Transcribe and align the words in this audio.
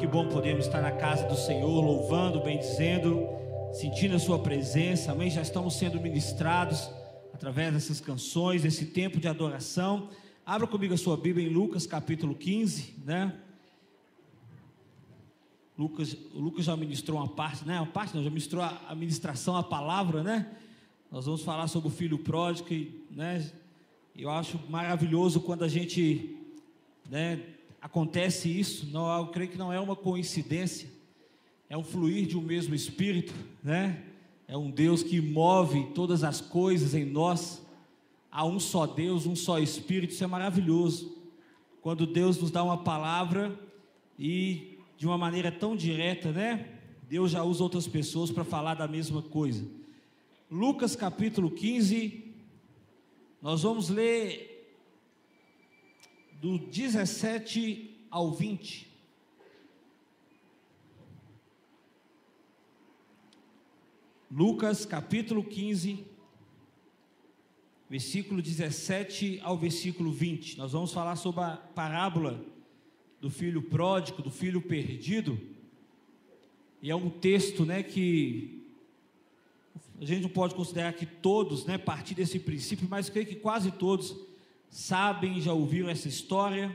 Que 0.00 0.06
bom 0.06 0.26
podermos 0.26 0.64
estar 0.64 0.80
na 0.80 0.92
casa 0.92 1.28
do 1.28 1.36
Senhor, 1.36 1.68
louvando, 1.84 2.40
bendizendo, 2.40 3.28
sentindo 3.70 4.16
a 4.16 4.18
Sua 4.18 4.38
presença. 4.38 5.12
Amém. 5.12 5.28
Já 5.28 5.42
estamos 5.42 5.74
sendo 5.74 6.00
ministrados 6.00 6.90
através 7.34 7.74
dessas 7.74 8.00
canções, 8.00 8.62
desse 8.62 8.86
tempo 8.86 9.20
de 9.20 9.28
adoração. 9.28 10.08
Abra 10.46 10.66
comigo 10.66 10.94
a 10.94 10.96
sua 10.96 11.18
Bíblia 11.18 11.46
em 11.46 11.52
Lucas 11.52 11.86
capítulo 11.86 12.34
15, 12.34 12.94
né? 13.04 13.36
Lucas, 15.76 16.16
Lucas 16.32 16.64
já 16.64 16.74
ministrou 16.78 17.18
uma 17.18 17.28
parte, 17.28 17.68
né? 17.68 17.78
Uma 17.78 17.92
parte 17.92 18.16
não, 18.16 18.24
já 18.24 18.30
ministrou 18.30 18.64
a 18.64 18.94
ministração, 18.94 19.54
a 19.54 19.62
palavra, 19.62 20.22
né? 20.22 20.50
Nós 21.12 21.26
vamos 21.26 21.42
falar 21.42 21.68
sobre 21.68 21.88
o 21.88 21.92
filho 21.92 22.16
pródigo, 22.16 22.70
né? 23.10 23.46
Eu 24.16 24.30
acho 24.30 24.58
maravilhoso 24.70 25.42
quando 25.42 25.62
a 25.62 25.68
gente, 25.68 26.38
né? 27.06 27.38
Acontece 27.80 28.48
isso, 28.48 28.86
não, 28.90 29.10
eu 29.18 29.28
creio 29.28 29.50
que 29.50 29.58
não 29.58 29.72
é 29.72 29.80
uma 29.80 29.96
coincidência, 29.96 30.88
é 31.68 31.76
um 31.76 31.84
fluir 31.84 32.26
de 32.26 32.36
um 32.36 32.42
mesmo 32.42 32.74
Espírito, 32.74 33.32
né? 33.62 34.04
É 34.46 34.56
um 34.56 34.70
Deus 34.70 35.02
que 35.02 35.20
move 35.20 35.92
todas 35.94 36.24
as 36.24 36.40
coisas 36.40 36.94
em 36.94 37.04
nós. 37.04 37.64
Há 38.30 38.44
um 38.44 38.58
só 38.58 38.84
Deus, 38.86 39.24
um 39.24 39.36
só 39.36 39.60
Espírito, 39.60 40.12
isso 40.12 40.24
é 40.24 40.26
maravilhoso. 40.26 41.16
Quando 41.80 42.06
Deus 42.06 42.36
nos 42.38 42.50
dá 42.50 42.62
uma 42.64 42.78
palavra 42.78 43.56
e 44.18 44.78
de 44.96 45.06
uma 45.06 45.16
maneira 45.16 45.52
tão 45.52 45.76
direta, 45.76 46.32
né? 46.32 46.68
Deus 47.08 47.30
já 47.30 47.44
usa 47.44 47.62
outras 47.62 47.86
pessoas 47.86 48.30
para 48.30 48.44
falar 48.44 48.74
da 48.74 48.88
mesma 48.88 49.22
coisa. 49.22 49.64
Lucas 50.50 50.96
capítulo 50.96 51.50
15, 51.50 52.34
nós 53.40 53.62
vamos 53.62 53.88
ler 53.88 54.49
do 56.40 56.58
17 56.58 58.06
ao 58.10 58.32
20. 58.32 58.88
Lucas 64.30 64.86
capítulo 64.86 65.44
15, 65.44 66.02
versículo 67.90 68.40
17 68.40 69.38
ao 69.42 69.58
versículo 69.58 70.10
20. 70.10 70.56
Nós 70.56 70.72
vamos 70.72 70.92
falar 70.94 71.16
sobre 71.16 71.42
a 71.42 71.58
parábola 71.58 72.42
do 73.20 73.28
filho 73.28 73.60
pródigo, 73.60 74.22
do 74.22 74.30
filho 74.30 74.62
perdido. 74.62 75.38
E 76.80 76.90
é 76.90 76.96
um 76.96 77.10
texto, 77.10 77.66
né, 77.66 77.82
que 77.82 78.64
a 80.00 80.06
gente 80.06 80.22
não 80.22 80.30
pode 80.30 80.54
considerar 80.54 80.94
que 80.94 81.04
todos, 81.04 81.66
né, 81.66 81.76
partir 81.76 82.14
desse 82.14 82.38
princípio, 82.38 82.88
mas 82.88 83.10
creio 83.10 83.26
que 83.26 83.36
quase 83.36 83.70
todos 83.70 84.29
sabem, 84.70 85.40
já 85.40 85.52
ouviram 85.52 85.88
essa 85.88 86.08
história. 86.08 86.74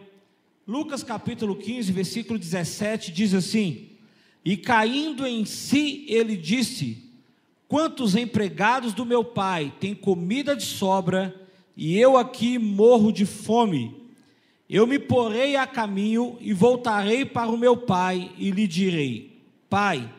Lucas 0.67 1.01
capítulo 1.01 1.55
15, 1.55 1.91
versículo 1.91 2.37
17 2.37 3.11
diz 3.11 3.33
assim: 3.33 3.89
E 4.43 4.57
caindo 4.57 5.25
em 5.25 5.45
si, 5.45 6.05
ele 6.09 6.35
disse: 6.35 7.09
Quantos 7.67 8.15
empregados 8.15 8.93
do 8.93 9.05
meu 9.05 9.23
pai 9.23 9.73
têm 9.79 9.95
comida 9.95 10.55
de 10.55 10.63
sobra, 10.63 11.33
e 11.75 11.97
eu 11.97 12.17
aqui 12.17 12.59
morro 12.59 13.11
de 13.11 13.25
fome? 13.25 14.03
Eu 14.69 14.85
me 14.85 14.99
porei 14.99 15.55
a 15.55 15.65
caminho 15.65 16.37
e 16.41 16.51
voltarei 16.51 17.23
para 17.23 17.49
o 17.49 17.57
meu 17.57 17.77
pai 17.77 18.31
e 18.37 18.51
lhe 18.51 18.67
direi: 18.67 19.39
Pai, 19.69 20.11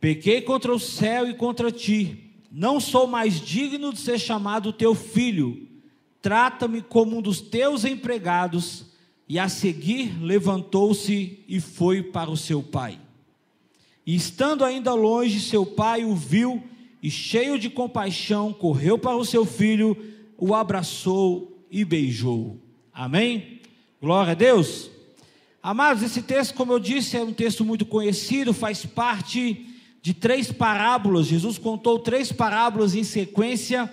pequei 0.00 0.40
contra 0.40 0.74
o 0.74 0.80
céu 0.80 1.28
e 1.28 1.34
contra 1.34 1.70
ti, 1.70 2.32
não 2.50 2.80
sou 2.80 3.06
mais 3.06 3.40
digno 3.40 3.92
de 3.92 4.00
ser 4.00 4.18
chamado 4.18 4.72
teu 4.72 4.94
filho 4.94 5.67
trata-me 6.20 6.82
como 6.82 7.18
um 7.18 7.22
dos 7.22 7.40
teus 7.40 7.84
empregados. 7.84 8.86
E 9.28 9.38
a 9.38 9.48
seguir 9.48 10.22
levantou-se 10.22 11.44
e 11.46 11.60
foi 11.60 12.02
para 12.02 12.30
o 12.30 12.36
seu 12.36 12.62
pai. 12.62 12.98
E 14.06 14.14
estando 14.14 14.64
ainda 14.64 14.94
longe, 14.94 15.38
seu 15.38 15.66
pai 15.66 16.02
o 16.02 16.16
viu 16.16 16.62
e, 17.02 17.10
cheio 17.10 17.58
de 17.58 17.68
compaixão, 17.68 18.54
correu 18.54 18.98
para 18.98 19.16
o 19.16 19.24
seu 19.24 19.44
filho, 19.44 19.94
o 20.38 20.54
abraçou 20.54 21.62
e 21.70 21.84
beijou. 21.84 22.58
Amém? 22.92 23.60
Glória 24.00 24.32
a 24.32 24.34
Deus. 24.34 24.90
Amados, 25.62 26.02
esse 26.02 26.22
texto, 26.22 26.54
como 26.54 26.72
eu 26.72 26.78
disse, 26.78 27.18
é 27.18 27.22
um 27.22 27.32
texto 27.32 27.64
muito 27.64 27.84
conhecido, 27.84 28.54
faz 28.54 28.86
parte 28.86 29.66
de 30.00 30.14
três 30.14 30.50
parábolas. 30.50 31.26
Jesus 31.26 31.58
contou 31.58 31.98
três 31.98 32.32
parábolas 32.32 32.94
em 32.94 33.04
sequência 33.04 33.92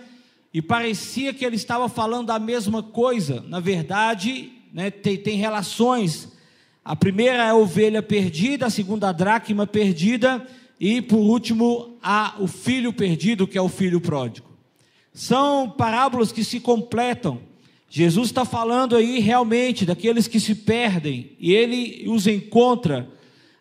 e 0.56 0.62
parecia 0.62 1.34
que 1.34 1.44
ele 1.44 1.58
estava 1.58 1.90
falando 1.90 2.32
a 2.32 2.40
mesma 2.40 2.82
coisa. 2.82 3.44
Na 3.50 3.60
verdade, 3.60 4.54
né, 4.74 4.90
tem, 4.90 5.18
tem 5.18 5.36
relações. 5.36 6.32
A 6.82 6.96
primeira 6.96 7.44
é 7.44 7.50
a 7.50 7.56
ovelha 7.56 8.02
perdida, 8.02 8.68
a 8.68 8.70
segunda 8.70 9.10
a 9.10 9.12
dracma 9.12 9.68
perdida 9.68 10.48
e 10.80 11.02
por 11.02 11.18
último 11.18 11.98
a, 12.02 12.36
o 12.40 12.48
filho 12.48 12.94
perdido, 12.94 13.46
que 13.46 13.58
é 13.58 13.62
o 13.62 13.68
filho 13.68 14.00
pródigo. 14.00 14.48
São 15.14 15.70
parábolas 15.70 16.32
que 16.32 16.42
se 16.42 16.62
completam. 16.62 17.42
Jesus 17.90 18.30
está 18.30 18.46
falando 18.46 18.96
aí 18.96 19.20
realmente 19.20 19.86
daqueles 19.86 20.26
que 20.26 20.40
se 20.40 20.56
perdem 20.56 21.32
e 21.38 21.54
ele 21.54 22.06
os 22.08 22.28
encontra, 22.28 23.10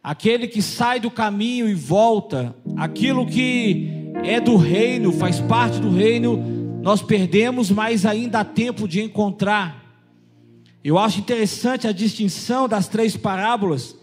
aquele 0.00 0.46
que 0.46 0.62
sai 0.62 1.00
do 1.00 1.10
caminho 1.10 1.68
e 1.68 1.74
volta, 1.74 2.54
aquilo 2.76 3.26
que 3.26 3.90
é 4.22 4.38
do 4.38 4.54
reino, 4.54 5.10
faz 5.10 5.40
parte 5.40 5.80
do 5.80 5.90
reino, 5.90 6.53
nós 6.84 7.00
perdemos, 7.00 7.70
mas 7.70 8.04
ainda 8.04 8.40
há 8.40 8.44
tempo 8.44 8.86
de 8.86 9.00
encontrar. 9.00 9.82
Eu 10.84 10.98
acho 10.98 11.18
interessante 11.18 11.88
a 11.88 11.92
distinção 11.92 12.68
das 12.68 12.86
três 12.86 13.16
parábolas, 13.16 13.96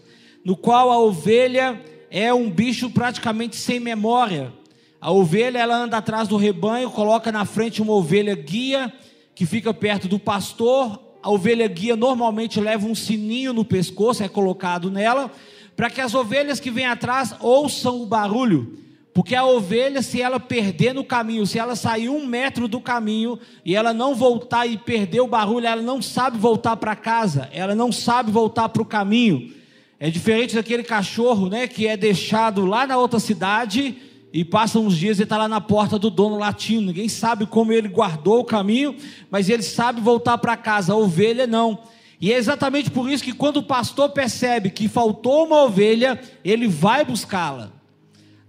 no 0.44 0.56
qual 0.56 0.90
a 0.90 0.98
ovelha 0.98 1.80
é 2.10 2.34
um 2.34 2.50
bicho 2.50 2.90
praticamente 2.90 3.54
sem 3.54 3.78
memória. 3.78 4.52
A 5.00 5.12
ovelha 5.12 5.60
ela 5.60 5.76
anda 5.76 5.96
atrás 5.96 6.26
do 6.26 6.36
rebanho, 6.36 6.90
coloca 6.90 7.30
na 7.30 7.44
frente 7.44 7.80
uma 7.80 7.92
ovelha 7.92 8.34
guia 8.34 8.92
que 9.32 9.46
fica 9.46 9.72
perto 9.72 10.08
do 10.08 10.18
pastor. 10.18 11.00
A 11.22 11.30
ovelha 11.30 11.68
guia 11.68 11.94
normalmente 11.94 12.60
leva 12.60 12.84
um 12.84 12.96
sininho 12.96 13.52
no 13.52 13.64
pescoço, 13.64 14.24
é 14.24 14.28
colocado 14.28 14.90
nela, 14.90 15.30
para 15.76 15.88
que 15.88 16.00
as 16.00 16.14
ovelhas 16.14 16.58
que 16.58 16.68
vêm 16.68 16.86
atrás 16.86 17.32
ouçam 17.38 18.02
o 18.02 18.06
barulho. 18.06 18.76
Porque 19.14 19.34
a 19.34 19.44
ovelha, 19.44 20.00
se 20.00 20.22
ela 20.22 20.40
perder 20.40 20.94
no 20.94 21.04
caminho, 21.04 21.46
se 21.46 21.58
ela 21.58 21.76
sair 21.76 22.08
um 22.08 22.26
metro 22.26 22.66
do 22.66 22.80
caminho 22.80 23.38
e 23.64 23.76
ela 23.76 23.92
não 23.92 24.14
voltar 24.14 24.66
e 24.66 24.78
perder 24.78 25.20
o 25.20 25.26
barulho, 25.26 25.66
ela 25.66 25.82
não 25.82 26.00
sabe 26.00 26.38
voltar 26.38 26.76
para 26.76 26.96
casa, 26.96 27.48
ela 27.52 27.74
não 27.74 27.92
sabe 27.92 28.30
voltar 28.30 28.70
para 28.70 28.80
o 28.80 28.86
caminho. 28.86 29.52
É 30.00 30.10
diferente 30.10 30.54
daquele 30.54 30.82
cachorro, 30.82 31.48
né, 31.48 31.68
que 31.68 31.86
é 31.86 31.96
deixado 31.96 32.64
lá 32.64 32.86
na 32.86 32.96
outra 32.96 33.20
cidade 33.20 33.96
e 34.32 34.44
passa 34.46 34.78
uns 34.78 34.96
dias 34.96 35.20
e 35.20 35.24
está 35.24 35.36
lá 35.36 35.46
na 35.46 35.60
porta 35.60 35.98
do 35.98 36.08
dono 36.08 36.38
latindo. 36.38 36.86
Ninguém 36.86 37.08
sabe 37.08 37.44
como 37.44 37.70
ele 37.70 37.88
guardou 37.88 38.40
o 38.40 38.44
caminho, 38.44 38.96
mas 39.30 39.50
ele 39.50 39.62
sabe 39.62 40.00
voltar 40.00 40.38
para 40.38 40.56
casa. 40.56 40.94
A 40.94 40.96
ovelha 40.96 41.46
não. 41.46 41.78
E 42.18 42.32
é 42.32 42.36
exatamente 42.38 42.90
por 42.90 43.10
isso 43.10 43.22
que 43.22 43.32
quando 43.32 43.58
o 43.58 43.62
pastor 43.62 44.08
percebe 44.08 44.70
que 44.70 44.88
faltou 44.88 45.44
uma 45.44 45.64
ovelha, 45.64 46.18
ele 46.42 46.66
vai 46.66 47.04
buscá-la. 47.04 47.81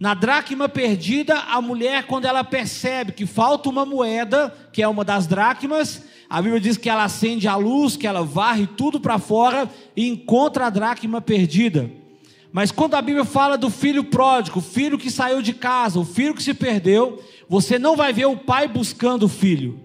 Na 0.04 0.14
dracma 0.14 0.68
perdida, 0.68 1.34
a 1.34 1.62
mulher, 1.62 2.04
quando 2.04 2.26
ela 2.26 2.44
percebe 2.44 3.14
que 3.14 3.26
falta 3.26 3.70
uma 3.70 3.86
moeda, 3.86 4.54
que 4.74 4.84
é 4.84 4.88
uma 4.90 5.06
das 5.06 5.28
dracmas, 5.28 6.04
a 6.30 6.42
Bíblia 6.42 6.60
diz 6.60 6.76
que 6.76 6.90
ela 6.90 7.06
acende 7.06 7.48
a 7.48 7.56
luz, 7.56 7.96
que 7.96 8.06
ela 8.06 8.22
varre 8.22 8.68
tudo 8.68 9.00
para 9.00 9.18
fora 9.18 9.70
e 9.96 10.10
encontra 10.10 10.66
a 10.66 10.70
dracma 10.70 11.22
perdida. 11.22 11.90
Mas 12.52 12.70
quando 12.70 12.96
a 12.96 13.02
Bíblia 13.02 13.24
fala 13.24 13.58
do 13.58 13.70
filho 13.70 14.04
pródigo, 14.04 14.60
o 14.60 14.62
filho 14.62 14.98
que 14.98 15.10
saiu 15.10 15.42
de 15.42 15.54
casa, 15.54 15.98
o 15.98 16.04
filho 16.04 16.36
que 16.36 16.44
se 16.44 16.54
perdeu, 16.54 17.24
você 17.48 17.80
não 17.80 17.96
vai 17.96 18.12
ver 18.12 18.26
o 18.26 18.36
pai 18.36 18.68
buscando 18.68 19.24
o 19.24 19.30
filho. 19.30 19.80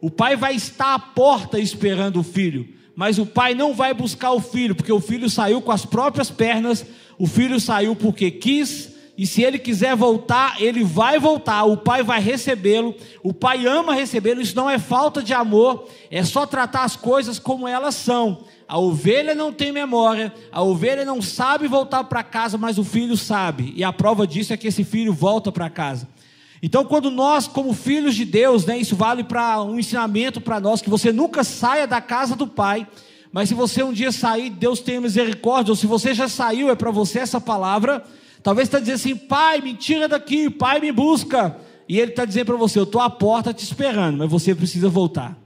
O 0.00 0.08
pai 0.10 0.34
vai 0.34 0.54
estar 0.54 0.94
à 0.94 0.98
porta 0.98 1.58
esperando 1.58 2.20
o 2.20 2.24
filho, 2.24 2.66
mas 2.96 3.18
o 3.18 3.26
pai 3.26 3.54
não 3.54 3.74
vai 3.74 3.92
buscar 3.92 4.30
o 4.30 4.40
filho, 4.40 4.74
porque 4.74 4.90
o 4.90 4.98
filho 4.98 5.28
saiu 5.28 5.60
com 5.60 5.72
as 5.72 5.84
próprias 5.84 6.30
pernas, 6.30 6.86
o 7.18 7.26
filho 7.26 7.60
saiu 7.60 7.94
porque 7.94 8.30
quis, 8.30 8.91
e 9.22 9.26
se 9.26 9.40
ele 9.40 9.56
quiser 9.56 9.94
voltar, 9.94 10.60
ele 10.60 10.82
vai 10.82 11.16
voltar, 11.16 11.62
o 11.62 11.76
pai 11.76 12.02
vai 12.02 12.20
recebê-lo, 12.20 12.92
o 13.22 13.32
pai 13.32 13.68
ama 13.68 13.94
recebê-lo, 13.94 14.40
isso 14.40 14.56
não 14.56 14.68
é 14.68 14.80
falta 14.80 15.22
de 15.22 15.32
amor, 15.32 15.88
é 16.10 16.24
só 16.24 16.44
tratar 16.44 16.82
as 16.82 16.96
coisas 16.96 17.38
como 17.38 17.68
elas 17.68 17.94
são. 17.94 18.40
A 18.66 18.76
ovelha 18.80 19.32
não 19.32 19.52
tem 19.52 19.70
memória, 19.70 20.34
a 20.50 20.60
ovelha 20.60 21.04
não 21.04 21.22
sabe 21.22 21.68
voltar 21.68 22.02
para 22.02 22.24
casa, 22.24 22.58
mas 22.58 22.78
o 22.78 22.82
filho 22.82 23.16
sabe. 23.16 23.72
E 23.76 23.84
a 23.84 23.92
prova 23.92 24.26
disso 24.26 24.52
é 24.52 24.56
que 24.56 24.66
esse 24.66 24.82
filho 24.82 25.12
volta 25.12 25.52
para 25.52 25.70
casa. 25.70 26.08
Então, 26.60 26.84
quando 26.84 27.08
nós, 27.08 27.46
como 27.46 27.72
filhos 27.72 28.16
de 28.16 28.24
Deus, 28.24 28.66
né, 28.66 28.76
isso 28.76 28.96
vale 28.96 29.22
para 29.22 29.62
um 29.62 29.78
ensinamento 29.78 30.40
para 30.40 30.58
nós, 30.58 30.82
que 30.82 30.90
você 30.90 31.12
nunca 31.12 31.44
saia 31.44 31.86
da 31.86 32.00
casa 32.00 32.34
do 32.34 32.48
Pai, 32.48 32.88
mas 33.30 33.48
se 33.48 33.54
você 33.54 33.84
um 33.84 33.92
dia 33.92 34.10
sair, 34.10 34.50
Deus 34.50 34.80
tenha 34.80 35.00
misericórdia, 35.00 35.70
ou 35.70 35.76
se 35.76 35.86
você 35.86 36.12
já 36.12 36.28
saiu, 36.28 36.68
é 36.70 36.74
para 36.74 36.90
você 36.90 37.20
essa 37.20 37.40
palavra. 37.40 38.04
Talvez 38.42 38.68
está 38.68 38.78
dizendo 38.78 38.94
assim: 38.96 39.16
Pai, 39.16 39.60
me 39.60 39.74
tira 39.74 40.08
daqui, 40.08 40.50
Pai, 40.50 40.80
me 40.80 40.90
busca. 40.90 41.56
E 41.88 41.98
Ele 41.98 42.10
está 42.10 42.24
dizendo 42.24 42.46
para 42.46 42.56
você: 42.56 42.78
Eu 42.78 42.84
estou 42.84 43.00
à 43.00 43.08
porta 43.08 43.52
te 43.54 43.62
esperando, 43.64 44.18
mas 44.18 44.30
você 44.30 44.54
precisa 44.54 44.88
voltar. 44.88 45.38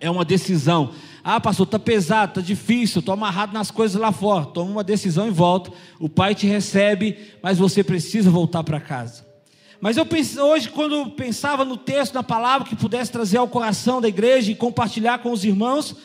É 0.00 0.10
uma 0.10 0.24
decisão. 0.24 0.92
Ah, 1.22 1.40
pastor, 1.40 1.66
está 1.66 1.78
pesado, 1.78 2.30
está 2.30 2.40
difícil, 2.40 3.00
estou 3.00 3.12
amarrado 3.12 3.52
nas 3.52 3.70
coisas 3.70 4.00
lá 4.00 4.12
fora. 4.12 4.46
Toma 4.46 4.70
uma 4.70 4.84
decisão 4.84 5.26
e 5.26 5.30
volta. 5.30 5.72
O 5.98 6.08
Pai 6.08 6.34
te 6.34 6.46
recebe, 6.46 7.18
mas 7.42 7.58
você 7.58 7.82
precisa 7.82 8.30
voltar 8.30 8.62
para 8.62 8.78
casa. 8.78 9.26
Mas 9.80 9.96
eu 9.96 10.06
pensei, 10.06 10.40
hoje, 10.40 10.68
quando 10.70 11.10
pensava 11.10 11.64
no 11.64 11.76
texto, 11.76 12.14
na 12.14 12.22
palavra 12.22 12.66
que 12.66 12.76
pudesse 12.76 13.12
trazer 13.12 13.38
ao 13.38 13.48
coração 13.48 14.00
da 14.00 14.08
igreja 14.08 14.50
e 14.50 14.54
compartilhar 14.54 15.18
com 15.18 15.32
os 15.32 15.44
irmãos, 15.44 15.96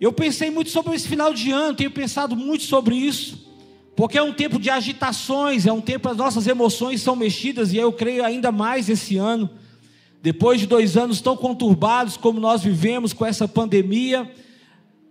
eu 0.00 0.12
pensei 0.12 0.50
muito 0.50 0.70
sobre 0.70 0.94
esse 0.94 1.06
final 1.06 1.32
de 1.32 1.50
ano, 1.50 1.76
tenho 1.76 1.90
pensado 1.90 2.34
muito 2.34 2.64
sobre 2.64 2.96
isso, 2.96 3.53
porque 3.96 4.18
é 4.18 4.22
um 4.22 4.32
tempo 4.32 4.58
de 4.58 4.70
agitações, 4.70 5.66
é 5.66 5.72
um 5.72 5.80
tempo 5.80 6.08
as 6.08 6.16
nossas 6.16 6.46
emoções 6.46 7.00
são 7.00 7.14
mexidas, 7.14 7.72
e 7.72 7.76
eu 7.76 7.92
creio 7.92 8.24
ainda 8.24 8.50
mais 8.50 8.88
esse 8.88 9.16
ano, 9.16 9.48
depois 10.22 10.58
de 10.58 10.66
dois 10.66 10.96
anos 10.96 11.20
tão 11.20 11.36
conturbados 11.36 12.16
como 12.16 12.40
nós 12.40 12.62
vivemos 12.62 13.12
com 13.12 13.24
essa 13.24 13.46
pandemia, 13.46 14.30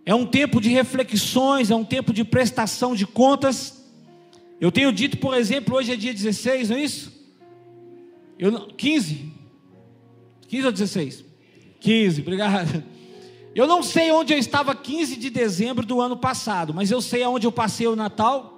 é 0.05 0.13
um 0.13 0.25
tempo 0.25 0.59
de 0.59 0.69
reflexões, 0.69 1.71
é 1.71 1.75
um 1.75 1.85
tempo 1.85 2.11
de 2.11 2.23
prestação 2.25 2.93
de 2.93 3.05
contas. 3.05 3.81
Eu 4.59 4.71
tenho 4.71 4.91
dito, 4.91 5.17
por 5.17 5.33
exemplo, 5.33 5.75
hoje 5.75 5.93
é 5.93 5.95
dia 5.95 6.13
16, 6.13 6.69
não 6.69 6.77
é 6.77 6.83
isso? 6.83 7.13
Eu, 8.37 8.67
15? 8.67 9.31
15 10.47 10.65
ou 10.65 10.71
16? 10.71 11.25
15, 11.79 12.21
obrigado. 12.21 12.83
Eu 13.55 13.67
não 13.67 13.83
sei 13.83 14.11
onde 14.11 14.33
eu 14.33 14.37
estava 14.37 14.75
15 14.75 15.15
de 15.15 15.29
dezembro 15.29 15.85
do 15.85 16.01
ano 16.01 16.17
passado, 16.17 16.73
mas 16.73 16.89
eu 16.89 17.01
sei 17.01 17.23
aonde 17.23 17.45
eu 17.45 17.51
passei 17.51 17.87
o 17.87 17.95
Natal. 17.95 18.52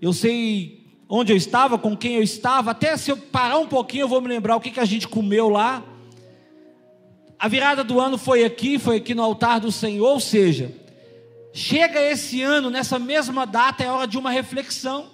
Eu 0.00 0.12
sei 0.12 0.86
onde 1.08 1.32
eu 1.32 1.36
estava, 1.36 1.78
com 1.78 1.96
quem 1.96 2.16
eu 2.16 2.22
estava. 2.22 2.70
Até 2.70 2.96
se 2.96 3.10
eu 3.10 3.16
parar 3.16 3.58
um 3.58 3.66
pouquinho, 3.66 4.02
eu 4.02 4.08
vou 4.08 4.20
me 4.20 4.28
lembrar 4.28 4.56
o 4.56 4.60
que, 4.60 4.70
que 4.70 4.80
a 4.80 4.84
gente 4.84 5.08
comeu 5.08 5.48
lá. 5.48 5.82
A 7.38 7.48
virada 7.48 7.82
do 7.82 8.00
ano 8.00 8.18
foi 8.18 8.44
aqui, 8.44 8.78
foi 8.78 8.96
aqui 8.96 9.14
no 9.14 9.22
altar 9.22 9.60
do 9.60 9.72
Senhor. 9.72 10.06
Ou 10.06 10.20
seja, 10.20 10.74
chega 11.52 12.00
esse 12.00 12.42
ano, 12.42 12.70
nessa 12.70 12.98
mesma 12.98 13.46
data, 13.46 13.82
é 13.82 13.90
hora 13.90 14.06
de 14.06 14.18
uma 14.18 14.30
reflexão. 14.30 15.10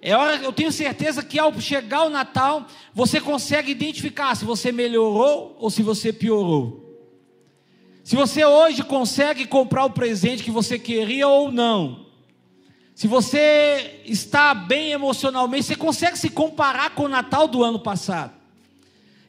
É 0.00 0.14
hora, 0.14 0.36
eu 0.36 0.52
tenho 0.52 0.70
certeza 0.70 1.22
que 1.22 1.38
ao 1.38 1.58
chegar 1.60 2.04
o 2.04 2.10
Natal, 2.10 2.66
você 2.92 3.20
consegue 3.20 3.72
identificar 3.72 4.34
se 4.34 4.44
você 4.44 4.70
melhorou 4.70 5.56
ou 5.58 5.70
se 5.70 5.82
você 5.82 6.12
piorou. 6.12 6.84
Se 8.04 8.14
você 8.14 8.44
hoje 8.44 8.82
consegue 8.82 9.46
comprar 9.46 9.86
o 9.86 9.90
presente 9.90 10.42
que 10.42 10.50
você 10.50 10.78
queria 10.78 11.26
ou 11.26 11.50
não. 11.50 12.03
Se 12.94 13.08
você 13.08 14.02
está 14.04 14.54
bem 14.54 14.92
emocionalmente, 14.92 15.64
você 15.64 15.74
consegue 15.74 16.16
se 16.16 16.28
comparar 16.28 16.90
com 16.90 17.04
o 17.04 17.08
Natal 17.08 17.48
do 17.48 17.64
ano 17.64 17.78
passado. 17.78 18.32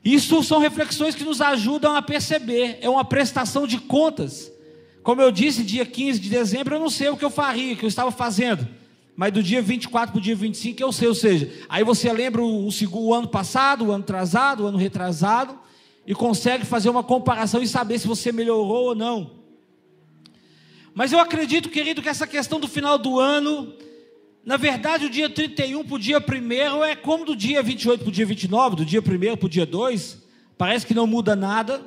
Isso 0.03 0.43
são 0.43 0.59
reflexões 0.59 1.15
que 1.15 1.23
nos 1.23 1.41
ajudam 1.41 1.95
a 1.95 2.01
perceber, 2.01 2.77
é 2.79 2.87
uma 2.87 3.03
prestação 3.03 3.65
de 3.65 3.79
contas. 3.79 4.51
Como 5.01 5.19
eu 5.19 5.31
disse, 5.31 5.63
dia 5.63 5.83
15 5.83 6.19
de 6.19 6.29
dezembro 6.29 6.75
eu 6.75 6.79
não 6.79 6.91
sei 6.91 7.09
o 7.09 7.17
que 7.17 7.25
eu 7.25 7.31
faria, 7.31 7.73
o 7.73 7.77
que 7.77 7.85
eu 7.85 7.89
estava 7.89 8.11
fazendo. 8.11 8.67
Mas 9.15 9.33
do 9.33 9.41
dia 9.41 9.63
24 9.63 10.11
para 10.11 10.19
o 10.19 10.21
dia 10.21 10.35
25 10.35 10.81
eu 10.83 10.91
sei, 10.91 11.07
ou 11.07 11.15
seja, 11.15 11.51
aí 11.67 11.83
você 11.83 12.11
lembra 12.13 12.43
o, 12.43 12.67
o, 12.67 12.69
o 12.99 13.13
ano 13.15 13.27
passado, 13.27 13.85
o 13.85 13.91
ano 13.91 14.03
atrasado, 14.03 14.63
o 14.63 14.67
ano 14.67 14.77
retrasado, 14.77 15.57
e 16.05 16.13
consegue 16.13 16.65
fazer 16.65 16.89
uma 16.89 17.03
comparação 17.03 17.63
e 17.63 17.67
saber 17.67 17.97
se 17.97 18.07
você 18.07 18.31
melhorou 18.31 18.89
ou 18.89 18.95
não. 18.95 19.44
Mas 20.95 21.11
eu 21.11 21.19
acredito, 21.19 21.67
querido, 21.67 22.01
que 22.01 22.07
essa 22.07 22.25
questão 22.25 22.57
do 22.57 22.69
final 22.69 22.97
do 22.97 23.19
ano, 23.19 23.73
na 24.45 24.55
verdade, 24.55 25.07
o 25.07 25.09
dia 25.09 25.29
31 25.29 25.83
para 25.83 25.95
o 25.95 25.99
dia 25.99 26.19
1 26.19 26.85
é 26.85 26.95
como 26.95 27.25
do 27.25 27.35
dia 27.35 27.61
28 27.61 27.99
para 27.99 28.09
o 28.09 28.11
dia 28.13 28.25
29, 28.25 28.77
do 28.77 28.85
dia 28.85 29.01
1 29.01 29.35
para 29.35 29.45
o 29.45 29.49
dia 29.49 29.65
2, 29.65 30.23
parece 30.57 30.85
que 30.85 30.93
não 30.93 31.05
muda 31.05 31.35
nada. 31.35 31.85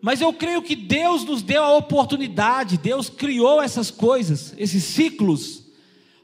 Mas 0.00 0.20
eu 0.20 0.32
creio 0.32 0.62
que 0.62 0.76
Deus 0.76 1.24
nos 1.24 1.42
deu 1.42 1.64
a 1.64 1.76
oportunidade, 1.76 2.78
Deus 2.78 3.10
criou 3.10 3.60
essas 3.60 3.90
coisas, 3.90 4.54
esses 4.56 4.84
ciclos, 4.84 5.64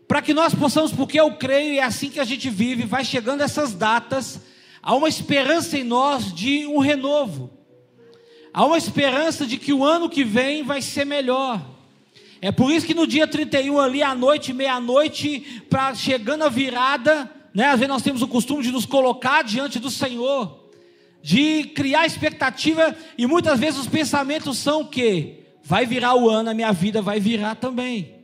para 0.07 0.23
que 0.23 0.33
nós 0.33 0.55
possamos, 0.55 0.93
porque 0.93 1.19
eu 1.19 1.33
creio, 1.33 1.75
e 1.75 1.79
é 1.81 1.83
assim 1.83 2.11
que 2.11 2.21
a 2.21 2.25
gente 2.25 2.49
vive, 2.49 2.85
vai 2.85 3.05
chegando 3.05 3.41
essas 3.41 3.75
datas, 3.75 4.41
há 4.81 4.95
uma 4.95 5.09
esperança 5.09 5.77
em 5.77 5.83
nós 5.83 6.33
de 6.33 6.65
um 6.65 6.79
renovo, 6.79 7.51
há 8.53 8.65
uma 8.65 8.79
esperança 8.79 9.45
de 9.45 9.59
que 9.59 9.73
o 9.73 9.85
ano 9.85 10.09
que 10.09 10.23
vem 10.23 10.63
vai 10.63 10.81
ser 10.81 11.05
melhor. 11.05 11.74
É 12.45 12.53
por 12.53 12.71
isso 12.71 12.87
que 12.87 12.93
no 12.93 13.07
dia 13.07 13.27
31 13.27 13.81
ali, 13.81 14.03
à 14.03 14.15
noite, 14.15 14.53
meia-noite, 14.53 15.63
para 15.71 15.95
chegando 15.95 16.43
a 16.43 16.51
virada, 16.51 17.31
né, 17.55 17.69
às 17.69 17.79
vezes 17.79 17.89
nós 17.89 18.03
temos 18.03 18.21
o 18.21 18.29
costume 18.29 18.63
de 18.63 18.71
nos 18.71 18.85
colocar 18.85 19.43
diante 19.43 19.79
do 19.79 19.89
Senhor, 19.89 20.69
de 21.23 21.65
criar 21.75 22.05
expectativa, 22.05 22.95
e 23.17 23.27
muitas 23.27 23.59
vezes 23.59 23.81
os 23.81 23.87
pensamentos 23.87 24.59
são 24.59 24.85
que 24.85 25.39
vai 25.63 25.87
virar 25.87 26.17
o 26.17 26.29
ano, 26.29 26.51
a 26.51 26.55
minha 26.55 26.71
vida 26.71 27.01
vai 27.01 27.19
virar 27.19 27.55
também. 27.55 28.15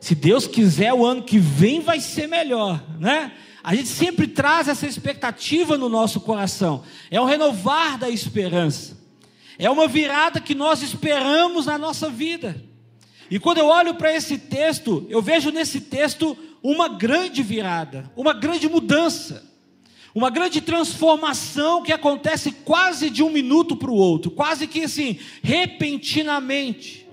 Se 0.00 0.14
Deus 0.14 0.46
quiser, 0.46 0.94
o 0.94 1.04
ano 1.04 1.22
que 1.22 1.38
vem 1.38 1.80
vai 1.80 2.00
ser 2.00 2.26
melhor, 2.26 2.82
né? 2.98 3.32
A 3.62 3.74
gente 3.74 3.88
sempre 3.88 4.28
traz 4.28 4.66
essa 4.66 4.86
expectativa 4.86 5.76
no 5.76 5.90
nosso 5.90 6.22
coração. 6.22 6.84
É 7.10 7.20
um 7.20 7.26
renovar 7.26 7.98
da 7.98 8.08
esperança. 8.08 8.98
É 9.58 9.68
uma 9.68 9.86
virada 9.86 10.40
que 10.40 10.54
nós 10.54 10.80
esperamos 10.82 11.66
na 11.66 11.76
nossa 11.76 12.08
vida. 12.08 12.71
E 13.32 13.38
quando 13.38 13.56
eu 13.56 13.68
olho 13.68 13.94
para 13.94 14.14
esse 14.14 14.36
texto, 14.36 15.06
eu 15.08 15.22
vejo 15.22 15.50
nesse 15.50 15.80
texto 15.80 16.36
uma 16.62 16.86
grande 16.86 17.42
virada, 17.42 18.12
uma 18.14 18.34
grande 18.34 18.68
mudança, 18.68 19.50
uma 20.14 20.28
grande 20.28 20.60
transformação 20.60 21.82
que 21.82 21.94
acontece 21.94 22.52
quase 22.52 23.08
de 23.08 23.22
um 23.22 23.30
minuto 23.30 23.74
para 23.74 23.90
o 23.90 23.94
outro, 23.94 24.30
quase 24.30 24.66
que 24.66 24.84
assim, 24.84 25.18
repentinamente. 25.42 27.08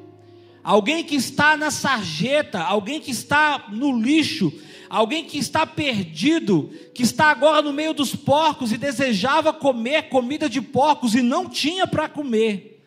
Alguém 0.62 1.06
que 1.06 1.16
está 1.16 1.56
na 1.56 1.72
sarjeta, 1.72 2.60
alguém 2.60 3.00
que 3.00 3.12
está 3.12 3.68
no 3.72 3.98
lixo, 3.98 4.52
alguém 4.90 5.24
que 5.24 5.38
está 5.38 5.66
perdido, 5.66 6.70
que 6.94 7.02
está 7.02 7.28
agora 7.28 7.62
no 7.62 7.72
meio 7.72 7.94
dos 7.94 8.14
porcos 8.14 8.74
e 8.74 8.78
desejava 8.78 9.54
comer 9.54 10.10
comida 10.10 10.50
de 10.50 10.62
porcos 10.62 11.16
e 11.16 11.22
não 11.22 11.48
tinha 11.48 11.88
para 11.88 12.10
comer. 12.10 12.84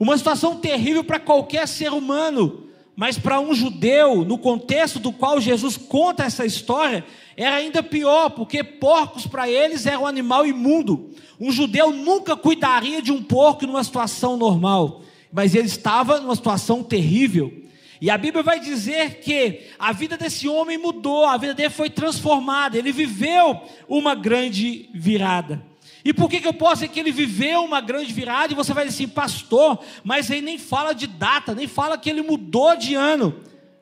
Uma 0.00 0.18
situação 0.18 0.56
terrível 0.56 1.04
para 1.04 1.20
qualquer 1.20 1.68
ser 1.68 1.92
humano, 1.92 2.71
mas 2.94 3.18
para 3.18 3.40
um 3.40 3.54
judeu, 3.54 4.24
no 4.24 4.36
contexto 4.36 4.98
do 4.98 5.12
qual 5.12 5.40
Jesus 5.40 5.76
conta 5.76 6.24
essa 6.24 6.44
história, 6.44 7.04
era 7.36 7.56
ainda 7.56 7.82
pior, 7.82 8.30
porque 8.30 8.62
porcos 8.62 9.26
para 9.26 9.48
eles 9.48 9.86
era 9.86 9.98
um 9.98 10.06
animal 10.06 10.46
imundo. 10.46 11.10
Um 11.40 11.50
judeu 11.50 11.90
nunca 11.90 12.36
cuidaria 12.36 13.00
de 13.00 13.10
um 13.10 13.22
porco 13.22 13.66
numa 13.66 13.82
situação 13.82 14.36
normal, 14.36 15.02
mas 15.32 15.54
ele 15.54 15.66
estava 15.66 16.20
numa 16.20 16.36
situação 16.36 16.82
terrível. 16.82 17.62
E 18.00 18.10
a 18.10 18.18
Bíblia 18.18 18.42
vai 18.42 18.60
dizer 18.60 19.20
que 19.20 19.68
a 19.78 19.92
vida 19.92 20.16
desse 20.16 20.46
homem 20.46 20.76
mudou, 20.76 21.24
a 21.24 21.36
vida 21.36 21.54
dele 21.54 21.70
foi 21.70 21.88
transformada, 21.88 22.76
ele 22.76 22.92
viveu 22.92 23.62
uma 23.88 24.14
grande 24.14 24.90
virada. 24.92 25.71
E 26.04 26.12
por 26.12 26.28
que, 26.28 26.40
que 26.40 26.48
eu 26.48 26.54
posso 26.54 26.82
dizer 26.82 26.88
que 26.88 27.00
ele 27.00 27.12
viveu 27.12 27.62
uma 27.62 27.80
grande 27.80 28.12
virada? 28.12 28.52
E 28.52 28.56
você 28.56 28.72
vai 28.74 28.84
dizer 28.86 28.96
assim, 29.04 29.08
pastor, 29.08 29.78
mas 30.02 30.30
ele 30.30 30.42
nem 30.42 30.58
fala 30.58 30.92
de 30.92 31.06
data, 31.06 31.54
nem 31.54 31.68
fala 31.68 31.96
que 31.96 32.10
ele 32.10 32.22
mudou 32.22 32.76
de 32.76 32.94
ano. 32.94 33.34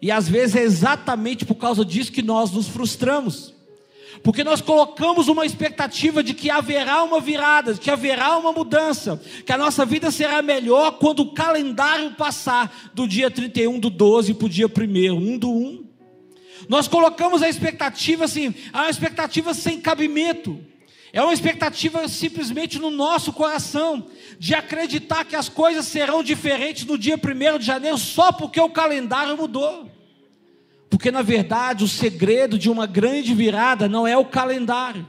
E 0.03 0.11
às 0.11 0.29
vezes 0.29 0.57
é 0.57 0.63
exatamente 0.63 1.45
por 1.45 1.55
causa 1.55 1.85
disso 1.85 2.13
que 2.13 2.23
nós 2.23 2.51
nos 2.51 2.69
frustramos 2.69 3.55
porque 4.23 4.45
nós 4.45 4.61
colocamos 4.61 5.29
uma 5.29 5.47
expectativa 5.47 6.23
de 6.23 6.35
que 6.35 6.51
haverá 6.51 7.03
uma 7.03 7.21
virada, 7.21 7.75
de 7.75 7.81
que 7.81 7.91
haverá 7.91 8.37
uma 8.37 8.53
mudança, 8.53 9.21
que 9.47 9.53
a 9.53 9.59
nossa 9.59 9.85
vida 9.87 10.11
será 10.11 10.43
melhor 10.43 10.99
quando 10.99 11.21
o 11.21 11.33
calendário 11.33 12.13
passar 12.13 12.91
do 12.93 13.09
dia 13.09 13.31
31 13.31 13.79
do 13.79 13.89
12 13.89 14.35
para 14.35 14.47
o 14.47 14.49
dia 14.49 14.67
1, 14.67 15.13
1 15.13 15.39
do 15.39 15.51
1. 15.51 15.85
Nós 16.69 16.87
colocamos 16.87 17.43
a 17.43 17.49
expectativa 17.49 18.25
assim, 18.25 18.55
é 18.73 18.77
uma 18.77 18.91
expectativa 18.91 19.55
sem 19.55 19.81
cabimento. 19.81 20.59
É 21.13 21.21
uma 21.23 21.33
expectativa 21.33 22.07
simplesmente 22.09 22.79
no 22.79 22.91
nosso 22.91 23.33
coração, 23.33 24.07
de 24.39 24.55
acreditar 24.55 25.25
que 25.25 25.35
as 25.35 25.49
coisas 25.49 25.87
serão 25.87 26.23
diferentes 26.23 26.85
no 26.87 26.97
dia 26.97 27.17
1 27.17 27.59
de 27.59 27.67
janeiro 27.67 27.99
só 27.99 28.31
porque 28.31 28.61
o 28.61 28.71
calendário 28.71 29.37
mudou. 29.37 29.91
Porque 30.89 31.11
na 31.11 31.23
verdade 31.23 31.85
o 31.85 31.89
segredo 31.89 32.59
de 32.59 32.71
uma 32.71 32.87
grande 32.87 33.35
virada 33.35 33.89
não 33.89 34.07
é 34.07 34.17
o 34.17 34.25
calendário. 34.25 35.07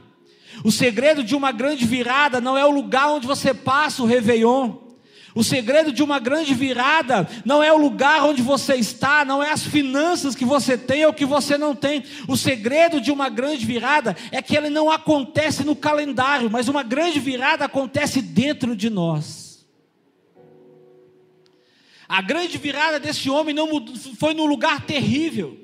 O 0.64 0.70
segredo 0.70 1.24
de 1.24 1.34
uma 1.34 1.50
grande 1.50 1.84
virada 1.84 2.40
não 2.40 2.58
é 2.58 2.64
o 2.64 2.70
lugar 2.70 3.10
onde 3.10 3.26
você 3.26 3.54
passa 3.54 4.02
o 4.02 4.06
Réveillon. 4.06 4.76
O 5.34 5.42
segredo 5.42 5.90
de 5.90 6.02
uma 6.02 6.18
grande 6.18 6.52
virada 6.52 7.26
não 7.44 7.62
é 7.62 7.72
o 7.72 7.78
lugar 7.78 8.24
onde 8.24 8.42
você 8.42 8.74
está, 8.74 9.24
não 9.24 9.42
é 9.42 9.50
as 9.50 9.64
finanças 9.64 10.34
que 10.34 10.44
você 10.44 10.76
tem 10.76 11.06
ou 11.06 11.12
que 11.12 11.24
você 11.24 11.56
não 11.56 11.74
tem. 11.74 12.04
O 12.28 12.36
segredo 12.36 13.00
de 13.00 13.10
uma 13.10 13.30
grande 13.30 13.64
virada 13.64 14.14
é 14.30 14.42
que 14.42 14.54
ele 14.54 14.68
não 14.68 14.90
acontece 14.90 15.64
no 15.64 15.74
calendário, 15.74 16.50
mas 16.50 16.68
uma 16.68 16.82
grande 16.82 17.18
virada 17.18 17.64
acontece 17.64 18.20
dentro 18.20 18.76
de 18.76 18.90
nós. 18.90 19.66
A 22.06 22.20
grande 22.20 22.58
virada 22.58 23.00
desse 23.00 23.30
homem 23.30 23.54
não 23.54 23.86
foi 24.18 24.34
num 24.34 24.44
lugar 24.44 24.82
terrível. 24.82 25.58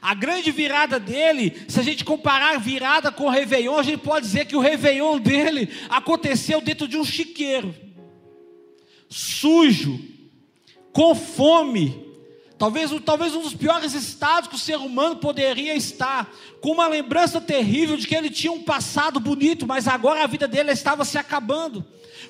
A 0.00 0.14
grande 0.14 0.50
virada 0.50 0.98
dele, 0.98 1.64
se 1.68 1.78
a 1.78 1.82
gente 1.82 2.06
comparar 2.06 2.58
virada 2.58 3.12
com 3.12 3.24
o 3.24 3.30
Réveillon, 3.30 3.78
a 3.78 3.82
gente 3.82 3.98
pode 3.98 4.24
dizer 4.24 4.46
que 4.46 4.56
o 4.56 4.60
Réveillon 4.60 5.18
dele 5.18 5.68
aconteceu 5.90 6.62
dentro 6.62 6.88
de 6.88 6.96
um 6.96 7.04
chiqueiro 7.04 7.83
sujo, 9.14 10.00
com 10.92 11.14
fome, 11.14 12.04
talvez, 12.58 12.90
talvez 13.04 13.32
um 13.32 13.42
dos 13.42 13.54
piores 13.54 13.94
estados 13.94 14.48
que 14.48 14.56
o 14.56 14.58
ser 14.58 14.76
humano 14.76 15.16
poderia 15.16 15.76
estar, 15.76 16.28
com 16.60 16.72
uma 16.72 16.88
lembrança 16.88 17.40
terrível 17.40 17.96
de 17.96 18.08
que 18.08 18.14
ele 18.16 18.28
tinha 18.28 18.52
um 18.52 18.64
passado 18.64 19.20
bonito, 19.20 19.68
mas 19.68 19.86
agora 19.86 20.24
a 20.24 20.26
vida 20.26 20.48
dele 20.48 20.72
estava 20.72 21.04
se 21.04 21.16
acabando. 21.16 21.84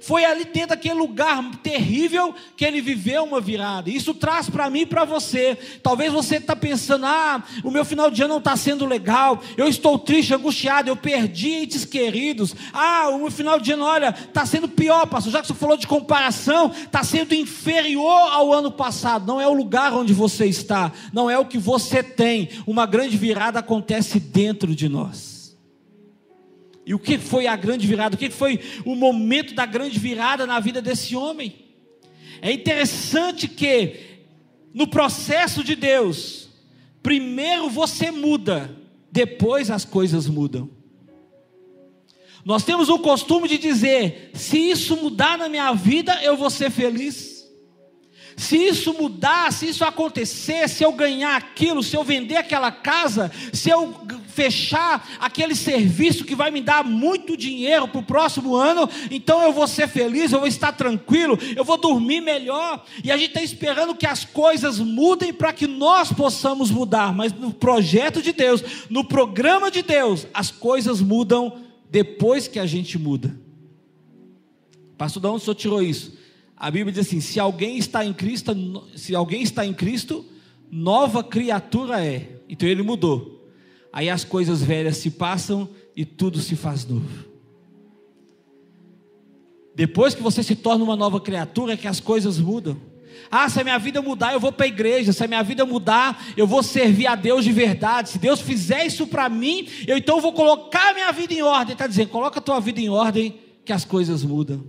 Foi 0.05 0.23
ali 0.23 0.45
dentro 0.45 0.69
daquele 0.71 0.97
lugar 0.97 1.43
terrível 1.63 2.35
que 2.59 2.63
ele 2.63 2.83
viveu 2.83 3.25
uma 3.25 3.41
virada. 3.41 3.89
Isso 3.89 4.13
traz 4.13 4.51
para 4.51 4.69
mim 4.69 4.81
e 4.81 4.87
para 4.87 5.03
você. 5.03 5.57
Talvez 5.83 6.13
você 6.13 6.37
está 6.37 6.55
pensando: 6.55 7.07
ah, 7.07 7.43
o 7.63 7.71
meu 7.71 7.87
final 7.87 8.11
de 8.11 8.21
ano 8.23 8.35
não 8.35 8.39
está 8.39 8.55
sendo 8.55 8.85
legal. 8.85 9.43
Eu 9.57 9.67
estou 9.67 9.99
triste, 9.99 10.35
angustiado. 10.35 10.91
Eu 10.91 10.97
perdi 10.97 11.53
entes 11.53 11.87
queridos. 11.87 12.55
Ah, 12.71 13.09
o 13.09 13.19
meu 13.19 13.31
final 13.31 13.59
de 13.59 13.73
ano, 13.73 13.85
olha, 13.85 14.11
está 14.11 14.45
sendo 14.45 14.69
pior, 14.69 15.07
pastor. 15.07 15.33
Já 15.33 15.41
que 15.41 15.47
você 15.47 15.55
falou 15.55 15.79
de 15.79 15.87
comparação, 15.87 16.71
está 16.71 17.03
sendo 17.03 17.35
inferior 17.35 18.31
ao 18.31 18.53
ano 18.53 18.71
passado. 18.71 19.27
Não 19.27 19.41
é 19.41 19.49
o 19.49 19.55
lugar 19.55 19.95
onde 19.95 20.13
você 20.13 20.45
está. 20.45 20.93
Não 21.15 21.31
é 21.31 21.39
o 21.39 21.47
que 21.47 21.57
você 21.57 22.03
tem. 22.03 22.51
Uma 22.67 22.85
grande 22.85 23.17
virada 23.17 23.61
acontece 23.61 24.21
dentro 24.21 24.75
de 24.75 24.87
nós. 24.87 25.34
E 26.87 26.95
o 26.95 26.99
que 26.99 27.19
foi 27.19 27.47
a 27.47 27.57
grande 27.57 27.87
virada? 27.87 28.15
O 28.15 28.19
que 28.19 28.31
foi 28.31 28.61
o 28.85 28.95
momento 28.95 29.55
da 29.55 29.65
grande 29.65 29.99
virada 29.99 30.47
na 30.47 30.61
vida 30.61 30.83
desse 30.83 31.17
homem? 31.17 31.55
É 32.43 32.53
interessante 32.53 33.49
que 33.49 34.01
no 34.73 34.87
processo 34.87 35.65
de 35.65 35.75
Deus, 35.75 36.49
primeiro 37.03 37.71
você 37.71 38.11
muda, 38.11 38.77
depois 39.11 39.71
as 39.71 39.85
coisas 39.85 40.29
mudam. 40.29 40.69
Nós 42.45 42.65
temos 42.65 42.91
o 42.91 42.99
costume 42.99 43.49
de 43.49 43.57
dizer: 43.57 44.31
se 44.35 44.59
isso 44.59 44.97
mudar 44.97 45.39
na 45.39 45.49
minha 45.49 45.73
vida, 45.73 46.23
eu 46.23 46.37
vou 46.37 46.51
ser 46.51 46.71
feliz. 46.71 47.35
Se 48.37 48.57
isso 48.57 48.93
mudar, 48.95 49.53
se 49.53 49.69
isso 49.69 49.85
acontecer, 49.85 50.69
se 50.69 50.83
eu 50.83 50.93
ganhar 50.93 51.37
aquilo, 51.37 51.83
se 51.83 51.97
eu 51.97 52.03
vender 52.03 52.37
aquela 52.37 52.73
casa, 52.73 53.31
se 53.53 53.71
eu 53.71 53.93
fechar 54.35 55.09
aquele 55.21 55.55
serviço 55.55 56.25
que 56.25 56.35
vai 56.35 56.51
me 56.51 56.61
dar 56.61 56.85
muito 56.85 57.37
dinheiro 57.37 57.87
para 57.87 58.01
o 58.01 58.05
próximo 58.05 58.57
ano, 58.57 58.89
então 59.11 59.43
eu 59.43 59.53
vou 59.53 59.67
ser 59.69 59.89
feliz, 59.89 60.33
eu 60.33 60.41
vou 60.41 60.49
estar 60.49 60.73
tranquilo, 60.73 61.39
eu 61.57 61.65
vou 61.65 61.77
dormir 61.77 62.21
melhor. 62.21 62.85
E 63.03 63.13
a 63.13 63.17
gente 63.17 63.29
está 63.29 63.43
esperando 63.43 63.95
que 63.95 64.07
as 64.07 64.25
coisas 64.25 64.81
mudem 64.81 65.33
para 65.33 65.53
que 65.53 65.67
nós 65.67 66.13
possamos 66.13 66.71
mudar, 66.71 67.15
mas 67.15 67.33
no 67.33 67.53
projeto 67.53 68.21
de 68.21 68.33
Deus, 68.33 68.63
no 68.91 69.05
programa 69.05 69.71
de 69.71 69.83
Deus, 69.83 70.27
as 70.35 70.51
coisas 70.51 71.01
mudam 71.01 71.61
depois 71.91 72.49
que 72.49 72.59
a 72.59 72.67
gente 72.67 72.99
muda. 72.99 73.39
Pastor, 74.99 75.23
de 75.23 75.29
onde 75.29 75.37
o 75.37 75.45
senhor 75.45 75.55
tirou 75.55 75.83
isso? 75.83 76.17
A 76.57 76.71
Bíblia 76.71 76.93
diz 76.93 77.07
assim: 77.07 77.21
se 77.21 77.39
alguém 77.39 77.79
está 77.79 78.05
em 78.05 78.13
Cristo, 78.13 78.53
se 78.97 79.15
alguém 79.15 79.43
está 79.43 79.67
em 79.67 79.75
Cristo, 79.75 80.25
nova 80.71 81.23
criatura 81.23 82.05
é. 82.05 82.41
Então 82.49 82.69
ele 82.69 82.83
mudou. 82.83 83.34
Aí 83.95 84.11
as 84.11 84.25
coisas 84.25 84.61
velhas 84.61 84.97
se 84.97 85.09
passam 85.09 85.69
e 85.95 86.05
tudo 86.05 86.41
se 86.41 86.57
faz 86.57 86.85
novo. 86.85 87.29
Depois 89.73 90.17
que 90.17 90.23
você 90.23 90.43
se 90.43 90.57
torna 90.57 90.83
uma 90.83 90.97
nova 90.97 91.21
criatura, 91.21 91.75
é 91.75 91.77
que 91.77 91.87
as 91.87 92.01
coisas 92.01 92.41
mudam. 92.41 92.77
Ah, 93.31 93.49
se 93.49 93.61
a 93.61 93.63
minha 93.63 93.79
vida 93.79 94.03
mudar, 94.03 94.33
eu 94.33 94.41
vou 94.41 94.51
para 94.51 94.67
a 94.67 94.69
igreja. 94.69 95.13
Se 95.13 95.23
a 95.23 95.29
minha 95.29 95.45
vida 95.45 95.65
mudar, 95.65 96.25
eu 96.37 96.45
vou 96.45 96.61
servir 96.61 97.07
a 97.07 97.15
Deus 97.15 97.45
de 97.45 97.53
verdade. 97.53 98.09
Se 98.09 98.19
Deus 98.19 98.41
fizer 98.41 98.85
isso 98.85 99.07
para 99.07 99.29
mim, 99.29 99.69
eu 99.87 99.97
então 99.97 100.21
vou 100.21 100.33
colocar 100.33 100.91
a 100.91 100.95
minha 100.95 101.13
vida 101.13 101.33
em 101.33 101.43
ordem. 101.43 101.75
Está 101.75 101.87
dizendo, 101.87 102.09
coloca 102.09 102.41
a 102.41 102.43
tua 102.43 102.59
vida 102.59 102.81
em 102.81 102.89
ordem, 102.89 103.39
que 103.65 103.73
as 103.73 103.85
coisas 103.85 104.25
mudam. 104.25 104.65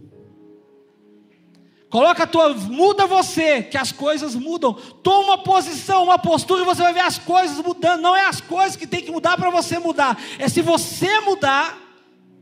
Coloca 1.95 2.23
a 2.23 2.27
tua, 2.27 2.53
muda 2.53 3.07
você, 3.07 3.63
que 3.63 3.77
as 3.77 3.93
coisas 3.93 4.35
mudam. 4.35 4.73
Toma 5.01 5.27
uma 5.27 5.37
posição, 5.37 6.03
uma 6.03 6.19
postura 6.19 6.61
e 6.61 6.65
você 6.65 6.81
vai 6.81 6.93
ver 6.93 6.99
as 6.99 7.17
coisas 7.17 7.57
mudando. 7.65 8.01
Não 8.01 8.13
é 8.13 8.25
as 8.25 8.41
coisas 8.41 8.75
que 8.75 8.85
tem 8.85 9.01
que 9.01 9.09
mudar 9.09 9.37
para 9.37 9.49
você 9.49 9.79
mudar. 9.79 10.21
É 10.37 10.49
se 10.49 10.61
você 10.61 11.21
mudar, 11.21 11.81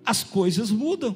as 0.04 0.24
coisas 0.24 0.72
mudam. 0.72 1.16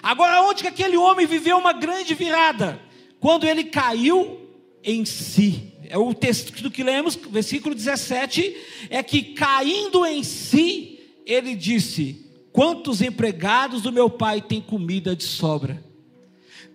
Agora, 0.00 0.42
onde 0.42 0.62
que 0.62 0.68
aquele 0.68 0.96
homem 0.96 1.26
viveu 1.26 1.58
uma 1.58 1.72
grande 1.72 2.14
virada? 2.14 2.80
Quando 3.18 3.44
ele 3.44 3.64
caiu 3.64 4.48
em 4.80 5.04
si. 5.04 5.72
É 5.88 5.98
o 5.98 6.14
texto 6.14 6.70
que 6.70 6.84
lemos, 6.84 7.16
versículo 7.16 7.74
17, 7.74 8.56
é 8.88 9.02
que 9.02 9.34
caindo 9.34 10.06
em 10.06 10.22
si, 10.22 11.00
ele 11.26 11.56
disse: 11.56 12.24
Quantos 12.52 13.02
empregados 13.02 13.82
do 13.82 13.90
meu 13.90 14.08
pai 14.08 14.40
têm 14.40 14.60
comida 14.60 15.16
de 15.16 15.24
sobra? 15.24 15.89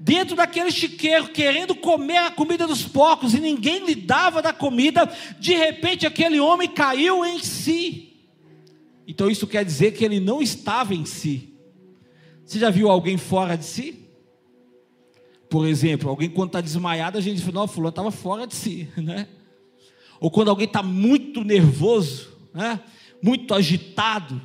Dentro 0.05 0.35
daquele 0.35 0.69
chiqueiro, 0.69 1.29
querendo 1.29 1.73
comer 1.73 2.17
a 2.17 2.29
comida 2.29 2.67
dos 2.67 2.83
porcos, 2.83 3.33
e 3.33 3.39
ninguém 3.39 3.83
lhe 3.83 3.95
dava 3.95 4.39
da 4.39 4.53
comida, 4.53 5.11
de 5.39 5.55
repente 5.55 6.05
aquele 6.05 6.39
homem 6.39 6.69
caiu 6.69 7.25
em 7.25 7.39
si. 7.39 8.13
Então 9.07 9.31
isso 9.31 9.47
quer 9.47 9.65
dizer 9.65 9.93
que 9.93 10.05
ele 10.05 10.19
não 10.19 10.43
estava 10.43 10.93
em 10.93 11.05
si. 11.05 11.55
Você 12.45 12.59
já 12.59 12.69
viu 12.69 12.87
alguém 12.87 13.17
fora 13.17 13.57
de 13.57 13.65
si? 13.65 14.07
Por 15.49 15.65
exemplo, 15.65 16.07
alguém 16.07 16.29
quando 16.29 16.49
está 16.49 16.61
desmaiado, 16.61 17.17
a 17.17 17.21
gente 17.21 17.41
diz, 17.41 17.51
não, 17.51 17.67
fulano 17.67 17.89
estava 17.89 18.11
fora 18.11 18.45
de 18.45 18.53
si, 18.53 18.87
né? 18.97 19.27
Ou 20.19 20.29
quando 20.29 20.49
alguém 20.49 20.67
está 20.67 20.83
muito 20.83 21.43
nervoso, 21.43 22.29
né? 22.53 22.79
muito 23.23 23.55
agitado, 23.55 24.39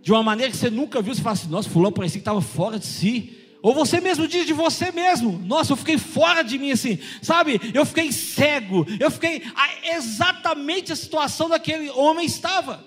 de 0.00 0.12
uma 0.12 0.22
maneira 0.22 0.52
que 0.52 0.56
você 0.56 0.70
nunca 0.70 1.02
viu, 1.02 1.12
você 1.12 1.20
fala 1.20 1.32
assim, 1.32 1.48
nossa, 1.48 1.68
fulano 1.68 1.92
parecia 1.92 2.20
que 2.20 2.22
estava 2.22 2.40
fora 2.40 2.78
de 2.78 2.86
si. 2.86 3.39
Ou 3.62 3.74
você 3.74 4.00
mesmo 4.00 4.26
diz 4.26 4.46
de 4.46 4.52
você 4.52 4.90
mesmo: 4.90 5.38
Nossa, 5.44 5.72
eu 5.72 5.76
fiquei 5.76 5.98
fora 5.98 6.42
de 6.42 6.58
mim 6.58 6.72
assim, 6.72 6.98
sabe? 7.20 7.60
Eu 7.74 7.84
fiquei 7.84 8.10
cego, 8.10 8.86
eu 8.98 9.10
fiquei. 9.10 9.42
Exatamente 9.84 10.92
a 10.92 10.96
situação 10.96 11.48
daquele 11.48 11.90
homem 11.90 12.24
estava. 12.24 12.84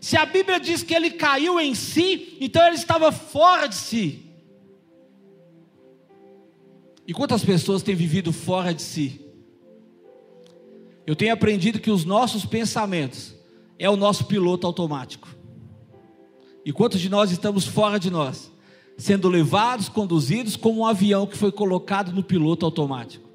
Se 0.00 0.16
a 0.16 0.26
Bíblia 0.26 0.60
diz 0.60 0.82
que 0.82 0.94
ele 0.94 1.12
caiu 1.12 1.58
em 1.58 1.74
si, 1.74 2.36
então 2.40 2.66
ele 2.66 2.76
estava 2.76 3.10
fora 3.10 3.66
de 3.66 3.76
si. 3.76 4.22
E 7.06 7.12
quantas 7.12 7.44
pessoas 7.44 7.82
têm 7.82 7.94
vivido 7.94 8.32
fora 8.32 8.74
de 8.74 8.82
si? 8.82 9.20
Eu 11.06 11.16
tenho 11.16 11.32
aprendido 11.32 11.80
que 11.80 11.90
os 11.90 12.04
nossos 12.04 12.44
pensamentos 12.46 13.34
é 13.78 13.88
o 13.88 13.96
nosso 13.96 14.24
piloto 14.26 14.66
automático. 14.66 15.28
E 16.64 16.72
quantos 16.72 17.00
de 17.00 17.10
nós 17.10 17.30
estamos 17.30 17.66
fora 17.66 17.98
de 17.98 18.10
nós? 18.10 18.50
Sendo 18.96 19.28
levados, 19.28 19.88
conduzidos 19.88 20.56
como 20.56 20.80
um 20.80 20.86
avião 20.86 21.26
que 21.26 21.36
foi 21.36 21.50
colocado 21.50 22.12
no 22.12 22.22
piloto 22.22 22.64
automático. 22.64 23.28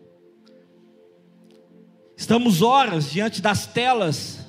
Estamos 2.15 2.61
horas 2.61 3.11
diante 3.11 3.41
das 3.41 3.65
telas 3.65 4.45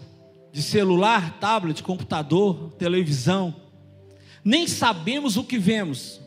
de 0.53 0.63
celular, 0.63 1.39
tablet, 1.39 1.83
computador, 1.83 2.73
televisão, 2.79 3.55
nem 4.45 4.67
sabemos 4.67 5.37
o 5.37 5.45
que 5.45 5.59
vemos. 5.59 6.21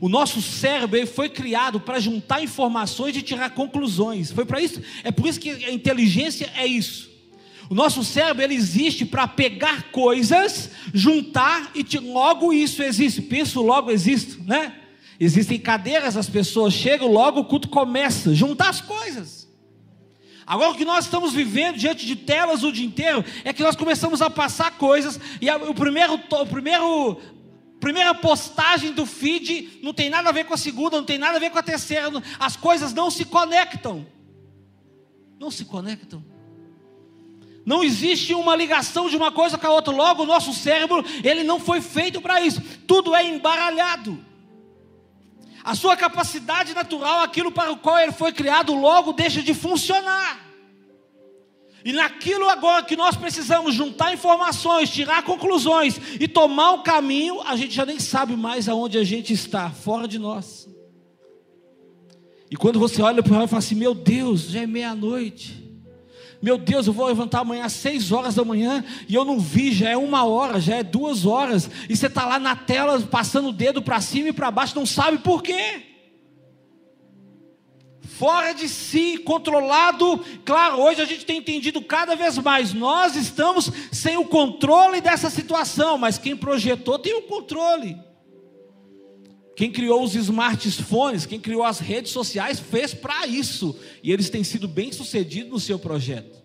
O 0.00 0.08
nosso 0.08 0.42
cérebro 0.42 1.06
foi 1.06 1.28
criado 1.28 1.80
para 1.80 2.00
juntar 2.00 2.42
informações 2.42 3.16
e 3.16 3.22
tirar 3.22 3.50
conclusões. 3.50 4.32
Foi 4.32 4.44
para 4.44 4.60
isso, 4.60 4.82
é 5.02 5.10
por 5.10 5.26
isso 5.26 5.40
que 5.40 5.50
a 5.50 5.70
inteligência 5.70 6.50
é 6.56 6.66
isso. 6.66 7.13
O 7.70 7.74
nosso 7.74 8.04
cérebro 8.04 8.42
ele 8.42 8.54
existe 8.54 9.04
para 9.04 9.26
pegar 9.26 9.90
coisas, 9.90 10.70
juntar 10.92 11.70
e 11.74 11.82
te, 11.82 11.98
logo 11.98 12.52
isso 12.52 12.82
existe. 12.82 13.22
Penso, 13.22 13.62
logo 13.62 13.90
existo, 13.90 14.42
né? 14.44 14.74
Existem 15.18 15.58
cadeiras, 15.58 16.16
as 16.16 16.28
pessoas 16.28 16.74
chegam, 16.74 17.10
logo 17.10 17.40
o 17.40 17.44
culto 17.44 17.68
começa, 17.68 18.34
juntar 18.34 18.68
as 18.68 18.80
coisas. 18.80 19.48
Agora 20.46 20.72
o 20.72 20.74
que 20.74 20.84
nós 20.84 21.06
estamos 21.06 21.32
vivendo 21.32 21.76
diante 21.76 22.04
de 22.04 22.16
telas 22.16 22.62
o 22.62 22.72
dia 22.72 22.84
inteiro 22.84 23.24
é 23.44 23.52
que 23.52 23.62
nós 23.62 23.76
começamos 23.76 24.20
a 24.20 24.28
passar 24.28 24.72
coisas 24.72 25.18
e 25.40 25.48
a, 25.48 25.56
o 25.56 25.74
primeiro, 25.74 26.14
o 26.14 26.46
primeiro 26.46 27.18
primeira 27.80 28.14
postagem 28.14 28.92
do 28.92 29.04
feed 29.04 29.80
não 29.82 29.92
tem 29.92 30.08
nada 30.08 30.28
a 30.28 30.32
ver 30.32 30.44
com 30.44 30.54
a 30.54 30.56
segunda, 30.56 30.96
não 30.96 31.04
tem 31.04 31.18
nada 31.18 31.36
a 31.36 31.40
ver 31.40 31.50
com 31.50 31.58
a 31.58 31.62
terceira, 31.62 32.10
as 32.38 32.56
coisas 32.56 32.94
não 32.94 33.10
se 33.10 33.24
conectam. 33.24 34.06
Não 35.38 35.50
se 35.50 35.64
conectam. 35.64 36.24
Não 37.64 37.82
existe 37.82 38.34
uma 38.34 38.54
ligação 38.54 39.08
de 39.08 39.16
uma 39.16 39.32
coisa 39.32 39.56
com 39.56 39.66
a 39.66 39.70
outra. 39.70 39.92
Logo, 39.92 40.22
o 40.22 40.26
nosso 40.26 40.52
cérebro, 40.52 41.04
ele 41.22 41.42
não 41.42 41.58
foi 41.58 41.80
feito 41.80 42.20
para 42.20 42.40
isso. 42.40 42.60
Tudo 42.86 43.14
é 43.14 43.24
embaralhado. 43.26 44.18
A 45.62 45.74
sua 45.74 45.96
capacidade 45.96 46.74
natural, 46.74 47.20
aquilo 47.20 47.50
para 47.50 47.72
o 47.72 47.78
qual 47.78 47.98
ele 47.98 48.12
foi 48.12 48.32
criado, 48.32 48.74
logo 48.74 49.14
deixa 49.14 49.42
de 49.42 49.54
funcionar. 49.54 50.44
E 51.82 51.92
naquilo 51.92 52.48
agora 52.50 52.82
que 52.82 52.96
nós 52.96 53.16
precisamos 53.16 53.74
juntar 53.74 54.12
informações, 54.12 54.90
tirar 54.90 55.22
conclusões 55.22 55.98
e 56.20 56.28
tomar 56.28 56.72
um 56.72 56.82
caminho, 56.82 57.40
a 57.42 57.56
gente 57.56 57.74
já 57.74 57.86
nem 57.86 57.98
sabe 57.98 58.36
mais 58.36 58.68
aonde 58.68 58.98
a 58.98 59.04
gente 59.04 59.32
está, 59.32 59.70
fora 59.70 60.06
de 60.06 60.18
nós. 60.18 60.68
E 62.50 62.56
quando 62.56 62.78
você 62.78 63.00
olha 63.00 63.22
para 63.22 63.38
o 63.38 63.44
e 63.44 63.48
fala 63.48 63.58
assim: 63.58 63.74
Meu 63.74 63.94
Deus, 63.94 64.50
já 64.50 64.60
é 64.60 64.66
meia-noite. 64.66 65.63
Meu 66.44 66.58
Deus, 66.58 66.86
eu 66.86 66.92
vou 66.92 67.06
levantar 67.06 67.40
amanhã 67.40 67.64
às 67.64 67.72
seis 67.72 68.12
horas 68.12 68.34
da 68.34 68.44
manhã 68.44 68.84
e 69.08 69.14
eu 69.14 69.24
não 69.24 69.40
vi, 69.40 69.72
já 69.72 69.88
é 69.88 69.96
uma 69.96 70.26
hora, 70.26 70.60
já 70.60 70.76
é 70.76 70.82
duas 70.82 71.24
horas, 71.24 71.70
e 71.88 71.96
você 71.96 72.06
está 72.06 72.26
lá 72.26 72.38
na 72.38 72.54
tela 72.54 73.00
passando 73.00 73.48
o 73.48 73.52
dedo 73.52 73.80
para 73.80 73.98
cima 74.02 74.28
e 74.28 74.32
para 74.34 74.50
baixo, 74.50 74.76
não 74.76 74.84
sabe 74.84 75.16
por 75.16 75.42
quê. 75.42 75.80
Fora 78.02 78.52
de 78.52 78.68
si, 78.68 79.16
controlado. 79.16 80.22
Claro, 80.44 80.82
hoje 80.82 81.00
a 81.00 81.06
gente 81.06 81.24
tem 81.24 81.38
entendido 81.38 81.80
cada 81.80 82.14
vez 82.14 82.36
mais. 82.36 82.74
Nós 82.74 83.16
estamos 83.16 83.72
sem 83.90 84.18
o 84.18 84.26
controle 84.26 85.00
dessa 85.00 85.30
situação, 85.30 85.96
mas 85.96 86.18
quem 86.18 86.36
projetou 86.36 86.98
tem 86.98 87.14
o 87.14 87.22
controle. 87.22 87.96
Quem 89.56 89.70
criou 89.70 90.02
os 90.02 90.14
smartphones, 90.14 91.26
quem 91.26 91.38
criou 91.38 91.62
as 91.62 91.78
redes 91.78 92.10
sociais, 92.10 92.58
fez 92.58 92.92
para 92.92 93.26
isso. 93.26 93.78
E 94.02 94.10
eles 94.10 94.28
têm 94.28 94.42
sido 94.42 94.66
bem 94.66 94.90
sucedidos 94.90 95.50
no 95.50 95.60
seu 95.60 95.78
projeto. 95.78 96.44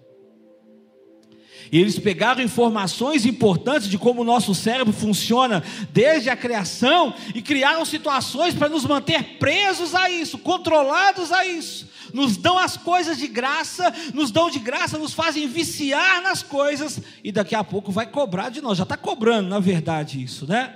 E 1.71 1.79
eles 1.79 1.99
pegaram 1.99 2.41
informações 2.41 3.25
importantes 3.25 3.87
de 3.87 3.97
como 3.97 4.21
o 4.21 4.25
nosso 4.25 4.55
cérebro 4.55 4.91
funciona 4.91 5.63
desde 5.91 6.29
a 6.29 6.35
criação 6.35 7.13
e 7.33 7.41
criaram 7.41 7.85
situações 7.85 8.55
para 8.55 8.69
nos 8.69 8.85
manter 8.85 9.37
presos 9.37 9.93
a 9.93 10.09
isso, 10.09 10.39
controlados 10.39 11.31
a 11.31 11.45
isso. 11.45 11.87
Nos 12.11 12.37
dão 12.37 12.57
as 12.57 12.75
coisas 12.75 13.19
de 13.19 13.27
graça, 13.27 13.93
nos 14.15 14.31
dão 14.31 14.49
de 14.49 14.57
graça, 14.57 14.97
nos 14.97 15.13
fazem 15.13 15.47
viciar 15.47 16.23
nas 16.23 16.41
coisas 16.41 16.99
e 17.23 17.31
daqui 17.31 17.53
a 17.53 17.63
pouco 17.63 17.91
vai 17.91 18.07
cobrar 18.07 18.49
de 18.49 18.61
nós. 18.61 18.77
Já 18.77 18.83
está 18.83 18.97
cobrando, 18.97 19.47
na 19.47 19.59
verdade, 19.59 20.23
isso, 20.23 20.47
né? 20.47 20.75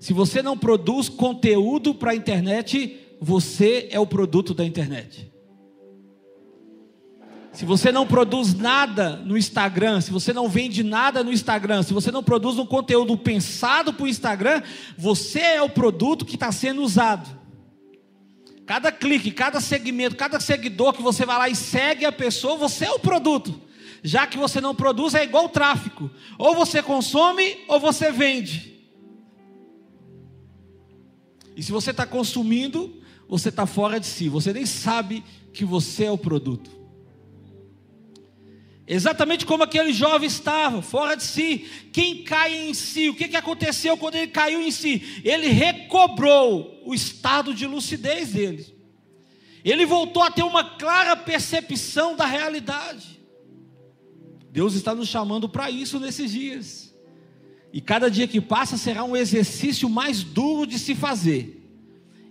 Se 0.00 0.14
você 0.14 0.42
não 0.42 0.56
produz 0.56 1.10
conteúdo 1.10 1.94
para 1.94 2.12
a 2.12 2.16
internet, 2.16 2.98
você 3.20 3.86
é 3.92 4.00
o 4.00 4.06
produto 4.06 4.54
da 4.54 4.64
internet. 4.64 5.30
Se 7.52 7.66
você 7.66 7.92
não 7.92 8.06
produz 8.06 8.54
nada 8.54 9.16
no 9.16 9.36
Instagram, 9.36 10.00
se 10.00 10.10
você 10.10 10.32
não 10.32 10.48
vende 10.48 10.82
nada 10.82 11.22
no 11.22 11.30
Instagram, 11.30 11.82
se 11.82 11.92
você 11.92 12.10
não 12.10 12.22
produz 12.22 12.58
um 12.58 12.64
conteúdo 12.64 13.14
pensado 13.18 13.92
para 13.92 14.04
o 14.04 14.08
Instagram, 14.08 14.62
você 14.96 15.40
é 15.40 15.62
o 15.62 15.68
produto 15.68 16.24
que 16.24 16.36
está 16.36 16.50
sendo 16.50 16.80
usado. 16.80 17.28
Cada 18.64 18.90
clique, 18.90 19.30
cada 19.30 19.60
segmento, 19.60 20.16
cada 20.16 20.40
seguidor 20.40 20.94
que 20.94 21.02
você 21.02 21.26
vai 21.26 21.36
lá 21.36 21.48
e 21.50 21.54
segue 21.54 22.06
a 22.06 22.12
pessoa, 22.12 22.56
você 22.56 22.86
é 22.86 22.90
o 22.92 23.00
produto. 23.00 23.60
Já 24.02 24.26
que 24.26 24.38
você 24.38 24.62
não 24.62 24.74
produz, 24.74 25.14
é 25.14 25.24
igual 25.24 25.44
o 25.44 25.50
tráfico: 25.50 26.10
ou 26.38 26.54
você 26.54 26.82
consome 26.82 27.58
ou 27.68 27.78
você 27.78 28.10
vende. 28.10 28.79
E 31.60 31.62
se 31.62 31.72
você 31.72 31.90
está 31.90 32.06
consumindo, 32.06 33.02
você 33.28 33.50
está 33.50 33.66
fora 33.66 34.00
de 34.00 34.06
si, 34.06 34.30
você 34.30 34.50
nem 34.50 34.64
sabe 34.64 35.22
que 35.52 35.62
você 35.62 36.04
é 36.04 36.10
o 36.10 36.16
produto. 36.16 36.70
Exatamente 38.86 39.44
como 39.44 39.62
aquele 39.62 39.92
jovem 39.92 40.26
estava, 40.26 40.80
fora 40.80 41.14
de 41.14 41.22
si. 41.22 41.66
Quem 41.92 42.24
cai 42.24 42.56
em 42.70 42.72
si? 42.72 43.10
O 43.10 43.14
que, 43.14 43.28
que 43.28 43.36
aconteceu 43.36 43.94
quando 43.98 44.14
ele 44.14 44.28
caiu 44.28 44.62
em 44.62 44.70
si? 44.70 45.20
Ele 45.22 45.48
recobrou 45.48 46.80
o 46.82 46.94
estado 46.94 47.52
de 47.52 47.66
lucidez 47.66 48.32
dele. 48.32 48.74
Ele 49.62 49.84
voltou 49.84 50.22
a 50.22 50.30
ter 50.30 50.42
uma 50.42 50.64
clara 50.64 51.14
percepção 51.14 52.16
da 52.16 52.24
realidade. 52.24 53.20
Deus 54.50 54.72
está 54.72 54.94
nos 54.94 55.10
chamando 55.10 55.46
para 55.46 55.70
isso 55.70 56.00
nesses 56.00 56.32
dias. 56.32 56.90
E 57.72 57.80
cada 57.80 58.10
dia 58.10 58.26
que 58.26 58.40
passa 58.40 58.76
será 58.76 59.04
um 59.04 59.16
exercício 59.16 59.88
mais 59.88 60.24
duro 60.24 60.66
de 60.66 60.78
se 60.78 60.94
fazer. 60.94 61.59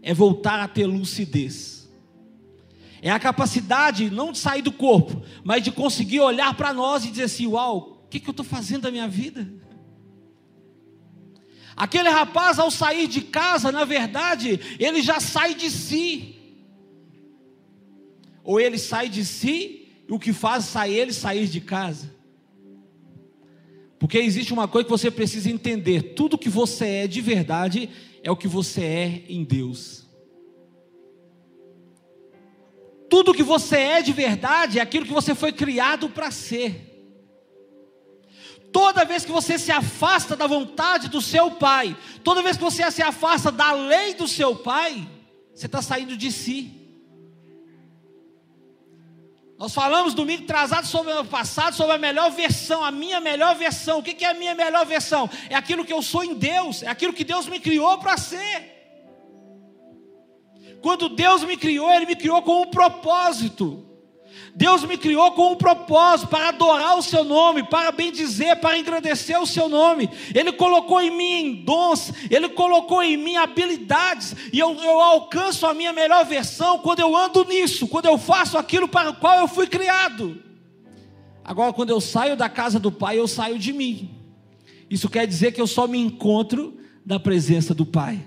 É 0.02 0.14
voltar 0.14 0.60
a 0.60 0.68
ter 0.68 0.86
lucidez. 0.86 1.80
É 3.02 3.10
a 3.10 3.20
capacidade 3.20 4.10
não 4.10 4.32
de 4.32 4.38
sair 4.38 4.62
do 4.62 4.72
corpo, 4.72 5.22
mas 5.44 5.64
de 5.64 5.72
conseguir 5.72 6.20
olhar 6.20 6.54
para 6.56 6.74
nós 6.74 7.06
e 7.06 7.10
dizer 7.10 7.24
assim: 7.24 7.48
Uau, 7.48 8.04
o 8.06 8.08
que, 8.10 8.20
que 8.20 8.30
eu 8.30 8.32
estou 8.32 8.46
fazendo 8.46 8.84
da 8.84 8.92
minha 8.92 9.08
vida? 9.08 9.48
Aquele 11.76 12.10
rapaz, 12.10 12.60
ao 12.60 12.70
sair 12.70 13.08
de 13.08 13.22
casa, 13.22 13.72
na 13.72 13.86
verdade, 13.86 14.60
ele 14.78 15.02
já 15.02 15.22
sai 15.22 15.54
de 15.54 15.70
si. 15.70 16.36
Ou 18.44 18.60
ele 18.60 18.78
sai 18.78 19.08
de 19.08 19.24
si, 19.24 19.88
e 20.08 20.12
o 20.12 20.20
que 20.20 20.34
faz 20.34 20.66
sair 20.66 20.96
ele 20.96 21.14
sair 21.14 21.48
de 21.48 21.62
casa. 21.62 22.14
Porque 23.98 24.18
existe 24.18 24.52
uma 24.52 24.68
coisa 24.68 24.86
que 24.86 24.92
você 24.92 25.10
precisa 25.10 25.50
entender: 25.50 26.16
tudo 26.16 26.38
que 26.38 26.50
você 26.50 26.86
é 26.86 27.08
de 27.08 27.22
verdade 27.22 27.90
é 28.24 28.32
o 28.32 28.38
que 28.38 28.48
você 28.48 28.84
é 28.84 29.24
em 29.28 29.44
Deus. 29.44 30.08
Tudo 33.10 33.34
que 33.34 33.44
você 33.44 33.78
é 33.78 34.02
de 34.02 34.14
verdade 34.14 34.80
é 34.80 34.82
aquilo 34.82 35.06
que 35.06 35.14
você 35.14 35.34
foi 35.34 35.52
criado 35.52 36.10
para 36.10 36.30
ser. 36.30 36.86
Toda 38.72 39.04
vez 39.04 39.26
que 39.26 39.32
você 39.32 39.58
se 39.58 39.72
afasta 39.72 40.36
da 40.36 40.46
vontade 40.46 41.10
do 41.10 41.22
seu 41.22 41.52
pai, 41.52 41.98
toda 42.24 42.44
vez 42.44 42.56
que 42.56 42.64
você 42.64 42.90
se 42.92 43.02
afasta 43.02 43.52
da 43.52 43.72
lei 43.72 44.14
do 44.14 44.28
seu 44.28 44.56
pai, 44.56 45.10
você 45.54 45.66
está 45.66 45.82
saindo 45.82 46.16
de 46.16 46.32
si. 46.32 46.79
Nós 49.60 49.74
falamos 49.74 50.14
domingo 50.14 50.46
trazado 50.46 50.88
sobre 50.88 51.12
o 51.12 51.26
passado, 51.26 51.76
sobre 51.76 51.94
a 51.94 51.98
melhor 51.98 52.32
versão, 52.32 52.82
a 52.82 52.92
minha 52.92 53.20
melhor 53.20 53.54
versão. 53.56 54.00
O 54.00 54.04
que 54.04 54.24
é 54.24 54.30
a 54.30 54.34
minha 54.34 54.56
melhor 54.56 54.86
versão? 54.86 55.30
É 55.50 55.56
aquilo 55.56 55.84
que 55.84 55.92
eu 55.92 56.02
sou 56.02 56.24
em 56.24 56.34
Deus, 56.34 56.82
é 56.82 56.88
aquilo 56.88 57.12
que 57.12 57.26
Deus 57.26 57.46
me 57.46 57.60
criou 57.60 57.98
para 57.98 58.16
ser. 58.16 58.80
Quando 60.82 61.10
Deus 61.10 61.44
me 61.44 61.58
criou, 61.58 61.92
Ele 61.92 62.06
me 62.06 62.16
criou 62.16 62.42
com 62.42 62.62
um 62.62 62.72
propósito. 62.72 63.86
Deus 64.56 64.84
me 64.84 64.98
criou 64.98 65.32
com 65.32 65.54
um 65.54 65.56
propósito 65.56 66.30
para 66.30 66.50
adorar 66.50 66.98
o 66.98 67.02
seu 67.02 67.24
nome, 67.24 67.64
para 67.64 67.92
bendizer, 67.92 68.60
para 68.60 68.78
engrandecer 68.78 69.40
o 69.40 69.46
seu 69.46 69.70
nome. 69.70 70.10
Ele 70.34 70.52
colocou 70.52 71.00
em 71.02 71.12
mim 71.12 71.64
dons, 71.64 72.12
ele 72.30 72.50
colocou 72.50 73.02
em 73.02 73.16
mim 73.16 73.38
habilidades, 73.38 74.36
e 74.52 74.60
eu, 74.60 74.74
eu 74.76 75.00
alcanço 75.00 75.66
a 75.66 75.74
minha 75.74 75.94
melhor 75.94 76.26
versão 76.26 76.80
quando 76.80 77.00
eu 77.00 77.16
ando 77.16 77.46
nisso, 77.46 77.88
quando 77.88 78.08
eu 78.08 78.18
faço 78.18 78.58
aquilo 78.58 78.88
para 78.88 79.12
o 79.12 79.16
qual 79.16 79.40
eu 79.40 79.48
fui 79.48 79.68
criado. 79.68 80.42
Agora, 81.44 81.74
quando 81.74 81.90
eu 81.90 82.02
saio 82.02 82.36
da 82.36 82.50
casa 82.50 82.80
do 82.80 82.92
Pai, 82.92 83.18
eu 83.18 83.28
saio 83.28 83.58
de 83.58 83.74
mim. 83.74 84.12
Isso 84.90 85.10
quer 85.10 85.26
dizer 85.26 85.52
que 85.52 85.62
eu 85.62 85.68
só 85.68 85.88
me 85.88 86.00
encontro 86.00 86.78
na 87.06 87.20
presença 87.20 87.74
do 87.74 87.86
Pai. 87.86 88.20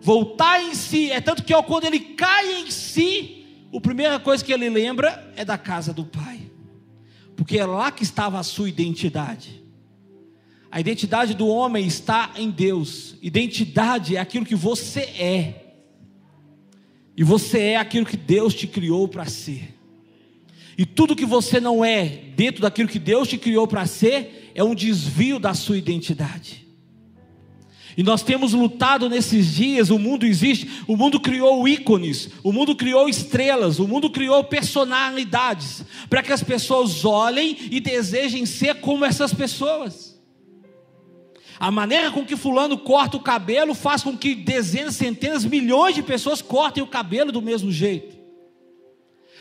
Voltar 0.00 0.62
em 0.62 0.74
si, 0.74 1.10
é 1.10 1.20
tanto 1.20 1.42
que 1.42 1.54
ó, 1.54 1.62
quando 1.62 1.84
ele 1.84 2.00
cai 2.00 2.60
em 2.60 2.70
si, 2.70 3.37
a 3.72 3.80
primeira 3.80 4.18
coisa 4.18 4.44
que 4.44 4.52
ele 4.52 4.68
lembra 4.68 5.32
é 5.36 5.44
da 5.44 5.58
casa 5.58 5.92
do 5.92 6.04
pai, 6.04 6.40
porque 7.36 7.58
é 7.58 7.66
lá 7.66 7.90
que 7.90 8.02
estava 8.02 8.38
a 8.38 8.42
sua 8.42 8.68
identidade. 8.68 9.62
A 10.70 10.80
identidade 10.80 11.34
do 11.34 11.46
homem 11.48 11.86
está 11.86 12.32
em 12.36 12.50
Deus, 12.50 13.16
identidade 13.22 14.16
é 14.16 14.20
aquilo 14.20 14.46
que 14.46 14.54
você 14.54 15.00
é, 15.00 15.64
e 17.16 17.24
você 17.24 17.58
é 17.60 17.76
aquilo 17.76 18.06
que 18.06 18.16
Deus 18.16 18.54
te 18.54 18.66
criou 18.66 19.08
para 19.08 19.26
ser. 19.26 19.74
E 20.76 20.86
tudo 20.86 21.16
que 21.16 21.26
você 21.26 21.58
não 21.58 21.84
é 21.84 22.06
dentro 22.36 22.62
daquilo 22.62 22.88
que 22.88 23.00
Deus 23.00 23.26
te 23.26 23.36
criou 23.36 23.66
para 23.66 23.84
ser, 23.86 24.52
é 24.54 24.62
um 24.62 24.74
desvio 24.74 25.40
da 25.40 25.52
sua 25.52 25.76
identidade. 25.76 26.67
E 27.98 28.02
nós 28.04 28.22
temos 28.22 28.52
lutado 28.52 29.08
nesses 29.08 29.52
dias, 29.52 29.90
o 29.90 29.98
mundo 29.98 30.24
existe, 30.24 30.84
o 30.86 30.96
mundo 30.96 31.18
criou 31.18 31.66
ícones, 31.66 32.30
o 32.44 32.52
mundo 32.52 32.76
criou 32.76 33.08
estrelas, 33.08 33.80
o 33.80 33.88
mundo 33.88 34.08
criou 34.08 34.44
personalidades, 34.44 35.84
para 36.08 36.22
que 36.22 36.32
as 36.32 36.40
pessoas 36.40 37.04
olhem 37.04 37.56
e 37.72 37.80
desejem 37.80 38.46
ser 38.46 38.76
como 38.76 39.04
essas 39.04 39.34
pessoas. 39.34 40.16
A 41.58 41.72
maneira 41.72 42.12
com 42.12 42.24
que 42.24 42.36
fulano 42.36 42.78
corta 42.78 43.16
o 43.16 43.20
cabelo 43.20 43.74
faz 43.74 44.04
com 44.04 44.16
que 44.16 44.32
dezenas, 44.32 44.94
centenas, 44.94 45.44
milhões 45.44 45.96
de 45.96 46.02
pessoas 46.04 46.40
cortem 46.40 46.84
o 46.84 46.86
cabelo 46.86 47.32
do 47.32 47.42
mesmo 47.42 47.72
jeito. 47.72 48.16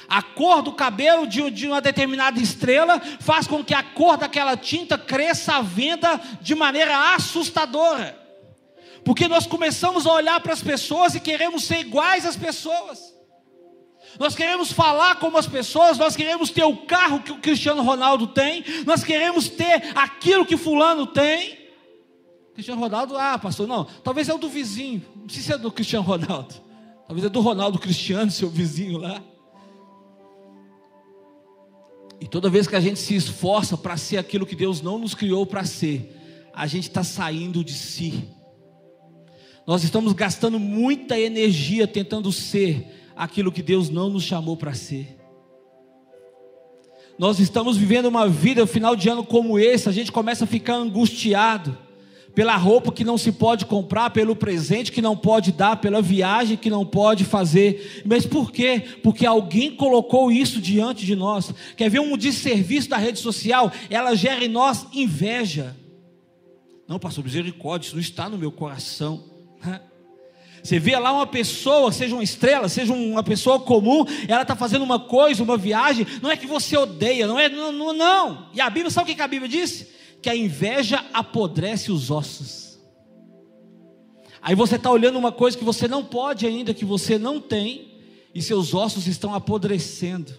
A 0.10 0.24
cor 0.24 0.64
do 0.64 0.74
cabelo 0.74 1.28
de, 1.28 1.68
uma 1.68 1.80
determinada 1.80 2.40
estrela 2.40 3.00
faz 3.20 3.46
com 3.46 3.64
que 3.64 3.76
a 3.76 3.84
cor 3.84 4.18
daquela 4.18 4.58
tinta 4.58 4.98
cresça 4.98 5.58
à 5.58 5.62
venda 5.62 6.20
de 6.42 6.56
maneira 6.56 7.14
assustadora 7.14 8.26
porque 9.08 9.26
nós 9.30 9.48
começamos 9.48 10.06
a 10.06 10.12
olhar 10.12 10.38
para 10.42 10.52
as 10.52 10.62
pessoas 10.62 11.16
e 11.16 11.22
queremos 11.22 11.64
ser 11.64 11.80
iguais 11.80 12.26
às 12.26 12.36
pessoas. 12.36 13.16
Nós 14.20 14.36
queremos 14.36 14.70
falar 14.70 15.16
como 15.16 15.38
as 15.38 15.48
pessoas, 15.48 15.98
nós 15.98 16.14
queremos 16.14 16.50
ter 16.50 16.66
o 16.66 16.76
carro 16.86 17.22
que 17.22 17.32
o 17.32 17.38
Cristiano 17.38 17.82
Ronaldo 17.84 18.28
tem, 18.28 18.66
nós 18.86 19.06
queremos 19.06 19.48
ter 19.48 19.96
aquilo 19.96 20.46
que 20.46 20.58
Fulano 20.58 21.08
tem. 21.08 21.58
Cristiano 22.54 22.82
Ronaldo, 22.82 23.18
ah, 23.18 23.40
pastor, 23.40 23.66
não, 23.66 23.86
talvez 23.86 24.28
é 24.28 24.34
o 24.34 24.38
do 24.38 24.50
vizinho, 24.50 25.02
não 25.16 25.24
precisa 25.24 25.54
ser 25.54 25.58
do 25.58 25.72
Cristiano 25.72 26.04
Ronaldo, 26.04 26.56
talvez 27.08 27.26
é 27.26 27.30
do 27.30 27.40
Ronaldo 27.40 27.80
Cristiano, 27.80 28.30
seu 28.30 28.50
vizinho 28.50 28.98
lá. 28.98 29.24
E 32.20 32.28
toda 32.28 32.50
vez 32.50 32.68
que 32.68 32.76
a 32.76 32.82
gente 32.82 33.00
se 33.00 33.16
esforça 33.16 33.78
para 33.78 33.96
ser 33.96 34.18
aquilo 34.18 34.46
que 34.46 34.56
Deus 34.56 34.82
não 34.82 35.00
nos 35.00 35.16
criou 35.16 35.46
para 35.46 35.64
ser, 35.64 36.14
a 36.54 36.68
gente 36.68 36.90
está 36.90 37.06
saindo 37.06 37.64
de 37.64 37.72
si. 37.72 38.36
Nós 39.68 39.84
estamos 39.84 40.14
gastando 40.14 40.58
muita 40.58 41.20
energia 41.20 41.86
tentando 41.86 42.32
ser 42.32 43.12
aquilo 43.14 43.52
que 43.52 43.62
Deus 43.62 43.90
não 43.90 44.10
nos 44.10 44.24
chamou 44.24 44.56
para 44.56 44.74
ser. 44.74 45.18
Nós 47.20 47.38
estamos 47.38 47.76
vivendo 47.76 48.06
uma 48.06 48.30
vida, 48.30 48.66
final 48.66 48.96
de 48.96 49.10
ano 49.10 49.26
como 49.26 49.60
esse, 49.60 49.90
a 49.90 49.92
gente 49.92 50.10
começa 50.10 50.46
a 50.46 50.48
ficar 50.48 50.76
angustiado 50.76 51.78
pela 52.34 52.56
roupa 52.56 52.94
que 52.94 53.04
não 53.04 53.18
se 53.18 53.32
pode 53.32 53.66
comprar, 53.66 54.12
pelo 54.12 54.38
presente 54.38 54.92
que 54.92 55.02
não 55.02 55.18
pode 55.18 55.52
dar, 55.52 55.76
pela 55.82 56.02
viagem 56.02 56.56
que 56.56 56.70
não 56.70 56.86
pode 56.86 57.26
fazer. 57.26 58.04
Mas 58.06 58.26
por 58.26 58.54
quê? 58.54 58.82
Porque 59.04 59.26
alguém 59.26 59.76
colocou 59.76 60.32
isso 60.32 60.62
diante 60.62 61.06
de 61.06 61.16
nós. 61.16 61.54
Quer 61.76 61.90
ver 61.90 62.00
um 62.00 62.16
desserviço 62.16 62.88
da 62.88 62.98
rede 62.98 63.20
social? 63.20 63.70
Ela 63.90 64.16
gera 64.16 64.46
em 64.46 64.48
nós 64.48 64.88
inveja. 64.94 65.76
Não, 66.88 67.00
pastor, 67.00 67.26
misericórdia, 67.26 67.88
isso 67.88 67.96
não 67.96 68.02
está 68.02 68.30
no 68.30 68.38
meu 68.38 68.52
coração. 68.52 69.37
Você 70.64 70.80
vê 70.80 70.98
lá 70.98 71.14
uma 71.14 71.28
pessoa, 71.28 71.92
seja 71.92 72.16
uma 72.16 72.24
estrela, 72.24 72.68
seja 72.68 72.92
uma 72.94 73.24
pessoa 73.24 73.60
comum, 73.60 74.04
ela 74.28 74.42
está 74.42 74.56
fazendo 74.56 74.84
uma 74.84 75.00
coisa, 75.00 75.44
uma 75.44 75.58
viagem, 75.58 76.06
não 76.22 76.30
é 76.30 76.36
que 76.36 76.46
você 76.46 76.76
odeia, 76.76 77.26
não 77.26 77.40
é, 77.40 77.48
não, 77.48 77.72
não, 77.72 77.94
não. 77.94 78.50
E 78.54 78.60
a 78.60 78.70
Bíblia, 78.70 78.90
sabe 78.90 79.12
o 79.12 79.16
que 79.16 79.22
a 79.22 79.28
Bíblia 79.28 79.50
diz? 79.50 79.88
que 80.22 80.30
a 80.30 80.36
inveja 80.36 81.06
apodrece 81.14 81.92
os 81.92 82.12
ossos. 82.12 82.80
Aí 84.42 84.56
você 84.56 84.76
está 84.76 84.92
olhando 84.92 85.18
uma 85.18 85.32
coisa 85.32 85.58
que 85.58 85.64
você 85.64 85.88
não 85.88 86.04
pode 86.04 86.46
ainda, 86.46 86.74
que 86.74 86.86
você 86.86 87.18
não 87.18 87.40
tem, 87.40 88.02
e 88.34 88.42
seus 88.42 88.74
ossos 88.74 89.08
estão 89.08 89.34
apodrecendo. 89.34 90.34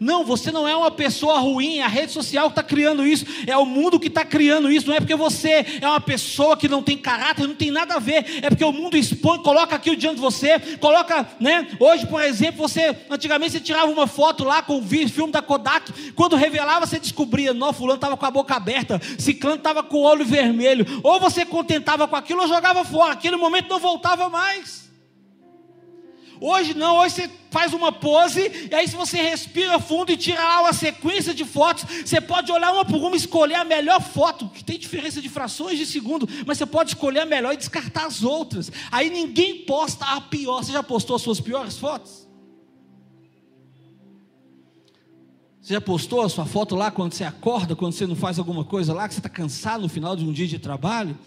Não, 0.00 0.24
você 0.24 0.50
não 0.50 0.66
é 0.66 0.74
uma 0.74 0.90
pessoa 0.90 1.38
ruim, 1.40 1.80
a 1.80 1.86
rede 1.86 2.10
social 2.10 2.48
está 2.48 2.62
criando 2.62 3.06
isso, 3.06 3.26
é 3.46 3.54
o 3.54 3.66
mundo 3.66 4.00
que 4.00 4.08
está 4.08 4.24
criando 4.24 4.72
isso, 4.72 4.88
não 4.88 4.94
é 4.94 4.98
porque 4.98 5.14
você 5.14 5.78
é 5.78 5.86
uma 5.86 6.00
pessoa 6.00 6.56
que 6.56 6.66
não 6.66 6.82
tem 6.82 6.96
caráter, 6.96 7.46
não 7.46 7.54
tem 7.54 7.70
nada 7.70 7.96
a 7.96 7.98
ver, 7.98 8.38
é 8.40 8.48
porque 8.48 8.64
o 8.64 8.72
mundo 8.72 8.96
expõe, 8.96 9.42
coloca 9.42 9.76
aquilo 9.76 9.94
diante 9.96 10.14
de 10.14 10.22
você, 10.22 10.58
coloca, 10.80 11.28
né? 11.38 11.68
Hoje, 11.78 12.06
por 12.06 12.22
exemplo, 12.22 12.66
você, 12.66 12.96
antigamente 13.10 13.52
você 13.52 13.60
tirava 13.60 13.92
uma 13.92 14.06
foto 14.06 14.42
lá 14.42 14.62
com 14.62 14.78
o 14.78 14.82
filme 14.82 15.30
da 15.30 15.42
Kodak, 15.42 16.12
quando 16.12 16.34
revelava, 16.34 16.86
você 16.86 16.98
descobria, 16.98 17.52
não, 17.52 17.70
fulano 17.70 17.96
estava 17.96 18.16
com 18.16 18.24
a 18.24 18.30
boca 18.30 18.54
aberta, 18.54 18.98
ciclano 19.18 19.56
estava 19.56 19.82
com 19.82 19.98
o 19.98 20.02
olho 20.02 20.24
vermelho, 20.24 20.86
ou 21.02 21.20
você 21.20 21.44
contentava 21.44 22.08
com 22.08 22.16
aquilo 22.16 22.40
ou 22.40 22.48
jogava 22.48 22.86
fora, 22.86 23.12
aquele 23.12 23.36
momento 23.36 23.68
não 23.68 23.78
voltava 23.78 24.30
mais. 24.30 24.89
Hoje 26.40 26.72
não, 26.72 26.96
hoje 26.96 27.16
você 27.16 27.30
faz 27.50 27.74
uma 27.74 27.92
pose, 27.92 28.68
e 28.70 28.74
aí 28.74 28.88
se 28.88 28.96
você 28.96 29.20
respira 29.20 29.78
fundo 29.78 30.10
e 30.10 30.16
tira 30.16 30.42
lá 30.42 30.62
uma 30.62 30.72
sequência 30.72 31.34
de 31.34 31.44
fotos, 31.44 31.84
você 32.02 32.18
pode 32.18 32.50
olhar 32.50 32.72
uma 32.72 32.84
por 32.84 32.96
uma 32.96 33.14
e 33.14 33.18
escolher 33.18 33.56
a 33.56 33.64
melhor 33.64 34.00
foto, 34.00 34.48
que 34.48 34.64
tem 34.64 34.78
diferença 34.78 35.20
de 35.20 35.28
frações 35.28 35.76
de 35.76 35.84
segundo, 35.84 36.26
mas 36.46 36.56
você 36.56 36.64
pode 36.64 36.90
escolher 36.90 37.20
a 37.20 37.26
melhor 37.26 37.52
e 37.52 37.58
descartar 37.58 38.06
as 38.06 38.22
outras. 38.22 38.72
Aí 38.90 39.10
ninguém 39.10 39.66
posta 39.66 40.06
a 40.06 40.20
pior. 40.20 40.64
Você 40.64 40.72
já 40.72 40.82
postou 40.82 41.16
as 41.16 41.22
suas 41.22 41.40
piores 41.40 41.76
fotos? 41.76 42.26
Você 45.60 45.74
já 45.74 45.80
postou 45.80 46.22
a 46.22 46.28
sua 46.28 46.46
foto 46.46 46.74
lá 46.74 46.90
quando 46.90 47.12
você 47.12 47.22
acorda, 47.22 47.76
quando 47.76 47.92
você 47.92 48.06
não 48.06 48.16
faz 48.16 48.38
alguma 48.38 48.64
coisa 48.64 48.94
lá, 48.94 49.06
que 49.06 49.12
você 49.12 49.20
está 49.20 49.28
cansado 49.28 49.82
no 49.82 49.88
final 49.90 50.16
de 50.16 50.24
um 50.24 50.32
dia 50.32 50.46
de 50.46 50.58
trabalho? 50.58 51.18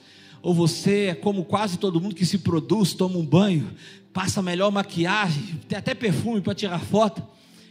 Ou 0.43 0.53
você 0.53 1.05
é 1.05 1.15
como 1.15 1.45
quase 1.45 1.79
todo 1.79 2.01
mundo 2.01 2.13
que 2.13 2.25
se 2.25 2.37
produz, 2.37 2.93
toma 2.93 3.17
um 3.17 3.25
banho, 3.25 3.73
passa 4.11 4.41
melhor 4.41 4.69
maquiagem, 4.73 5.57
tem 5.69 5.77
até 5.77 5.95
perfume 5.95 6.41
para 6.41 6.53
tirar 6.53 6.79
foto. 6.79 7.23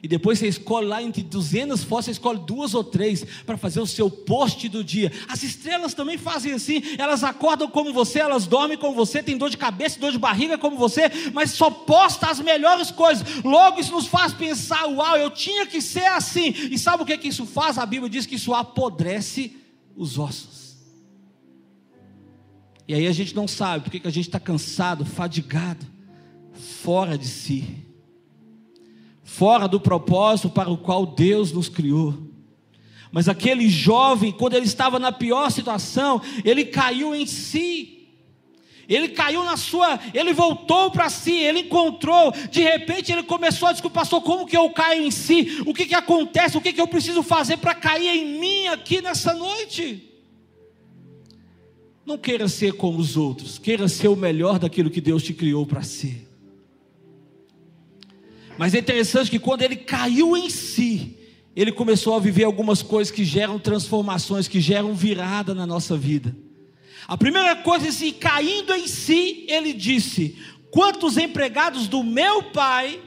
E 0.02 0.08
depois 0.08 0.38
você 0.38 0.48
escolhe 0.48 0.86
lá 0.88 1.02
entre 1.02 1.22
200 1.22 1.84
fotos, 1.84 2.06
você 2.06 2.10
escolhe 2.12 2.40
duas 2.40 2.74
ou 2.74 2.82
três 2.82 3.24
para 3.44 3.58
fazer 3.58 3.78
o 3.78 3.86
seu 3.86 4.10
post 4.10 4.70
do 4.70 4.82
dia. 4.82 5.12
As 5.28 5.42
estrelas 5.42 5.92
também 5.92 6.16
fazem 6.16 6.54
assim, 6.54 6.82
elas 6.96 7.22
acordam 7.22 7.68
como 7.68 7.92
você, 7.92 8.20
elas 8.20 8.46
dormem 8.46 8.78
como 8.78 8.96
você, 8.96 9.22
tem 9.22 9.36
dor 9.36 9.50
de 9.50 9.58
cabeça, 9.58 10.00
dor 10.00 10.10
de 10.10 10.18
barriga 10.18 10.56
como 10.56 10.78
você, 10.78 11.02
mas 11.34 11.50
só 11.50 11.70
posta 11.70 12.28
as 12.30 12.40
melhores 12.40 12.90
coisas. 12.90 13.44
Logo 13.44 13.78
isso 13.78 13.92
nos 13.92 14.06
faz 14.06 14.32
pensar, 14.32 14.86
uau, 14.86 15.18
eu 15.18 15.30
tinha 15.30 15.66
que 15.66 15.82
ser 15.82 16.06
assim. 16.06 16.54
E 16.70 16.78
sabe 16.78 17.02
o 17.02 17.06
que, 17.06 17.18
que 17.18 17.28
isso 17.28 17.44
faz? 17.44 17.76
A 17.76 17.84
Bíblia 17.84 18.08
diz 18.08 18.24
que 18.24 18.36
isso 18.36 18.54
apodrece 18.54 19.54
os 19.94 20.18
ossos. 20.18 20.61
E 22.86 22.94
aí 22.94 23.06
a 23.06 23.12
gente 23.12 23.34
não 23.34 23.46
sabe 23.46 23.84
porque 23.84 24.00
que 24.00 24.08
a 24.08 24.12
gente 24.12 24.26
está 24.28 24.40
cansado, 24.40 25.04
fadigado 25.04 25.86
fora 26.52 27.16
de 27.16 27.26
si, 27.26 27.64
fora 29.22 29.66
do 29.66 29.80
propósito 29.80 30.50
para 30.50 30.70
o 30.70 30.76
qual 30.76 31.06
Deus 31.06 31.52
nos 31.52 31.68
criou. 31.68 32.30
Mas 33.10 33.28
aquele 33.28 33.68
jovem, 33.68 34.32
quando 34.32 34.54
ele 34.54 34.66
estava 34.66 34.98
na 34.98 35.12
pior 35.12 35.50
situação, 35.50 36.20
ele 36.44 36.64
caiu 36.64 37.14
em 37.14 37.26
si. 37.26 37.98
Ele 38.88 39.08
caiu 39.08 39.44
na 39.44 39.56
sua, 39.56 40.00
ele 40.12 40.32
voltou 40.32 40.90
para 40.90 41.08
si, 41.08 41.32
ele 41.32 41.60
encontrou, 41.60 42.32
de 42.50 42.62
repente 42.62 43.12
ele 43.12 43.22
começou 43.22 43.68
a 43.68 43.72
desculpar, 43.72 44.02
pastor, 44.02 44.20
como 44.22 44.44
que 44.44 44.56
eu 44.56 44.68
caio 44.70 45.04
em 45.04 45.10
si? 45.10 45.62
O 45.64 45.72
que 45.72 45.86
que 45.86 45.94
acontece? 45.94 46.58
O 46.58 46.60
que 46.60 46.72
que 46.72 46.80
eu 46.80 46.88
preciso 46.88 47.22
fazer 47.22 47.58
para 47.58 47.74
cair 47.74 48.08
em 48.08 48.38
mim 48.40 48.66
aqui 48.66 49.00
nessa 49.00 49.32
noite? 49.32 50.11
Não 52.04 52.18
queira 52.18 52.48
ser 52.48 52.72
como 52.74 52.98
os 52.98 53.16
outros, 53.16 53.58
queira 53.58 53.88
ser 53.88 54.08
o 54.08 54.16
melhor 54.16 54.58
daquilo 54.58 54.90
que 54.90 55.00
Deus 55.00 55.22
te 55.22 55.32
criou 55.32 55.64
para 55.64 55.82
ser. 55.82 56.28
Mas 58.58 58.74
é 58.74 58.78
interessante 58.78 59.30
que 59.30 59.38
quando 59.38 59.62
ele 59.62 59.76
caiu 59.76 60.36
em 60.36 60.50
si, 60.50 61.16
ele 61.54 61.70
começou 61.72 62.14
a 62.14 62.20
viver 62.20 62.44
algumas 62.44 62.82
coisas 62.82 63.10
que 63.10 63.24
geram 63.24 63.58
transformações, 63.58 64.48
que 64.48 64.60
geram 64.60 64.94
virada 64.94 65.54
na 65.54 65.66
nossa 65.66 65.96
vida. 65.96 66.36
A 67.06 67.16
primeira 67.16 67.56
coisa 67.56 67.86
é 67.86 67.88
assim, 67.88 68.12
caindo 68.12 68.74
em 68.74 68.86
si, 68.86 69.46
ele 69.48 69.72
disse: 69.72 70.36
Quantos 70.70 71.16
empregados 71.16 71.88
do 71.88 72.02
meu 72.02 72.44
pai. 72.44 73.00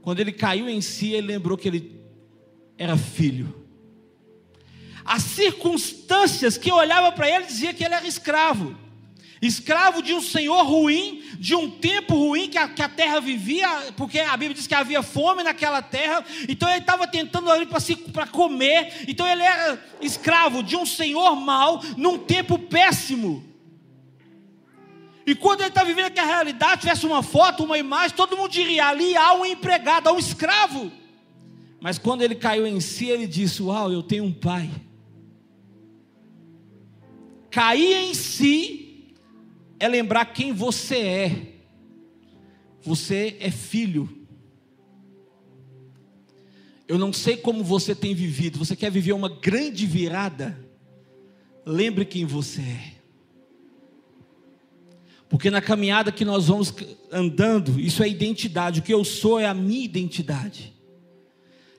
Quando 0.00 0.20
ele 0.20 0.32
caiu 0.32 0.68
em 0.68 0.80
si, 0.80 1.12
ele 1.12 1.26
lembrou 1.26 1.58
que 1.58 1.68
ele 1.68 2.00
era 2.78 2.96
filho. 2.96 3.57
As 5.08 5.22
circunstâncias 5.22 6.58
que 6.58 6.70
olhava 6.70 7.10
para 7.12 7.28
ele 7.30 7.46
dizia 7.46 7.72
que 7.72 7.82
ele 7.82 7.94
era 7.94 8.06
escravo 8.06 8.76
escravo 9.40 10.02
de 10.02 10.12
um 10.12 10.20
senhor 10.20 10.64
ruim, 10.64 11.22
de 11.38 11.54
um 11.54 11.70
tempo 11.70 12.14
ruim 12.14 12.48
que 12.48 12.58
a, 12.58 12.68
que 12.68 12.82
a 12.82 12.88
terra 12.88 13.20
vivia, 13.20 13.68
porque 13.96 14.18
a 14.18 14.36
Bíblia 14.36 14.54
diz 14.54 14.66
que 14.66 14.74
havia 14.74 15.02
fome 15.02 15.42
naquela 15.42 15.80
terra, 15.80 16.24
então 16.48 16.68
ele 16.68 16.78
estava 16.78 17.06
tentando 17.06 17.50
ali 17.50 17.66
para 18.12 18.26
comer, 18.26 19.04
então 19.06 19.26
ele 19.26 19.42
era 19.42 19.80
escravo 20.00 20.62
de 20.62 20.76
um 20.76 20.84
senhor 20.84 21.36
mau, 21.36 21.80
num 21.96 22.18
tempo 22.18 22.58
péssimo. 22.58 23.44
E 25.24 25.34
quando 25.34 25.60
ele 25.60 25.68
está 25.68 25.84
vivendo 25.84 26.06
aquela 26.06 26.26
realidade, 26.26 26.80
tivesse 26.80 27.06
uma 27.06 27.22
foto, 27.22 27.62
uma 27.62 27.78
imagem, 27.78 28.16
todo 28.16 28.36
mundo 28.36 28.50
diria: 28.50 28.86
ali 28.86 29.14
há 29.14 29.34
um 29.34 29.44
empregado, 29.44 30.08
há 30.08 30.12
um 30.12 30.18
escravo. 30.18 30.90
Mas 31.80 31.98
quando 31.98 32.22
ele 32.22 32.34
caiu 32.34 32.66
em 32.66 32.80
si, 32.80 33.08
ele 33.08 33.26
disse: 33.26 33.62
Uau, 33.62 33.92
eu 33.92 34.02
tenho 34.02 34.24
um 34.24 34.32
pai. 34.32 34.70
Cair 37.58 37.96
em 37.96 38.14
si 38.14 39.16
é 39.80 39.88
lembrar 39.88 40.26
quem 40.26 40.52
você 40.52 40.96
é. 40.96 41.42
Você 42.82 43.36
é 43.40 43.50
filho. 43.50 44.08
Eu 46.86 46.96
não 46.98 47.12
sei 47.12 47.36
como 47.36 47.64
você 47.64 47.96
tem 47.96 48.14
vivido. 48.14 48.60
Você 48.60 48.76
quer 48.76 48.92
viver 48.92 49.12
uma 49.12 49.28
grande 49.28 49.86
virada? 49.86 50.56
Lembre 51.66 52.04
quem 52.04 52.24
você 52.24 52.60
é. 52.60 52.92
Porque 55.28 55.50
na 55.50 55.60
caminhada 55.60 56.12
que 56.12 56.24
nós 56.24 56.46
vamos 56.46 56.72
andando, 57.10 57.80
isso 57.80 58.04
é 58.04 58.08
identidade. 58.08 58.78
O 58.78 58.82
que 58.84 58.94
eu 58.94 59.02
sou 59.04 59.36
é 59.36 59.46
a 59.46 59.52
minha 59.52 59.84
identidade. 59.84 60.72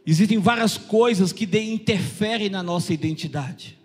Existem 0.05 0.39
várias 0.39 0.77
coisas 0.77 1.31
que 1.31 1.45
interferem 1.45 2.49
na 2.49 2.61
nossa 2.61 2.93
identidade. 2.93 3.78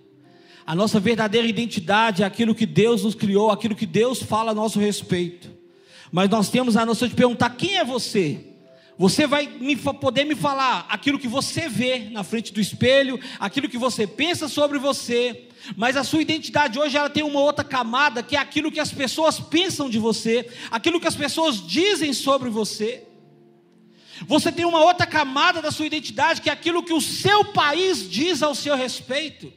A 0.66 0.74
nossa 0.74 0.98
verdadeira 0.98 1.46
identidade 1.46 2.22
é 2.22 2.26
aquilo 2.26 2.54
que 2.54 2.64
Deus 2.64 3.04
nos 3.04 3.14
criou, 3.14 3.50
aquilo 3.50 3.74
que 3.74 3.86
Deus 3.86 4.22
fala 4.22 4.52
a 4.52 4.54
nosso 4.54 4.78
respeito. 4.78 5.50
Mas 6.10 6.30
nós 6.30 6.48
temos 6.48 6.76
a 6.76 6.86
noção 6.86 7.06
de 7.06 7.14
perguntar: 7.14 7.50
quem 7.50 7.76
é 7.76 7.84
você? 7.84 8.54
Você 8.96 9.26
vai 9.26 9.46
me, 9.46 9.76
poder 9.76 10.24
me 10.24 10.36
falar 10.36 10.86
aquilo 10.88 11.18
que 11.18 11.26
você 11.26 11.68
vê 11.68 12.10
na 12.10 12.22
frente 12.22 12.52
do 12.52 12.60
espelho, 12.60 13.18
aquilo 13.40 13.68
que 13.68 13.76
você 13.76 14.06
pensa 14.06 14.48
sobre 14.48 14.78
você, 14.78 15.48
mas 15.76 15.96
a 15.96 16.04
sua 16.04 16.22
identidade 16.22 16.78
hoje 16.78 16.96
ela 16.96 17.10
tem 17.10 17.24
uma 17.24 17.40
outra 17.40 17.64
camada 17.64 18.22
que 18.22 18.36
é 18.36 18.38
aquilo 18.38 18.70
que 18.70 18.78
as 18.78 18.92
pessoas 18.92 19.40
pensam 19.40 19.90
de 19.90 19.98
você, 19.98 20.48
aquilo 20.70 21.00
que 21.00 21.08
as 21.08 21.16
pessoas 21.16 21.66
dizem 21.66 22.12
sobre 22.12 22.48
você. 22.48 23.02
Você 24.28 24.52
tem 24.52 24.64
uma 24.64 24.84
outra 24.84 25.06
camada 25.06 25.60
da 25.60 25.72
sua 25.72 25.86
identidade 25.86 26.40
que 26.40 26.48
é 26.48 26.52
aquilo 26.52 26.84
que 26.84 26.92
o 26.92 27.00
seu 27.00 27.46
país 27.46 28.08
diz 28.08 28.44
ao 28.44 28.54
seu 28.54 28.76
respeito. 28.76 29.52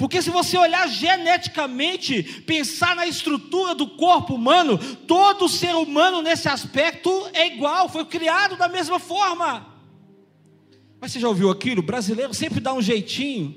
Porque 0.00 0.22
se 0.22 0.30
você 0.30 0.56
olhar 0.56 0.88
geneticamente, 0.88 2.22
pensar 2.46 2.96
na 2.96 3.06
estrutura 3.06 3.74
do 3.74 3.86
corpo 3.86 4.34
humano, 4.34 4.78
todo 5.06 5.46
ser 5.46 5.74
humano 5.74 6.22
nesse 6.22 6.48
aspecto 6.48 7.28
é 7.34 7.48
igual, 7.48 7.86
foi 7.86 8.06
criado 8.06 8.56
da 8.56 8.66
mesma 8.66 8.98
forma. 8.98 9.66
Mas 10.98 11.12
você 11.12 11.20
já 11.20 11.28
ouviu 11.28 11.50
aquilo? 11.50 11.82
Brasileiro 11.82 12.32
sempre 12.32 12.60
dá 12.60 12.72
um 12.72 12.80
jeitinho. 12.80 13.54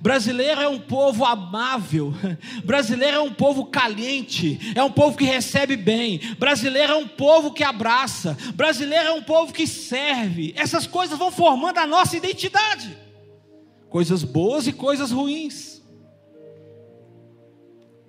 Brasileiro 0.00 0.60
é 0.60 0.68
um 0.68 0.78
povo 0.78 1.24
amável, 1.24 2.14
brasileiro 2.64 3.16
é 3.16 3.20
um 3.20 3.34
povo 3.34 3.66
caliente, 3.66 4.60
é 4.76 4.84
um 4.84 4.90
povo 4.90 5.18
que 5.18 5.24
recebe 5.24 5.76
bem, 5.76 6.20
brasileiro 6.38 6.92
é 6.92 6.96
um 6.96 7.08
povo 7.08 7.52
que 7.52 7.64
abraça, 7.64 8.38
brasileiro 8.54 9.08
é 9.08 9.12
um 9.12 9.22
povo 9.22 9.52
que 9.52 9.66
serve. 9.66 10.54
Essas 10.56 10.86
coisas 10.86 11.18
vão 11.18 11.32
formando 11.32 11.78
a 11.78 11.88
nossa 11.88 12.16
identidade, 12.16 12.96
coisas 13.92 14.24
boas 14.24 14.66
e 14.66 14.72
coisas 14.72 15.10
ruins. 15.10 15.82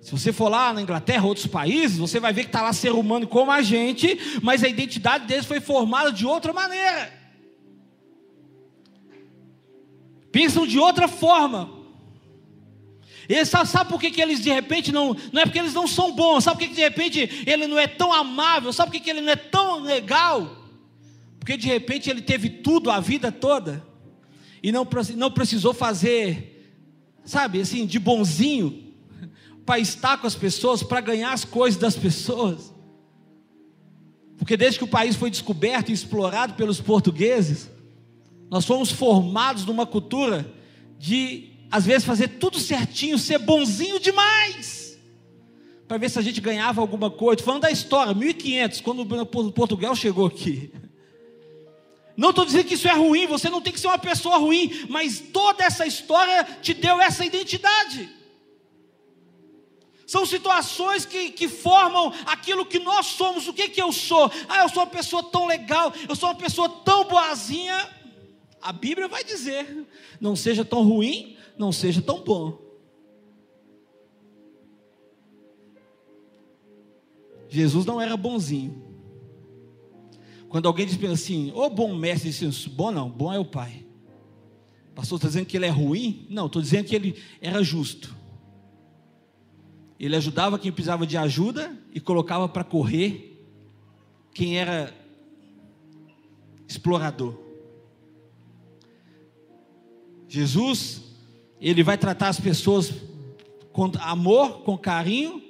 Se 0.00 0.10
você 0.10 0.32
for 0.32 0.48
lá 0.48 0.72
na 0.72 0.80
Inglaterra, 0.80 1.26
outros 1.26 1.46
países, 1.46 1.98
você 1.98 2.18
vai 2.18 2.32
ver 2.32 2.44
que 2.44 2.48
está 2.48 2.62
lá 2.62 2.72
ser 2.72 2.92
humano 2.92 3.26
como 3.26 3.50
a 3.50 3.60
gente, 3.60 4.18
mas 4.42 4.64
a 4.64 4.68
identidade 4.68 5.26
deles 5.26 5.44
foi 5.44 5.60
formada 5.60 6.10
de 6.10 6.24
outra 6.24 6.54
maneira. 6.54 7.12
Pensam 10.32 10.66
de 10.66 10.78
outra 10.78 11.06
forma. 11.06 11.70
E 13.28 13.44
sabe, 13.44 13.68
sabe 13.68 13.90
por 13.90 14.00
que, 14.00 14.10
que 14.10 14.22
eles 14.22 14.40
de 14.40 14.50
repente 14.50 14.90
não. 14.90 15.14
Não 15.32 15.42
é 15.42 15.44
porque 15.44 15.58
eles 15.58 15.74
não 15.74 15.86
são 15.86 16.12
bons, 16.12 16.44
sabe 16.44 16.56
por 16.56 16.62
que, 16.62 16.68
que 16.70 16.76
de 16.76 16.82
repente 16.82 17.44
ele 17.46 17.66
não 17.66 17.78
é 17.78 17.86
tão 17.86 18.10
amável, 18.10 18.72
sabe 18.72 18.90
por 18.90 18.96
que, 18.96 19.04
que 19.04 19.10
ele 19.10 19.20
não 19.20 19.32
é 19.32 19.36
tão 19.36 19.80
legal? 19.80 20.64
Porque 21.38 21.58
de 21.58 21.68
repente 21.68 22.08
ele 22.08 22.22
teve 22.22 22.48
tudo 22.48 22.90
a 22.90 23.00
vida 23.00 23.30
toda 23.30 23.93
e 24.64 24.72
não, 24.72 24.88
não 25.16 25.30
precisou 25.30 25.74
fazer, 25.74 26.72
sabe, 27.22 27.60
assim, 27.60 27.84
de 27.84 27.98
bonzinho 27.98 28.94
para 29.66 29.78
estar 29.78 30.16
com 30.16 30.26
as 30.26 30.34
pessoas, 30.34 30.82
para 30.82 31.02
ganhar 31.02 31.34
as 31.34 31.44
coisas 31.44 31.78
das 31.78 31.94
pessoas. 31.94 32.72
Porque 34.38 34.56
desde 34.56 34.78
que 34.78 34.84
o 34.86 34.88
país 34.88 35.16
foi 35.16 35.28
descoberto 35.30 35.90
e 35.90 35.92
explorado 35.92 36.54
pelos 36.54 36.80
portugueses, 36.80 37.70
nós 38.50 38.64
fomos 38.64 38.90
formados 38.90 39.66
numa 39.66 39.84
cultura 39.84 40.50
de 40.98 41.50
às 41.70 41.84
vezes 41.84 42.04
fazer 42.04 42.28
tudo 42.28 42.58
certinho, 42.58 43.18
ser 43.18 43.40
bonzinho 43.40 44.00
demais, 44.00 44.98
para 45.86 45.98
ver 45.98 46.08
se 46.08 46.18
a 46.18 46.22
gente 46.22 46.40
ganhava 46.40 46.80
alguma 46.80 47.10
coisa. 47.10 47.42
Falando 47.42 47.62
da 47.62 47.70
história, 47.70 48.14
1500, 48.14 48.80
quando 48.80 49.02
o 49.02 49.52
Portugal 49.52 49.94
chegou 49.94 50.24
aqui. 50.24 50.72
Não 52.16 52.30
estou 52.30 52.44
dizendo 52.44 52.66
que 52.66 52.74
isso 52.74 52.86
é 52.86 52.92
ruim, 52.92 53.26
você 53.26 53.50
não 53.50 53.60
tem 53.60 53.72
que 53.72 53.80
ser 53.80 53.88
uma 53.88 53.98
pessoa 53.98 54.36
ruim, 54.36 54.86
mas 54.88 55.18
toda 55.18 55.64
essa 55.64 55.86
história 55.86 56.44
te 56.62 56.72
deu 56.72 57.00
essa 57.00 57.24
identidade. 57.24 58.08
São 60.06 60.24
situações 60.24 61.04
que, 61.04 61.30
que 61.30 61.48
formam 61.48 62.12
aquilo 62.26 62.66
que 62.66 62.78
nós 62.78 63.06
somos. 63.06 63.48
O 63.48 63.52
que, 63.52 63.68
que 63.68 63.82
eu 63.82 63.90
sou? 63.90 64.30
Ah, 64.48 64.62
eu 64.62 64.68
sou 64.68 64.82
uma 64.82 64.90
pessoa 64.90 65.22
tão 65.22 65.46
legal, 65.46 65.92
eu 66.08 66.14
sou 66.14 66.28
uma 66.28 66.34
pessoa 66.34 66.68
tão 66.68 67.04
boazinha. 67.04 67.90
A 68.60 68.72
Bíblia 68.72 69.08
vai 69.08 69.24
dizer: 69.24 69.86
não 70.20 70.36
seja 70.36 70.64
tão 70.64 70.82
ruim, 70.82 71.36
não 71.58 71.72
seja 71.72 72.00
tão 72.00 72.20
bom. 72.20 72.62
Jesus 77.48 77.86
não 77.86 78.00
era 78.00 78.16
bonzinho. 78.16 78.83
Quando 80.54 80.66
alguém 80.66 80.86
diz 80.86 81.02
assim, 81.10 81.50
ô 81.50 81.64
oh, 81.64 81.68
bom 81.68 81.96
mestre, 81.96 82.30
diz 82.30 82.66
bom 82.68 82.92
não, 82.92 83.10
bom 83.10 83.32
é 83.32 83.40
o 83.40 83.44
Pai. 83.44 83.84
Pastor, 84.94 85.16
está 85.16 85.26
dizendo 85.26 85.46
que 85.46 85.56
ele 85.56 85.66
é 85.66 85.68
ruim? 85.68 86.28
Não, 86.30 86.46
estou 86.46 86.62
dizendo 86.62 86.84
que 86.84 86.94
ele 86.94 87.20
era 87.40 87.60
justo. 87.60 88.14
Ele 89.98 90.14
ajudava 90.14 90.56
quem 90.56 90.70
precisava 90.70 91.04
de 91.08 91.16
ajuda 91.16 91.76
e 91.92 91.98
colocava 91.98 92.48
para 92.48 92.62
correr 92.62 93.44
quem 94.32 94.56
era 94.56 94.94
explorador. 96.68 97.36
Jesus 100.28 101.02
ele 101.60 101.82
vai 101.82 101.98
tratar 101.98 102.28
as 102.28 102.38
pessoas 102.38 102.94
com 103.72 103.90
amor, 103.98 104.60
com 104.60 104.78
carinho, 104.78 105.42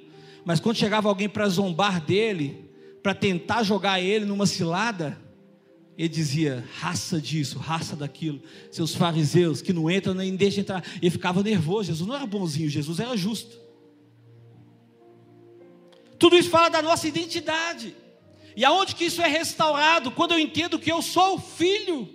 mas 0.43 0.59
quando 0.59 0.77
chegava 0.77 1.07
alguém 1.07 1.29
para 1.29 1.47
zombar 1.47 2.03
dele, 2.03 2.64
para 3.05 3.13
tentar 3.13 3.61
jogar 3.61 4.01
ele 4.01 4.25
numa 4.25 4.47
cilada, 4.47 5.15
ele 5.95 6.09
dizia: 6.09 6.67
raça 6.79 7.21
disso, 7.21 7.59
raça 7.59 7.95
daquilo, 7.95 8.41
seus 8.71 8.95
fariseus 8.95 9.61
que 9.61 9.71
não 9.71 9.91
entram 9.91 10.15
nem 10.15 10.35
deixam 10.35 10.61
entrar. 10.61 10.83
Ele 10.99 11.11
ficava 11.11 11.43
nervoso. 11.43 11.89
Jesus 11.89 12.07
não 12.07 12.15
era 12.15 12.25
bonzinho, 12.25 12.67
Jesus 12.67 12.99
era 12.99 13.15
justo. 13.15 13.59
Tudo 16.17 16.35
isso 16.35 16.49
fala 16.49 16.67
da 16.67 16.81
nossa 16.81 17.07
identidade. 17.07 17.95
E 18.57 18.65
aonde 18.65 18.95
que 18.95 19.05
isso 19.05 19.21
é 19.21 19.27
restaurado? 19.27 20.09
Quando 20.09 20.31
eu 20.31 20.39
entendo 20.39 20.79
que 20.79 20.91
eu 20.91 21.03
sou 21.03 21.39
filho. 21.39 22.09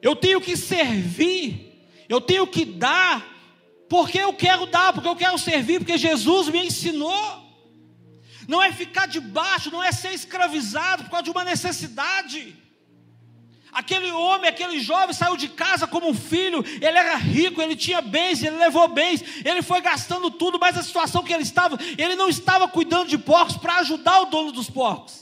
Eu 0.00 0.16
tenho 0.16 0.40
que 0.40 0.56
servir, 0.56 1.86
eu 2.08 2.18
tenho 2.18 2.46
que 2.46 2.64
dar, 2.64 3.28
porque 3.90 4.16
eu 4.16 4.32
quero 4.32 4.64
dar, 4.64 4.94
porque 4.94 5.06
eu 5.06 5.16
quero 5.16 5.38
servir, 5.38 5.80
porque 5.80 5.98
Jesus 5.98 6.48
me 6.48 6.66
ensinou. 6.66 7.41
Não 8.48 8.62
é 8.62 8.72
ficar 8.72 9.06
debaixo, 9.06 9.70
não 9.70 9.82
é 9.82 9.92
ser 9.92 10.12
escravizado 10.12 11.04
por 11.04 11.10
causa 11.10 11.24
de 11.24 11.30
uma 11.30 11.44
necessidade. 11.44 12.56
Aquele 13.72 14.10
homem, 14.12 14.50
aquele 14.50 14.80
jovem 14.80 15.14
saiu 15.14 15.34
de 15.34 15.48
casa 15.48 15.86
como 15.86 16.06
um 16.06 16.14
filho, 16.14 16.62
ele 16.76 16.98
era 16.98 17.16
rico, 17.16 17.62
ele 17.62 17.74
tinha 17.74 18.02
bens, 18.02 18.42
ele 18.42 18.56
levou 18.56 18.86
bens, 18.86 19.24
ele 19.42 19.62
foi 19.62 19.80
gastando 19.80 20.30
tudo, 20.30 20.58
mas 20.60 20.76
a 20.76 20.82
situação 20.82 21.22
que 21.22 21.32
ele 21.32 21.42
estava, 21.42 21.78
ele 21.96 22.14
não 22.14 22.28
estava 22.28 22.68
cuidando 22.68 23.08
de 23.08 23.16
porcos 23.16 23.56
para 23.56 23.76
ajudar 23.76 24.20
o 24.20 24.26
dono 24.26 24.52
dos 24.52 24.68
porcos. 24.68 25.21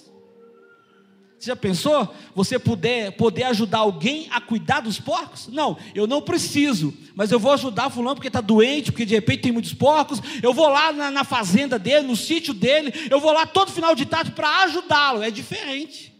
Você 1.40 1.46
já 1.46 1.56
pensou? 1.56 2.14
Você 2.34 2.58
poder, 2.58 3.12
poder 3.12 3.44
ajudar 3.44 3.78
alguém 3.78 4.28
a 4.30 4.42
cuidar 4.42 4.80
dos 4.80 5.00
porcos? 5.00 5.48
Não, 5.48 5.78
eu 5.94 6.06
não 6.06 6.20
preciso, 6.20 6.92
mas 7.14 7.32
eu 7.32 7.40
vou 7.40 7.52
ajudar 7.52 7.88
fulano 7.88 8.16
porque 8.16 8.28
está 8.28 8.42
doente, 8.42 8.92
porque 8.92 9.06
de 9.06 9.14
repente 9.14 9.44
tem 9.44 9.52
muitos 9.52 9.72
porcos. 9.72 10.20
Eu 10.42 10.52
vou 10.52 10.68
lá 10.68 10.92
na, 10.92 11.10
na 11.10 11.24
fazenda 11.24 11.78
dele, 11.78 12.06
no 12.06 12.14
sítio 12.14 12.52
dele, 12.52 12.92
eu 13.10 13.18
vou 13.18 13.32
lá 13.32 13.46
todo 13.46 13.72
final 13.72 13.94
de 13.94 14.04
tarde 14.04 14.32
para 14.32 14.64
ajudá-lo. 14.64 15.22
É 15.22 15.30
diferente 15.30 16.14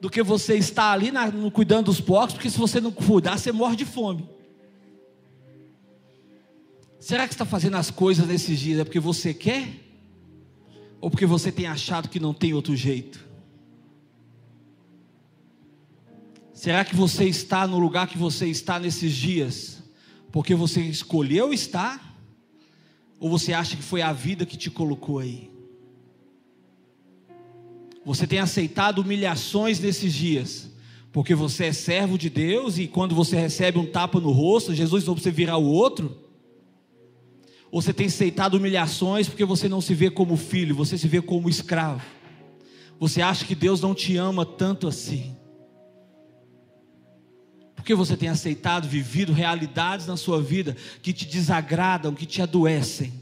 do 0.00 0.08
que 0.08 0.22
você 0.22 0.56
estar 0.56 0.92
ali 0.92 1.10
na, 1.10 1.26
no, 1.30 1.50
cuidando 1.50 1.86
dos 1.86 2.00
porcos, 2.00 2.32
porque 2.32 2.48
se 2.48 2.56
você 2.56 2.80
não 2.80 2.90
cuidar, 2.90 3.36
você 3.36 3.52
morre 3.52 3.76
de 3.76 3.84
fome. 3.84 4.26
Será 6.98 7.28
que 7.28 7.34
está 7.34 7.44
fazendo 7.44 7.76
as 7.76 7.90
coisas 7.90 8.26
nesses 8.26 8.58
dias 8.58 8.80
é 8.80 8.84
porque 8.84 8.98
você 8.98 9.34
quer? 9.34 9.68
Ou 11.02 11.10
porque 11.10 11.26
você 11.26 11.52
tem 11.52 11.66
achado 11.66 12.08
que 12.08 12.18
não 12.18 12.32
tem 12.32 12.54
outro 12.54 12.74
jeito? 12.74 13.25
Será 16.56 16.86
que 16.86 16.96
você 16.96 17.26
está 17.26 17.66
no 17.66 17.78
lugar 17.78 18.08
que 18.08 18.16
você 18.16 18.46
está 18.46 18.80
nesses 18.80 19.12
dias 19.12 19.82
porque 20.32 20.54
você 20.54 20.80
escolheu 20.80 21.52
estar? 21.52 22.18
Ou 23.20 23.28
você 23.28 23.52
acha 23.52 23.76
que 23.76 23.82
foi 23.82 24.00
a 24.00 24.10
vida 24.10 24.46
que 24.46 24.56
te 24.56 24.70
colocou 24.70 25.18
aí? 25.18 25.50
Você 28.06 28.26
tem 28.26 28.38
aceitado 28.38 29.00
humilhações 29.00 29.78
nesses 29.80 30.14
dias 30.14 30.70
porque 31.12 31.34
você 31.34 31.66
é 31.66 31.72
servo 31.74 32.16
de 32.16 32.30
Deus 32.30 32.78
e 32.78 32.86
quando 32.86 33.14
você 33.14 33.36
recebe 33.36 33.78
um 33.78 33.84
tapa 33.84 34.18
no 34.18 34.32
rosto, 34.32 34.74
Jesus 34.74 35.04
não 35.04 35.14
você 35.14 35.30
virar 35.30 35.58
o 35.58 35.66
outro? 35.66 36.16
Ou 37.70 37.82
você 37.82 37.92
tem 37.92 38.06
aceitado 38.06 38.54
humilhações 38.54 39.28
porque 39.28 39.44
você 39.44 39.68
não 39.68 39.82
se 39.82 39.92
vê 39.92 40.10
como 40.10 40.38
filho, 40.38 40.74
você 40.74 40.96
se 40.96 41.06
vê 41.06 41.20
como 41.20 41.50
escravo? 41.50 42.02
Você 42.98 43.20
acha 43.20 43.44
que 43.44 43.54
Deus 43.54 43.82
não 43.82 43.94
te 43.94 44.16
ama 44.16 44.46
tanto 44.46 44.88
assim? 44.88 45.35
Porque 47.86 47.94
você 47.94 48.16
tem 48.16 48.28
aceitado, 48.28 48.88
vivido 48.88 49.32
realidades 49.32 50.08
na 50.08 50.16
sua 50.16 50.42
vida 50.42 50.76
que 51.00 51.12
te 51.12 51.24
desagradam, 51.24 52.16
que 52.16 52.26
te 52.26 52.42
adoecem. 52.42 53.12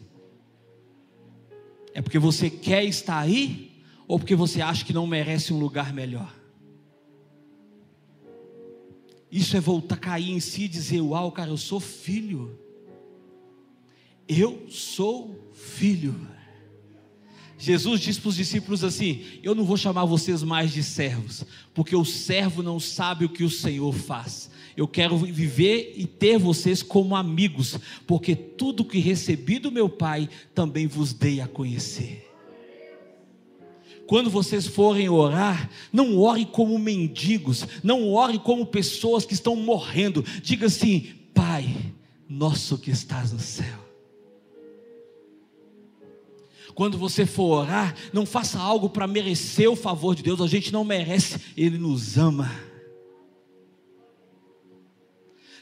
É 1.92 2.00
porque 2.00 2.18
você 2.18 2.48
quer 2.48 2.82
estar 2.82 3.18
aí 3.18 3.78
ou 4.08 4.18
porque 4.18 4.34
você 4.34 4.62
acha 4.62 4.82
que 4.82 4.94
não 4.94 5.06
merece 5.06 5.52
um 5.52 5.58
lugar 5.58 5.92
melhor? 5.92 6.34
Isso 9.30 9.54
é 9.54 9.60
voltar 9.60 9.96
a 9.96 9.98
cair 9.98 10.30
em 10.30 10.40
si 10.40 10.62
e 10.62 10.68
dizer: 10.68 11.02
Uau, 11.02 11.30
cara, 11.30 11.50
eu 11.50 11.58
sou 11.58 11.78
filho. 11.78 12.58
Eu 14.26 14.66
sou 14.70 15.52
filho. 15.52 16.26
Jesus 17.58 18.00
disse 18.00 18.20
para 18.20 18.28
os 18.28 18.36
discípulos 18.36 18.84
assim: 18.84 19.22
Eu 19.42 19.54
não 19.54 19.64
vou 19.64 19.76
chamar 19.76 20.04
vocês 20.04 20.42
mais 20.42 20.72
de 20.72 20.82
servos, 20.82 21.44
porque 21.72 21.94
o 21.94 22.04
servo 22.04 22.62
não 22.62 22.80
sabe 22.80 23.24
o 23.24 23.28
que 23.28 23.44
o 23.44 23.50
Senhor 23.50 23.92
faz. 23.92 24.50
Eu 24.76 24.88
quero 24.88 25.16
viver 25.16 25.94
e 25.96 26.04
ter 26.04 26.36
vocês 26.36 26.82
como 26.82 27.14
amigos, 27.14 27.78
porque 28.06 28.34
tudo 28.34 28.84
que 28.84 28.98
recebi 28.98 29.58
do 29.58 29.70
meu 29.70 29.88
Pai 29.88 30.28
também 30.52 30.86
vos 30.86 31.12
dei 31.12 31.40
a 31.40 31.46
conhecer. 31.46 32.28
Quando 34.06 34.28
vocês 34.28 34.66
forem 34.66 35.08
orar, 35.08 35.70
não 35.92 36.18
orem 36.18 36.44
como 36.44 36.78
mendigos, 36.78 37.66
não 37.82 38.10
orem 38.12 38.38
como 38.38 38.66
pessoas 38.66 39.24
que 39.24 39.32
estão 39.32 39.56
morrendo. 39.56 40.24
Diga 40.42 40.66
assim: 40.66 41.06
Pai 41.32 41.94
nosso 42.28 42.78
que 42.78 42.90
estás 42.90 43.32
no 43.32 43.38
céu. 43.38 43.83
Quando 46.74 46.98
você 46.98 47.24
for 47.24 47.62
orar, 47.62 47.94
não 48.12 48.26
faça 48.26 48.58
algo 48.58 48.88
para 48.88 49.06
merecer 49.06 49.70
o 49.70 49.76
favor 49.76 50.14
de 50.14 50.22
Deus, 50.22 50.40
a 50.40 50.46
gente 50.46 50.72
não 50.72 50.84
merece, 50.84 51.40
Ele 51.56 51.78
nos 51.78 52.18
ama. 52.18 52.50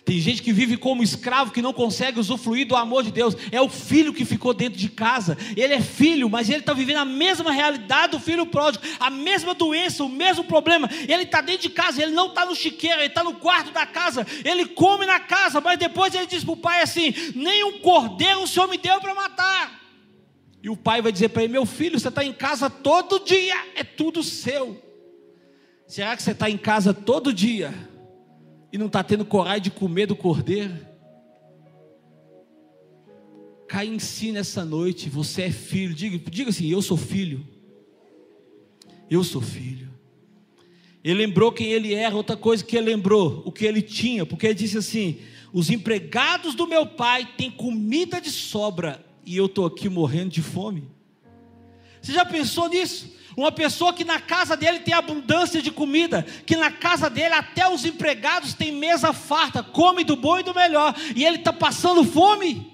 Tem 0.05 0.19
gente 0.19 0.43
que 0.43 0.53
vive 0.53 0.77
como 0.77 1.03
escravo 1.03 1.53
que 1.53 1.63
não 1.63 1.73
consegue 1.73 2.19
usufruir 2.19 2.67
do 2.67 2.75
amor 2.75 3.05
de 3.05 3.13
Deus. 3.13 3.37
É 3.53 3.61
o 3.61 3.69
filho 3.69 4.13
que 4.13 4.25
ficou 4.25 4.53
dentro 4.53 4.77
de 4.77 4.89
casa. 4.89 5.39
Ele 5.57 5.75
é 5.75 5.81
filho, 5.81 6.29
mas 6.29 6.51
ele 6.51 6.59
está 6.59 6.73
vivendo 6.73 6.97
a 6.97 7.05
mesma 7.05 7.53
realidade 7.53 8.13
do 8.13 8.21
filho 8.21 8.45
pródigo, 8.45 8.85
a 8.99 9.09
mesma 9.09 9.55
doença, 9.55 10.03
o 10.03 10.09
mesmo 10.09 10.43
problema. 10.43 10.91
Ele 11.07 11.23
está 11.23 11.41
dentro 11.41 11.63
de 11.63 11.71
casa, 11.71 12.03
ele 12.03 12.13
não 12.13 12.29
está 12.29 12.45
no 12.45 12.55
chiqueiro, 12.57 12.99
ele 12.99 13.07
está 13.07 13.23
no 13.23 13.35
quarto 13.35 13.71
da 13.71 13.87
casa. 13.87 14.27
Ele 14.45 14.67
come 14.67 15.07
na 15.07 15.21
casa, 15.21 15.61
mas 15.61 15.79
depois 15.79 16.13
ele 16.15 16.27
diz 16.27 16.43
para 16.43 16.53
o 16.53 16.57
pai 16.57 16.83
assim: 16.83 17.15
Nem 17.37 17.63
um 17.63 17.79
cordeiro 17.79 18.43
o 18.43 18.49
Senhor 18.49 18.69
me 18.69 18.79
deu 18.79 19.01
para 19.01 19.15
matar. 19.15 19.82
E 20.63 20.71
o 20.71 20.77
pai 20.77 21.03
vai 21.03 21.11
dizer 21.11 21.31
para 21.31 21.43
ele: 21.43 21.53
Meu 21.53 21.67
filho, 21.67 21.99
você 21.99 22.09
está 22.09 22.25
em 22.25 22.33
casa 22.33 22.71
todo 22.71 23.25
dia, 23.25 23.55
é 23.75 23.83
tudo 23.83 24.23
seu. 24.23 24.81
Será 25.87 26.17
que 26.17 26.23
você 26.23 26.31
está 26.31 26.49
em 26.49 26.57
casa 26.57 26.95
todo 26.95 27.33
dia? 27.33 27.91
e 28.73 28.79
não 28.79 28.87
está 28.87 29.05
tendo 29.05 29.25
coragem 29.25 29.63
de 29.63 29.71
comer 29.71 30.07
do 30.07 30.17
cordeiro. 30.17 30.75
Cai 33.69 33.87
em 33.87 33.99
si 33.99 34.33
nessa 34.33 34.65
noite, 34.65 35.11
você 35.11 35.43
é 35.43 35.51
filho. 35.51 35.95
Diga, 35.95 36.19
diga 36.31 36.51
assim: 36.51 36.71
Eu 36.71 36.81
sou 36.81 36.97
filho. 36.97 37.47
Eu 39.11 39.23
sou 39.23 39.43
filho. 39.43 39.93
Ele 41.05 41.27
lembrou 41.27 41.53
quem 41.53 41.71
ele 41.71 41.93
era, 41.93 42.15
outra 42.15 42.37
coisa 42.37 42.65
que 42.65 42.77
ele 42.77 42.87
lembrou, 42.87 43.43
o 43.45 43.53
que 43.53 43.67
ele 43.67 43.83
tinha, 43.83 44.25
porque 44.25 44.47
ele 44.47 44.55
disse 44.55 44.79
assim: 44.79 45.19
Os 45.53 45.69
empregados 45.69 46.55
do 46.55 46.67
meu 46.67 46.87
pai 46.87 47.29
têm 47.37 47.51
comida 47.51 48.21
de 48.21 48.31
sobra 48.31 49.05
e 49.25 49.37
eu 49.37 49.47
estou 49.47 49.67
aqui 49.67 49.89
morrendo 49.89 50.31
de 50.31 50.43
fome. 50.43 50.91
Você 52.01 52.13
já 52.13 52.25
pensou 52.25 52.69
nisso? 52.69 53.13
Uma 53.37 53.51
pessoa 53.51 53.93
que 53.93 54.05
na 54.05 54.21
casa 54.21 54.57
dele 54.57 54.81
tem 54.81 54.93
abundância 54.93 55.63
de 55.63 55.71
comida, 55.71 56.23
que 56.45 56.57
na 56.57 56.71
casa 56.71 57.09
dele 57.09 57.35
até 57.35 57.67
os 57.69 57.85
empregados 57.85 58.55
têm 58.55 58.73
mesa 58.73 59.13
farta, 59.13 59.63
come 59.63 60.05
do 60.05 60.17
bom 60.17 60.39
e 60.39 60.43
do 60.43 60.55
melhor, 60.55 60.95
e 61.17 61.25
ele 61.25 61.39
está 61.39 61.53
passando 61.53 62.05
fome. 62.05 62.71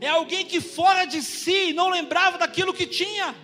É 0.00 0.08
alguém 0.08 0.46
que 0.46 0.60
fora 0.60 1.04
de 1.04 1.22
si 1.22 1.72
não 1.72 1.90
lembrava 1.90 2.38
daquilo 2.38 2.72
que 2.72 2.86
tinha. 2.86 3.34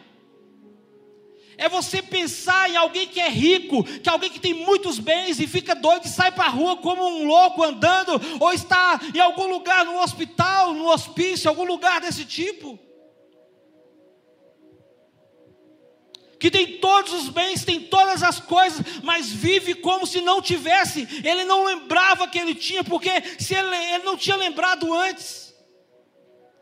É 1.58 1.68
você 1.68 2.00
pensar 2.00 2.70
em 2.70 2.76
alguém 2.76 3.08
que 3.08 3.20
é 3.20 3.28
rico, 3.28 3.82
que 3.82 4.08
é 4.08 4.12
alguém 4.12 4.30
que 4.30 4.38
tem 4.38 4.54
muitos 4.54 5.00
bens 5.00 5.40
e 5.40 5.46
fica 5.48 5.74
doido 5.74 6.06
e 6.06 6.08
sai 6.08 6.30
para 6.30 6.44
a 6.44 6.50
rua 6.50 6.76
como 6.76 7.04
um 7.04 7.26
louco 7.26 7.64
andando, 7.64 8.20
ou 8.38 8.52
está 8.52 9.00
em 9.12 9.18
algum 9.18 9.48
lugar, 9.48 9.84
no 9.84 10.00
hospital, 10.00 10.72
no 10.72 10.86
hospício, 10.88 11.50
algum 11.50 11.64
lugar 11.64 12.00
desse 12.00 12.24
tipo. 12.24 12.78
que 16.38 16.50
tem 16.50 16.78
todos 16.78 17.12
os 17.12 17.28
bens, 17.28 17.64
tem 17.64 17.80
todas 17.80 18.22
as 18.22 18.38
coisas, 18.38 18.80
mas 19.02 19.28
vive 19.28 19.74
como 19.74 20.06
se 20.06 20.20
não 20.20 20.40
tivesse. 20.40 21.06
Ele 21.24 21.44
não 21.44 21.64
lembrava 21.64 22.28
que 22.28 22.38
ele 22.38 22.54
tinha, 22.54 22.84
porque 22.84 23.10
se 23.38 23.54
ele, 23.54 23.74
ele 23.74 24.04
não 24.04 24.16
tinha 24.16 24.36
lembrado 24.36 24.92
antes. 24.94 25.47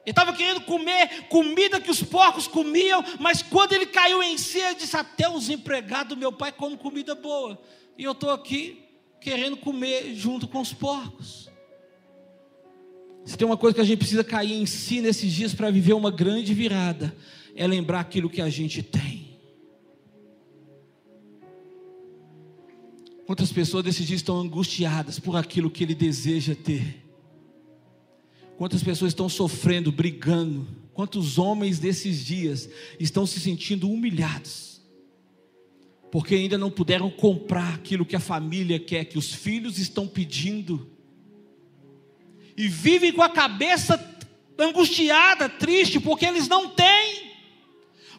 Ele 0.06 0.12
estava 0.12 0.32
querendo 0.32 0.60
comer 0.60 1.26
comida 1.28 1.80
que 1.80 1.90
os 1.90 2.00
porcos 2.00 2.46
comiam, 2.46 3.02
mas 3.18 3.42
quando 3.42 3.72
ele 3.72 3.86
caiu 3.86 4.22
em 4.22 4.38
si, 4.38 4.60
ele 4.60 4.76
disse: 4.76 4.96
Até 4.96 5.28
os 5.28 5.50
empregados 5.50 6.10
do 6.10 6.16
meu 6.16 6.30
pai 6.32 6.52
comem 6.52 6.78
comida 6.78 7.16
boa, 7.16 7.60
e 7.98 8.04
eu 8.04 8.12
estou 8.12 8.30
aqui 8.30 8.84
querendo 9.20 9.56
comer 9.56 10.14
junto 10.14 10.46
com 10.46 10.60
os 10.60 10.72
porcos. 10.72 11.50
Se 13.24 13.36
tem 13.36 13.44
uma 13.44 13.56
coisa 13.56 13.74
que 13.74 13.80
a 13.80 13.84
gente 13.84 13.98
precisa 13.98 14.22
cair 14.22 14.52
em 14.52 14.64
si 14.64 15.00
nesses 15.00 15.32
dias 15.32 15.52
para 15.52 15.72
viver 15.72 15.94
uma 15.94 16.12
grande 16.12 16.54
virada, 16.54 17.16
é 17.56 17.66
lembrar 17.66 17.98
aquilo 17.98 18.30
que 18.30 18.40
a 18.40 18.48
gente 18.48 18.84
tem. 18.84 19.36
Quantas 23.26 23.50
pessoas 23.50 23.82
desses 23.82 24.06
dias 24.06 24.20
estão 24.20 24.38
angustiadas 24.38 25.18
por 25.18 25.34
aquilo 25.34 25.68
que 25.68 25.82
ele 25.82 25.96
deseja 25.96 26.54
ter? 26.54 27.05
Quantas 28.56 28.82
pessoas 28.82 29.10
estão 29.10 29.28
sofrendo, 29.28 29.92
brigando? 29.92 30.66
Quantos 30.94 31.38
homens 31.38 31.78
desses 31.78 32.24
dias 32.24 32.68
estão 32.98 33.26
se 33.26 33.38
sentindo 33.38 33.90
humilhados? 33.90 34.80
Porque 36.10 36.34
ainda 36.34 36.56
não 36.56 36.70
puderam 36.70 37.10
comprar 37.10 37.74
aquilo 37.74 38.06
que 38.06 38.16
a 38.16 38.20
família 38.20 38.78
quer, 38.78 39.04
que 39.04 39.18
os 39.18 39.32
filhos 39.32 39.78
estão 39.78 40.08
pedindo. 40.08 40.90
E 42.56 42.66
vivem 42.68 43.12
com 43.12 43.22
a 43.22 43.28
cabeça 43.28 44.02
angustiada, 44.58 45.48
triste, 45.48 46.00
porque 46.00 46.24
eles 46.24 46.48
não 46.48 46.70
têm 46.70 47.35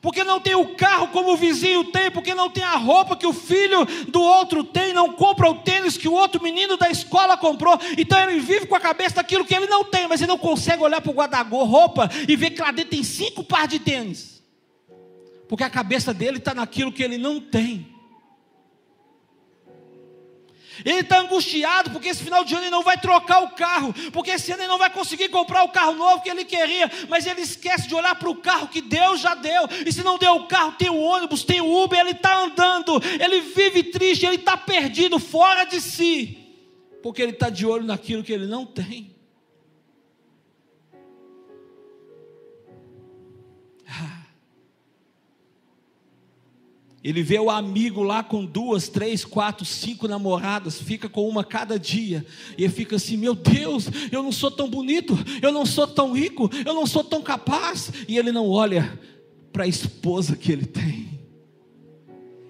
porque 0.08 0.24
não 0.24 0.40
tem 0.40 0.56
o 0.56 0.74
carro 0.74 1.10
como 1.10 1.34
o 1.34 1.36
vizinho 1.36 1.84
tem, 1.84 2.10
porque 2.10 2.34
não 2.34 2.50
tem 2.50 2.64
a 2.64 2.78
roupa 2.78 3.14
que 3.14 3.28
o 3.28 3.34
filho 3.34 3.86
do 4.08 4.22
outro 4.22 4.64
tem, 4.64 4.94
não 4.94 5.12
compra 5.12 5.50
o 5.50 5.56
tênis 5.56 5.98
que 5.98 6.08
o 6.08 6.14
outro 6.14 6.42
menino 6.42 6.78
da 6.78 6.90
escola 6.90 7.36
comprou. 7.36 7.78
Então 7.98 8.18
ele 8.18 8.40
vive 8.40 8.68
com 8.68 8.76
a 8.78 8.80
cabeça 8.80 9.16
daquilo 9.16 9.44
que 9.44 9.54
ele 9.54 9.68
não 9.68 9.84
tem, 9.84 10.08
mas 10.08 10.22
ele 10.22 10.30
não 10.30 10.38
consegue 10.38 10.82
olhar 10.82 11.02
para 11.02 11.12
o 11.12 11.14
guarda-roupa 11.14 12.10
e 12.26 12.38
ver 12.38 12.52
que 12.52 12.62
lá 12.62 12.72
dentro 12.72 12.92
tem 12.92 13.04
cinco 13.04 13.44
par 13.44 13.68
de 13.68 13.80
tênis, 13.80 14.42
porque 15.46 15.66
a 15.66 15.70
cabeça 15.70 16.14
dele 16.14 16.38
está 16.38 16.56
naquilo 16.56 16.90
que 16.90 17.04
ele 17.04 17.18
não 17.18 17.42
tem. 17.42 17.97
Ele 20.86 21.00
está 21.00 21.20
angustiado 21.20 21.92
porque 21.92 22.10
esse 22.10 22.24
final 22.24 22.44
de 22.44 22.54
ano 22.54 22.64
ele 22.64 22.72
não 22.72 22.84
vai 22.84 23.00
trocar 23.00 23.44
o 23.44 23.50
carro, 23.50 23.94
porque 24.12 24.32
esse 24.32 24.52
ano 24.52 24.62
ele 24.62 24.70
não 24.70 24.78
vai 24.78 24.90
conseguir 24.90 25.30
comprar 25.30 25.64
o 25.64 25.70
carro 25.70 25.94
novo 25.94 26.22
que 26.22 26.30
ele 26.30 26.46
queria, 26.46 26.90
mas 27.10 27.26
ele 27.26 27.42
esquece 27.42 27.88
de 27.88 27.96
olhar 27.96 28.16
para 28.16 28.30
o 28.30 28.36
carro 28.36 28.68
que 28.68 28.82
Deus 28.82 29.20
já 29.20 29.36
deu. 29.36 29.64
E 29.86 29.92
se 29.92 30.04
não 30.04 30.18
deu 30.18 30.36
o 30.36 30.48
carro, 30.48 30.74
tem 30.74 30.90
o 30.90 31.00
ônibus, 31.00 31.44
tem 31.44 31.62
o 31.62 31.84
Uber, 31.84 32.00
ele 32.00 32.12
está 32.12 32.44
andando, 32.44 33.02
ele 33.20 33.42
vive 33.42 33.84
triste, 33.84 34.26
ele 34.26 34.36
está 34.36 34.56
perdido, 34.56 35.20
fora 35.20 35.64
de 35.64 35.82
si, 35.82 36.38
porque 37.02 37.22
ele 37.22 37.32
está 37.32 37.50
de 37.50 37.66
olho 37.66 37.84
naquilo 37.84 38.24
que 38.24 38.34
ele 38.34 38.48
não 38.48 38.66
tem. 38.66 39.17
Ele 47.08 47.24
vê 47.24 47.40
o 47.40 47.50
amigo 47.50 48.04
lá 48.04 48.22
com 48.22 48.44
duas, 48.44 48.90
três, 48.90 49.24
quatro, 49.24 49.64
cinco 49.64 50.10
namoradas, 50.10 50.82
fica 50.82 51.08
com 51.08 51.26
uma 51.26 51.42
cada 51.42 51.80
dia, 51.80 52.26
e 52.58 52.68
fica 52.68 52.98
assim: 52.98 53.16
Meu 53.16 53.34
Deus, 53.34 53.88
eu 54.12 54.22
não 54.22 54.30
sou 54.30 54.52
tão 54.52 54.70
bonito, 54.70 55.18
eu 55.42 55.50
não 55.50 55.66
sou 55.66 55.88
tão 55.88 56.12
rico, 56.12 56.50
eu 56.66 56.74
não 56.74 56.86
sou 56.86 57.06
tão 57.06 57.22
capaz, 57.22 57.94
e 58.10 58.18
ele 58.18 58.30
não 58.30 58.50
olha 58.50 59.00
para 59.54 59.64
a 59.64 59.68
esposa 59.68 60.36
que 60.36 60.52
ele 60.52 60.66
tem. 60.66 61.22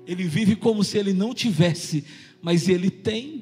Ele 0.07 0.23
vive 0.23 0.55
como 0.55 0.83
se 0.83 0.97
ele 0.97 1.13
não 1.13 1.35
tivesse, 1.35 2.03
mas 2.41 2.67
ele 2.67 2.89
tem. 2.89 3.36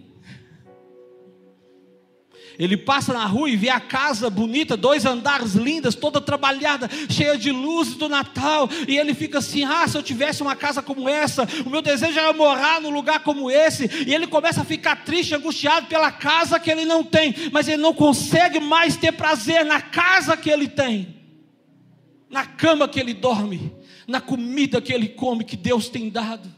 Ele 2.57 2.77
passa 2.77 3.13
na 3.13 3.25
rua 3.25 3.49
e 3.49 3.55
vê 3.55 3.69
a 3.69 3.79
casa 3.79 4.29
bonita, 4.29 4.77
dois 4.77 5.05
andares 5.05 5.53
lindas, 5.53 5.95
toda 5.95 6.21
trabalhada, 6.21 6.89
cheia 7.09 7.37
de 7.37 7.51
luzes 7.51 7.95
do 7.95 8.07
Natal, 8.07 8.69
e 8.87 8.97
ele 8.97 9.13
fica 9.13 9.39
assim: 9.39 9.63
ah, 9.63 9.87
se 9.87 9.97
eu 9.97 10.03
tivesse 10.03 10.41
uma 10.41 10.55
casa 10.55 10.81
como 10.81 11.09
essa, 11.09 11.47
o 11.65 11.69
meu 11.69 11.81
desejo 11.81 12.17
era 12.17 12.31
morar 12.33 12.79
num 12.79 12.89
lugar 12.89 13.19
como 13.19 13.51
esse, 13.51 13.89
e 14.07 14.13
ele 14.13 14.27
começa 14.27 14.61
a 14.61 14.65
ficar 14.65 15.03
triste, 15.03 15.35
angustiado 15.35 15.87
pela 15.87 16.11
casa 16.11 16.59
que 16.59 16.71
ele 16.71 16.85
não 16.85 17.03
tem, 17.03 17.35
mas 17.51 17.67
ele 17.67 17.81
não 17.81 17.93
consegue 17.93 18.59
mais 18.59 18.95
ter 18.95 19.11
prazer 19.11 19.65
na 19.65 19.81
casa 19.81 20.37
que 20.37 20.49
ele 20.49 20.67
tem, 20.67 21.15
na 22.29 22.45
cama 22.45 22.87
que 22.87 22.99
ele 22.99 23.13
dorme, 23.13 23.73
na 24.07 24.21
comida 24.21 24.81
que 24.81 24.93
ele 24.93 25.09
come, 25.09 25.43
que 25.43 25.57
Deus 25.57 25.89
tem 25.89 26.09
dado 26.09 26.54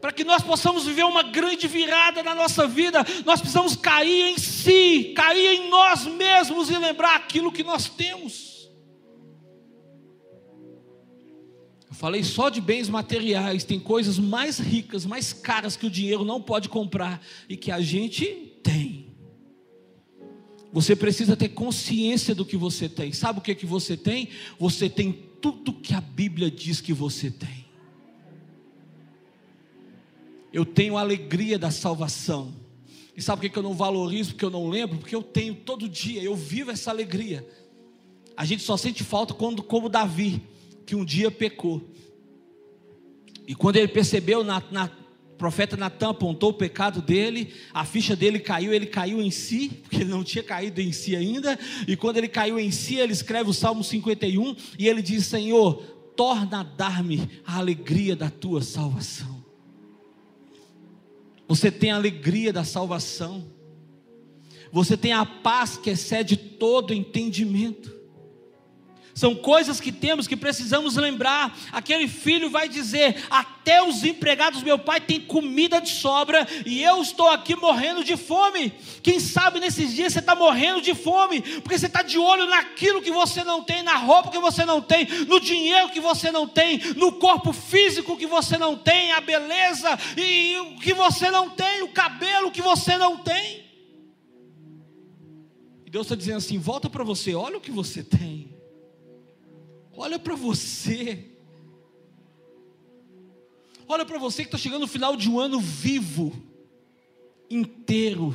para 0.00 0.12
que 0.12 0.24
nós 0.24 0.42
possamos 0.42 0.84
viver 0.84 1.04
uma 1.04 1.22
grande 1.22 1.66
virada 1.66 2.22
na 2.22 2.34
nossa 2.34 2.66
vida, 2.66 3.04
nós 3.24 3.40
precisamos 3.40 3.74
cair 3.74 4.32
em 4.32 4.38
si, 4.38 5.12
cair 5.16 5.60
em 5.60 5.70
nós 5.70 6.04
mesmos 6.06 6.70
e 6.70 6.78
lembrar 6.78 7.16
aquilo 7.16 7.52
que 7.52 7.64
nós 7.64 7.88
temos. 7.88 8.70
Eu 11.88 11.94
falei 11.94 12.22
só 12.22 12.50
de 12.50 12.60
bens 12.60 12.88
materiais, 12.88 13.64
tem 13.64 13.80
coisas 13.80 14.18
mais 14.18 14.58
ricas, 14.58 15.06
mais 15.06 15.32
caras 15.32 15.76
que 15.76 15.86
o 15.86 15.90
dinheiro 15.90 16.24
não 16.24 16.42
pode 16.42 16.68
comprar 16.68 17.24
e 17.48 17.56
que 17.56 17.70
a 17.70 17.80
gente 17.80 18.26
tem. 18.62 19.14
Você 20.72 20.94
precisa 20.94 21.34
ter 21.36 21.48
consciência 21.50 22.34
do 22.34 22.44
que 22.44 22.56
você 22.56 22.86
tem. 22.86 23.12
Sabe 23.12 23.38
o 23.38 23.42
que, 23.42 23.54
que 23.54 23.64
você 23.64 23.96
tem? 23.96 24.28
Você 24.58 24.90
tem 24.90 25.10
tudo 25.40 25.72
que 25.72 25.94
a 25.94 26.00
Bíblia 26.02 26.50
diz 26.50 26.82
que 26.82 26.92
você 26.92 27.30
tem 27.30 27.65
eu 30.56 30.64
tenho 30.64 30.96
a 30.96 31.02
alegria 31.02 31.58
da 31.58 31.70
salvação. 31.70 32.54
E 33.14 33.20
sabe 33.20 33.42
por 33.42 33.52
que 33.52 33.58
eu 33.58 33.62
não 33.62 33.74
valorizo, 33.74 34.30
porque 34.30 34.44
eu 34.46 34.50
não 34.50 34.70
lembro? 34.70 34.96
Porque 34.96 35.14
eu 35.14 35.22
tenho 35.22 35.54
todo 35.54 35.86
dia, 35.86 36.22
eu 36.22 36.34
vivo 36.34 36.70
essa 36.70 36.90
alegria. 36.90 37.46
A 38.34 38.42
gente 38.46 38.62
só 38.62 38.74
sente 38.74 39.04
falta 39.04 39.34
quando, 39.34 39.62
como 39.62 39.90
Davi, 39.90 40.40
que 40.86 40.96
um 40.96 41.04
dia 41.04 41.30
pecou. 41.30 41.82
E 43.46 43.54
quando 43.54 43.76
ele 43.76 43.88
percebeu 43.88 44.42
na, 44.42 44.62
na 44.70 44.90
profeta 45.36 45.76
Natan 45.76 46.08
apontou 46.08 46.48
o 46.48 46.54
pecado 46.54 47.02
dele, 47.02 47.52
a 47.74 47.84
ficha 47.84 48.16
dele 48.16 48.38
caiu, 48.38 48.72
ele 48.72 48.86
caiu 48.86 49.20
em 49.20 49.30
si, 49.30 49.68
porque 49.82 49.96
ele 49.96 50.10
não 50.10 50.24
tinha 50.24 50.42
caído 50.42 50.80
em 50.80 50.90
si 50.90 51.14
ainda, 51.14 51.58
e 51.86 51.98
quando 51.98 52.16
ele 52.16 52.28
caiu 52.28 52.58
em 52.58 52.70
si, 52.70 52.94
ele 52.96 53.12
escreve 53.12 53.50
o 53.50 53.54
Salmo 53.54 53.84
51 53.84 54.56
e 54.78 54.88
ele 54.88 55.02
diz: 55.02 55.26
Senhor, 55.26 55.82
torna 56.16 56.60
a 56.60 56.62
dar-me 56.62 57.28
a 57.44 57.58
alegria 57.58 58.16
da 58.16 58.30
tua 58.30 58.62
salvação. 58.62 59.35
Você 61.48 61.70
tem 61.70 61.90
a 61.90 61.96
alegria 61.96 62.52
da 62.52 62.64
salvação, 62.64 63.46
você 64.72 64.96
tem 64.96 65.12
a 65.12 65.24
paz 65.24 65.76
que 65.76 65.90
excede 65.90 66.36
todo 66.36 66.92
entendimento. 66.92 67.95
São 69.16 69.34
coisas 69.34 69.80
que 69.80 69.90
temos 69.90 70.26
que 70.26 70.36
precisamos 70.36 70.96
lembrar. 70.96 71.58
Aquele 71.72 72.06
filho 72.06 72.50
vai 72.50 72.68
dizer: 72.68 73.24
Até 73.30 73.82
os 73.82 74.04
empregados 74.04 74.60
do 74.60 74.66
meu 74.66 74.78
pai 74.78 75.00
têm 75.00 75.22
comida 75.22 75.80
de 75.80 75.88
sobra 75.88 76.46
e 76.66 76.82
eu 76.82 77.00
estou 77.00 77.26
aqui 77.30 77.56
morrendo 77.56 78.04
de 78.04 78.14
fome. 78.14 78.74
Quem 79.02 79.18
sabe 79.18 79.58
nesses 79.58 79.94
dias 79.94 80.12
você 80.12 80.18
está 80.18 80.34
morrendo 80.34 80.82
de 80.82 80.94
fome, 80.94 81.40
porque 81.62 81.78
você 81.78 81.86
está 81.86 82.02
de 82.02 82.18
olho 82.18 82.44
naquilo 82.44 83.00
que 83.00 83.10
você 83.10 83.42
não 83.42 83.64
tem, 83.64 83.82
na 83.82 83.96
roupa 83.96 84.30
que 84.30 84.38
você 84.38 84.66
não 84.66 84.82
tem, 84.82 85.06
no 85.26 85.40
dinheiro 85.40 85.88
que 85.88 86.00
você 86.00 86.30
não 86.30 86.46
tem, 86.46 86.78
no 86.94 87.12
corpo 87.12 87.54
físico 87.54 88.18
que 88.18 88.26
você 88.26 88.58
não 88.58 88.76
tem, 88.76 89.12
a 89.12 89.20
beleza 89.22 89.98
e 90.14 90.58
o 90.58 90.76
que 90.76 90.92
você 90.92 91.30
não 91.30 91.48
tem, 91.48 91.82
o 91.82 91.88
cabelo 91.88 92.50
que 92.50 92.60
você 92.60 92.98
não 92.98 93.16
tem. 93.16 93.64
E 95.86 95.90
Deus 95.90 96.04
está 96.04 96.14
dizendo 96.14 96.36
assim: 96.36 96.58
volta 96.58 96.90
para 96.90 97.02
você, 97.02 97.34
olha 97.34 97.56
o 97.56 97.62
que 97.62 97.70
você 97.70 98.02
tem. 98.02 98.55
Olha 99.96 100.18
para 100.18 100.34
você. 100.34 101.24
Olha 103.88 104.04
para 104.04 104.18
você 104.18 104.42
que 104.42 104.48
está 104.48 104.58
chegando 104.58 104.82
no 104.82 104.86
final 104.86 105.16
de 105.16 105.30
um 105.30 105.38
ano 105.38 105.60
vivo, 105.60 106.32
inteiro. 107.48 108.34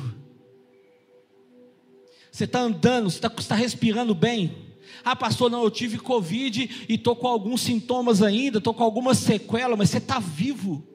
Você 2.30 2.44
está 2.44 2.60
andando, 2.60 3.10
você 3.10 3.18
está 3.18 3.28
tá 3.28 3.54
respirando 3.54 4.14
bem. 4.14 4.72
Ah, 5.04 5.14
pastor, 5.14 5.50
não, 5.50 5.62
eu 5.62 5.70
tive 5.70 5.98
Covid 5.98 6.86
e 6.88 6.94
estou 6.94 7.14
com 7.14 7.28
alguns 7.28 7.60
sintomas 7.60 8.22
ainda, 8.22 8.58
estou 8.58 8.72
com 8.72 8.82
alguma 8.82 9.14
sequela, 9.14 9.76
mas 9.76 9.90
você 9.90 9.98
está 9.98 10.18
vivo. 10.18 10.86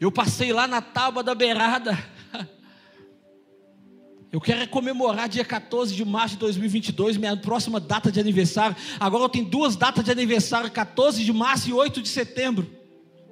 Eu 0.00 0.10
passei 0.10 0.52
lá 0.52 0.66
na 0.66 0.80
tábua 0.80 1.22
da 1.22 1.34
beirada. 1.34 1.96
Eu 4.32 4.40
quero 4.40 4.62
é 4.62 4.66
comemorar 4.66 5.28
dia 5.28 5.44
14 5.44 5.94
de 5.94 6.02
março 6.06 6.36
de 6.36 6.40
2022, 6.40 7.18
minha 7.18 7.36
próxima 7.36 7.78
data 7.78 8.10
de 8.10 8.18
aniversário. 8.18 8.74
Agora 8.98 9.24
eu 9.24 9.28
tenho 9.28 9.44
duas 9.44 9.76
datas 9.76 10.02
de 10.02 10.10
aniversário, 10.10 10.70
14 10.70 11.22
de 11.22 11.30
março 11.30 11.68
e 11.68 11.72
8 11.74 12.00
de 12.00 12.08
setembro. 12.08 12.66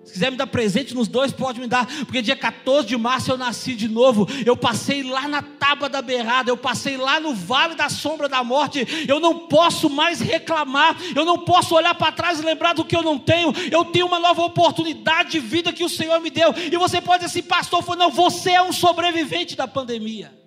Se 0.05 0.12
quiser 0.12 0.30
me 0.30 0.36
dar 0.36 0.46
presente 0.46 0.94
nos 0.94 1.09
dois, 1.09 1.32
pode 1.32 1.59
me 1.59 1.66
dar, 1.66 1.86
porque 2.01 2.20
dia 2.20 2.36
14 2.36 2.86
de 2.86 2.98
março 2.98 3.30
eu 3.30 3.38
nasci 3.38 3.74
de 3.74 3.88
novo. 3.88 4.28
Eu 4.44 4.55
passei 4.55 5.03
lá 5.03 5.26
na 5.26 5.40
tábua 5.40 5.88
da 5.88 6.03
beirada, 6.03 6.51
eu 6.51 6.57
passei 6.57 6.98
lá 6.98 7.18
no 7.18 7.34
vale 7.34 7.74
da 7.74 7.88
sombra 7.88 8.28
da 8.28 8.44
morte. 8.44 8.86
Eu 9.09 9.20
não 9.20 9.46
posso 9.46 9.88
mais 9.88 10.20
reclamar, 10.20 10.98
eu 11.16 11.24
não 11.24 11.38
posso 11.38 11.74
olhar 11.74 11.94
para 11.94 12.12
trás 12.12 12.40
e 12.40 12.44
lembrar 12.44 12.74
do 12.74 12.84
que 12.84 12.94
eu 12.94 13.03
não 13.03 13.18
tenho. 13.18 13.55
Eu 13.70 13.86
tenho 13.86 14.07
uma 14.07 14.18
nova 14.18 14.42
oportunidade 14.42 15.30
de 15.30 15.40
vida 15.40 15.72
que 15.72 15.84
o 15.84 15.88
Senhor 15.88 16.20
me 16.20 16.28
deu. 16.28 16.53
E 16.70 16.76
você 16.76 17.01
pode 17.01 17.24
dizer 17.24 17.38
assim, 17.38 17.48
pastor, 17.48 17.96
não, 17.96 18.11
você 18.11 18.51
é 18.51 18.62
um 18.62 18.72
sobrevivente 18.72 19.57
da 19.57 19.66
pandemia. 19.66 20.39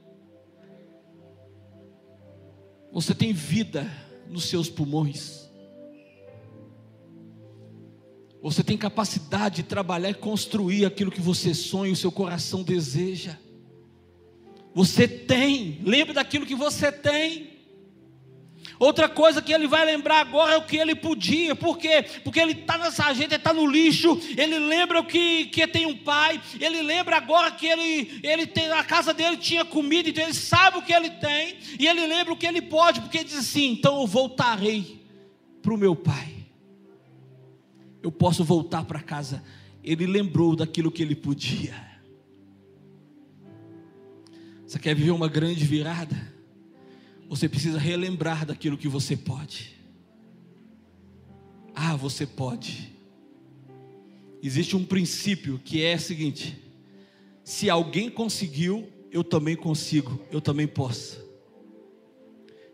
Você 2.93 3.15
tem 3.15 3.33
vida 3.33 3.91
nos 4.29 4.45
seus 4.45 4.69
pulmões. 4.69 5.49
Você 8.39 8.63
tem 8.63 8.77
capacidade 8.77 9.57
de 9.57 9.63
trabalhar 9.63 10.11
e 10.11 10.13
construir 10.13 10.85
aquilo 10.85 11.09
que 11.09 11.21
você 11.21 11.53
sonha, 11.55 11.91
o 11.91 11.95
seu 11.95 12.11
coração 12.11 12.61
deseja. 12.61 13.37
Você 14.75 15.07
tem, 15.07 15.81
lembre 15.83 16.13
daquilo 16.13 16.45
que 16.45 16.55
você 16.55 16.91
tem. 16.91 17.52
Outra 18.79 19.07
coisa 19.07 19.41
que 19.41 19.53
ele 19.53 19.67
vai 19.67 19.85
lembrar 19.85 20.19
agora 20.21 20.53
é 20.53 20.57
o 20.57 20.65
que 20.65 20.77
ele 20.77 20.95
podia, 20.95 21.55
por 21.55 21.77
quê? 21.77 22.05
Porque 22.23 22.39
ele 22.39 22.53
está 22.53 22.91
sarjeta, 22.91 23.35
ele 23.35 23.41
está 23.41 23.53
no 23.53 23.65
lixo, 23.65 24.19
ele 24.37 24.57
lembra 24.57 25.03
que, 25.03 25.45
que 25.45 25.65
tem 25.67 25.85
um 25.85 25.97
pai, 25.97 26.41
ele 26.59 26.81
lembra 26.81 27.17
agora 27.17 27.51
que 27.51 27.67
ele, 27.67 28.19
ele 28.23 28.47
tem, 28.47 28.71
a 28.71 28.83
casa 28.83 29.13
dele 29.13 29.37
tinha 29.37 29.63
comida, 29.63 30.09
então 30.09 30.23
ele 30.23 30.33
sabe 30.33 30.77
o 30.77 30.81
que 30.81 30.93
ele 30.93 31.09
tem, 31.11 31.57
e 31.79 31.87
ele 31.87 32.05
lembra 32.07 32.33
o 32.33 32.37
que 32.37 32.47
ele 32.47 32.61
pode, 32.61 33.01
porque 33.01 33.19
ele 33.19 33.25
diz 33.25 33.37
assim: 33.37 33.71
então 33.71 34.01
eu 34.01 34.07
voltarei 34.07 35.03
para 35.61 35.73
o 35.73 35.77
meu 35.77 35.95
pai, 35.95 36.33
eu 38.01 38.11
posso 38.11 38.43
voltar 38.43 38.83
para 38.83 38.99
casa. 38.99 39.43
Ele 39.83 40.05
lembrou 40.05 40.55
daquilo 40.55 40.91
que 40.91 41.01
ele 41.01 41.15
podia. 41.15 41.75
Você 44.65 44.79
quer 44.79 44.95
viver 44.95 45.11
uma 45.11 45.27
grande 45.27 45.65
virada? 45.65 46.32
Você 47.27 47.49
precisa 47.49 47.79
relembrar 47.79 48.45
daquilo 48.45 48.77
que 48.77 48.87
você 48.87 49.15
pode. 49.17 49.73
Ah, 51.75 51.95
você 51.95 52.25
pode. 52.25 52.93
Existe 54.41 54.75
um 54.75 54.85
princípio 54.85 55.59
que 55.63 55.83
é 55.83 55.95
o 55.95 55.99
seguinte: 55.99 56.61
se 57.43 57.69
alguém 57.69 58.09
conseguiu, 58.09 58.87
eu 59.11 59.23
também 59.23 59.55
consigo, 59.55 60.19
eu 60.31 60.41
também 60.41 60.67
posso. 60.67 61.23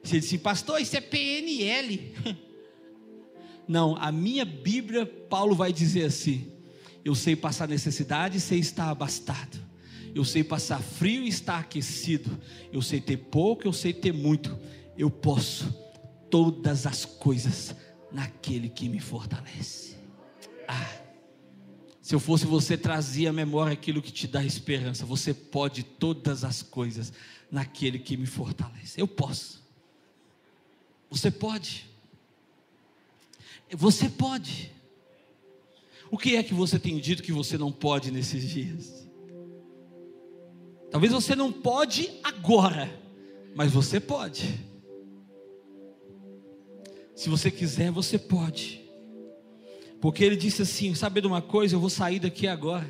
Você 0.03 0.19
disse, 0.19 0.37
pastor, 0.37 0.81
isso 0.81 0.95
é 0.97 1.01
PNL. 1.01 2.13
Não, 3.67 3.95
a 3.97 4.11
minha 4.11 4.43
Bíblia, 4.45 5.05
Paulo 5.05 5.55
vai 5.55 5.71
dizer 5.71 6.05
assim: 6.05 6.51
eu 7.05 7.13
sei 7.13 7.35
passar 7.35 7.67
necessidade, 7.67 8.39
sei 8.39 8.59
estar 8.59 8.89
abastado. 8.89 9.68
Eu 10.13 10.25
sei 10.25 10.43
passar 10.43 10.81
frio 10.81 11.23
e 11.23 11.29
estar 11.29 11.59
aquecido. 11.59 12.37
Eu 12.71 12.81
sei 12.81 12.99
ter 12.99 13.17
pouco, 13.17 13.67
eu 13.67 13.73
sei 13.73 13.93
ter 13.93 14.13
muito. 14.13 14.57
Eu 14.97 15.09
posso 15.09 15.73
todas 16.29 16.85
as 16.85 17.05
coisas 17.05 17.75
naquele 18.11 18.69
que 18.69 18.89
me 18.89 18.99
fortalece. 18.99 19.95
Ah, 20.67 20.99
se 22.01 22.15
eu 22.15 22.19
fosse 22.19 22.45
você, 22.45 22.75
trazia 22.75 23.29
à 23.29 23.33
memória 23.33 23.71
aquilo 23.71 24.01
que 24.01 24.11
te 24.11 24.27
dá 24.27 24.43
esperança. 24.43 25.05
Você 25.05 25.33
pode 25.33 25.83
todas 25.83 26.43
as 26.43 26.61
coisas 26.61 27.13
naquele 27.51 27.99
que 27.99 28.17
me 28.17 28.25
fortalece. 28.25 28.99
Eu 28.99 29.07
posso. 29.07 29.63
Você 31.09 31.29
pode. 31.29 31.87
Você 33.71 34.09
pode. 34.09 34.71
O 36.11 36.17
que 36.17 36.35
é 36.35 36.43
que 36.43 36.53
você 36.53 36.79
tem 36.79 36.97
dito 36.97 37.21
que 37.21 37.31
você 37.31 37.57
não 37.57 37.71
pode 37.71 38.11
nesses 38.11 38.49
dias? 38.49 39.07
Talvez 40.91 41.13
você 41.13 41.35
não 41.35 41.51
pode 41.51 42.09
agora, 42.23 42.89
mas 43.55 43.71
você 43.71 43.99
pode. 43.99 44.59
Se 47.15 47.29
você 47.29 47.51
quiser, 47.51 47.91
você 47.91 48.17
pode. 48.17 48.81
Porque 50.01 50.23
ele 50.23 50.35
disse 50.35 50.61
assim: 50.61 50.95
sabe 50.95 51.21
de 51.21 51.27
uma 51.27 51.41
coisa? 51.41 51.75
Eu 51.75 51.79
vou 51.79 51.89
sair 51.89 52.19
daqui 52.19 52.47
agora, 52.47 52.89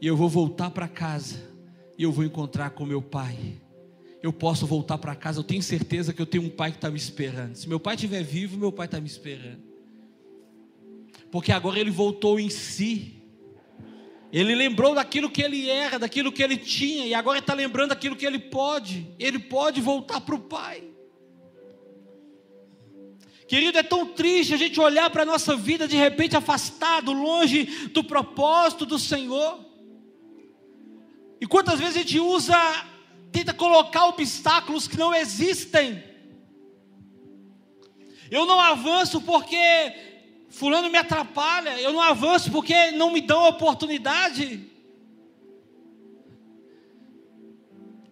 e 0.00 0.06
eu 0.06 0.16
vou 0.16 0.28
voltar 0.28 0.70
para 0.70 0.88
casa, 0.88 1.38
e 1.98 2.02
eu 2.02 2.10
vou 2.10 2.24
encontrar 2.24 2.70
com 2.70 2.84
meu 2.84 3.02
pai. 3.02 3.60
Eu 4.22 4.32
posso 4.32 4.66
voltar 4.66 4.98
para 4.98 5.16
casa, 5.16 5.40
eu 5.40 5.44
tenho 5.44 5.62
certeza 5.62 6.12
que 6.12 6.22
eu 6.22 6.26
tenho 6.26 6.44
um 6.44 6.50
pai 6.50 6.70
que 6.70 6.78
está 6.78 6.90
me 6.90 6.96
esperando. 6.96 7.56
Se 7.56 7.68
meu 7.68 7.80
pai 7.80 7.96
estiver 7.96 8.22
vivo, 8.22 8.56
meu 8.56 8.72
pai 8.72 8.86
está 8.86 9.00
me 9.00 9.06
esperando. 9.06 9.60
Porque 11.30 11.52
agora 11.52 11.78
ele 11.78 11.90
voltou 11.90 12.38
em 12.38 12.48
si. 12.48 13.21
Ele 14.32 14.54
lembrou 14.54 14.94
daquilo 14.94 15.28
que 15.28 15.42
ele 15.42 15.68
era, 15.68 15.98
daquilo 15.98 16.32
que 16.32 16.42
ele 16.42 16.56
tinha, 16.56 17.06
e 17.06 17.12
agora 17.12 17.38
está 17.38 17.52
lembrando 17.52 17.90
daquilo 17.90 18.16
que 18.16 18.24
ele 18.24 18.38
pode. 18.38 19.06
Ele 19.18 19.38
pode 19.38 19.78
voltar 19.80 20.22
para 20.22 20.34
o 20.34 20.40
Pai. 20.40 20.82
Querido, 23.46 23.76
é 23.76 23.82
tão 23.82 24.06
triste 24.06 24.54
a 24.54 24.56
gente 24.56 24.80
olhar 24.80 25.10
para 25.10 25.24
a 25.24 25.26
nossa 25.26 25.54
vida 25.54 25.86
de 25.86 25.96
repente 25.96 26.34
afastado, 26.34 27.12
longe 27.12 27.64
do 27.88 28.02
propósito 28.02 28.86
do 28.86 28.98
Senhor. 28.98 29.60
E 31.38 31.46
quantas 31.46 31.78
vezes 31.78 31.96
a 31.96 31.98
gente 31.98 32.18
usa, 32.18 32.56
tenta 33.30 33.52
colocar 33.52 34.06
obstáculos 34.06 34.88
que 34.88 34.96
não 34.96 35.14
existem. 35.14 36.02
Eu 38.30 38.46
não 38.46 38.58
avanço 38.58 39.20
porque 39.20 39.58
Fulano 40.52 40.88
me 40.90 40.98
atrapalha, 40.98 41.80
eu 41.80 41.94
não 41.94 42.02
avanço 42.02 42.52
porque 42.52 42.90
não 42.90 43.10
me 43.10 43.22
dão 43.22 43.48
oportunidade. 43.48 44.70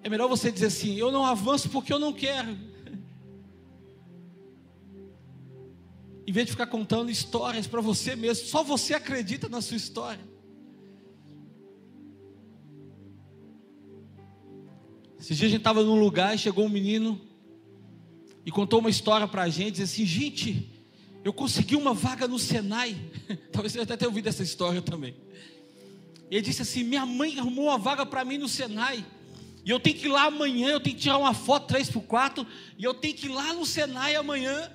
É 0.03 0.09
melhor 0.09 0.27
você 0.27 0.51
dizer 0.51 0.69
assim: 0.69 0.97
eu 0.97 1.13
não 1.13 1.23
avanço 1.23 1.69
porque 1.69 1.93
eu 1.93 1.99
não 1.99 2.15
quero. 2.15 2.53
Em 6.27 6.33
vez 6.33 6.47
de 6.47 6.53
ficar 6.53 6.67
contando 6.67 7.11
histórias 7.11 7.67
para 7.67 7.83
você 7.83 8.17
mesmo, 8.17 8.47
só 8.47 8.63
você 8.63 8.95
acredita 8.95 9.47
na 9.47 9.61
sua 9.61 9.77
história. 9.77 10.27
Esse 15.19 15.35
dia 15.35 15.47
a 15.47 15.51
gente 15.51 15.61
estava 15.61 15.83
num 15.83 16.01
lugar 16.01 16.35
e 16.35 16.39
chegou 16.39 16.65
um 16.65 16.71
menino 16.71 17.21
e 18.47 18.51
contou 18.51 18.81
uma 18.81 18.89
história 18.89 19.29
para 19.29 19.43
a 19.43 19.51
gente, 19.51 19.73
disse 19.73 19.83
assim, 19.83 20.07
gente, 20.07 20.80
eu 21.25 21.33
consegui 21.33 21.77
uma 21.77 21.93
vaga 21.93 22.27
no 22.27 22.39
Senai. 22.39 22.97
Talvez 23.53 23.73
você 23.73 23.81
até 23.81 23.97
tenha 23.97 24.09
ouvido 24.09 24.29
essa 24.29 24.43
história 24.43 24.81
também. 24.81 25.15
Ele 26.31 26.43
disse 26.43 26.63
assim: 26.63 26.83
Minha 26.83 27.05
mãe 27.05 27.39
arrumou 27.39 27.67
uma 27.67 27.79
vaga 27.79 28.07
para 28.07 28.25
mim 28.25 28.39
no 28.39 28.49
Senai. 28.49 29.05
E 29.65 29.71
eu 29.71 29.79
tenho 29.79 29.97
que 29.97 30.07
ir 30.07 30.11
lá 30.11 30.25
amanhã, 30.25 30.69
eu 30.69 30.81
tenho 30.81 30.97
que 30.97 31.03
tirar 31.03 31.19
uma 31.19 31.35
foto 31.35 31.67
3 31.67 31.91
por 31.91 32.03
4 32.03 32.47
e 32.79 32.85
eu 32.85 32.95
tenho 32.95 33.15
que 33.15 33.27
ir 33.27 33.31
lá 33.31 33.53
no 33.53 33.67
Senai 33.67 34.15
amanhã 34.15 34.73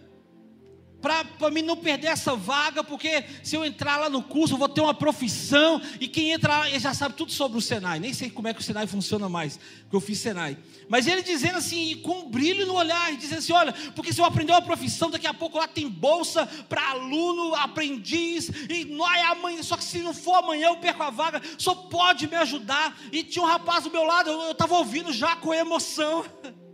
para 1.38 1.51
mim 1.51 1.62
não 1.62 1.78
perder 1.78 2.08
essa 2.08 2.36
vaga, 2.36 2.84
porque 2.84 3.24
se 3.43 3.56
eu 3.56 3.64
entrar 3.64 3.97
lá 3.97 4.10
no 4.10 4.24
curso, 4.24 4.56
eu 4.56 4.58
vou 4.58 4.68
ter 4.68 4.82
uma 4.82 4.93
profissão, 4.93 5.80
e 5.99 6.08
quem 6.08 6.32
entra 6.32 6.58
lá, 6.60 6.70
já 6.80 6.95
sabe 6.95 7.14
tudo 7.14 7.32
sobre 7.32 7.60
o 7.60 7.62
Senai, 7.62 7.99
nem 7.99 8.12
sei 8.12 8.28
como 8.28 8.47
é 8.47 8.53
que 8.56 8.60
o 8.60 8.64
Senai 8.64 8.88
funciona 8.88 9.30
mais, 9.30 9.60
porque 9.82 9.95
eu 9.95 10.01
fiz 10.01 10.18
Senai. 10.18 10.58
Mas 10.89 11.06
ele 11.06 11.22
dizendo 11.22 11.60
assim, 11.60 11.97
com 11.97 12.22
um 12.22 12.30
brilho 12.30 12.66
no 12.66 12.74
olhar, 12.74 13.16
dizendo 13.16 13.38
assim: 13.38 13.53
olha, 13.53 13.74
porque 13.95 14.12
se 14.12 14.20
eu 14.20 14.26
aprender 14.26 14.51
uma 14.51 14.62
profissão, 14.64 15.12
daqui 15.12 15.28
a 15.28 15.34
pouco 15.34 15.60
lá 15.60 15.68
tem 15.68 15.88
bolsa 15.88 16.47
para 16.68 16.89
aluno, 16.89 17.53
aprendiz, 17.53 18.49
e 18.68 18.86
não 18.86 19.08
é 19.08 19.24
amanhã, 19.26 19.62
só 19.62 19.78
que 19.78 19.84
se 19.84 19.99
não 19.99 20.14
for 20.14 20.36
amanhã 20.36 20.70
eu 20.70 20.78
perco 20.78 21.03
a 21.03 21.12
vaga, 21.12 21.39
só 21.58 21.76
pode 21.76 22.28
me 22.28 22.36
ajudar. 22.38 22.97
E 23.12 23.22
tinha 23.22 23.43
um 23.43 23.47
rapaz 23.47 23.84
do 23.84 23.91
meu 23.91 24.03
lado, 24.03 24.32
eu 24.32 24.51
estava 24.51 24.76
ouvindo 24.76 25.14
já 25.14 25.36
com 25.36 25.53
emoção. 25.53 26.26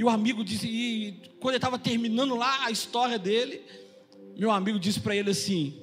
E 0.00 0.02
o 0.02 0.08
amigo 0.08 0.42
disse, 0.42 0.66
e 0.66 1.12
quando 1.40 1.50
ele 1.50 1.58
estava 1.58 1.78
terminando 1.78 2.34
lá 2.34 2.64
a 2.64 2.70
história 2.70 3.18
dele, 3.18 3.62
meu 4.34 4.50
amigo 4.50 4.78
disse 4.78 4.98
para 4.98 5.14
ele 5.14 5.28
assim: 5.28 5.78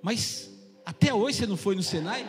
Mas 0.00 0.48
até 0.86 1.12
hoje 1.12 1.38
você 1.38 1.46
não 1.48 1.56
foi 1.56 1.74
no 1.74 1.82
Senai? 1.82 2.24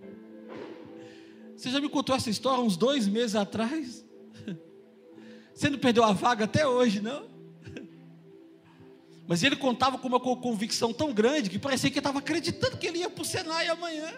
Você 1.54 1.68
já 1.68 1.78
me 1.78 1.90
contou 1.90 2.16
essa 2.16 2.30
história 2.30 2.64
uns 2.64 2.74
dois 2.74 3.06
meses 3.06 3.36
atrás? 3.36 4.02
Você 5.54 5.68
não 5.68 5.78
perdeu 5.78 6.04
a 6.04 6.12
vaga 6.12 6.46
até 6.46 6.66
hoje, 6.66 7.02
não? 7.02 7.28
Mas 9.28 9.42
ele 9.42 9.56
contava 9.56 9.98
com 9.98 10.08
uma 10.08 10.18
convicção 10.18 10.90
tão 10.90 11.12
grande 11.12 11.50
que 11.50 11.58
parecia 11.58 11.90
que 11.90 11.98
estava 11.98 12.20
acreditando 12.20 12.78
que 12.78 12.86
ele 12.86 13.00
ia 13.00 13.10
para 13.10 13.20
o 13.20 13.26
Senai 13.26 13.68
amanhã. 13.68 14.10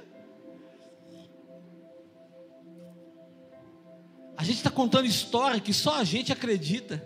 A 4.39 4.45
gente 4.45 4.59
está 4.59 4.71
contando 4.71 5.05
história 5.05 5.59
que 5.59 5.75
só 5.75 5.97
a 5.97 6.05
gente 6.05 6.33
acredita. 6.33 7.05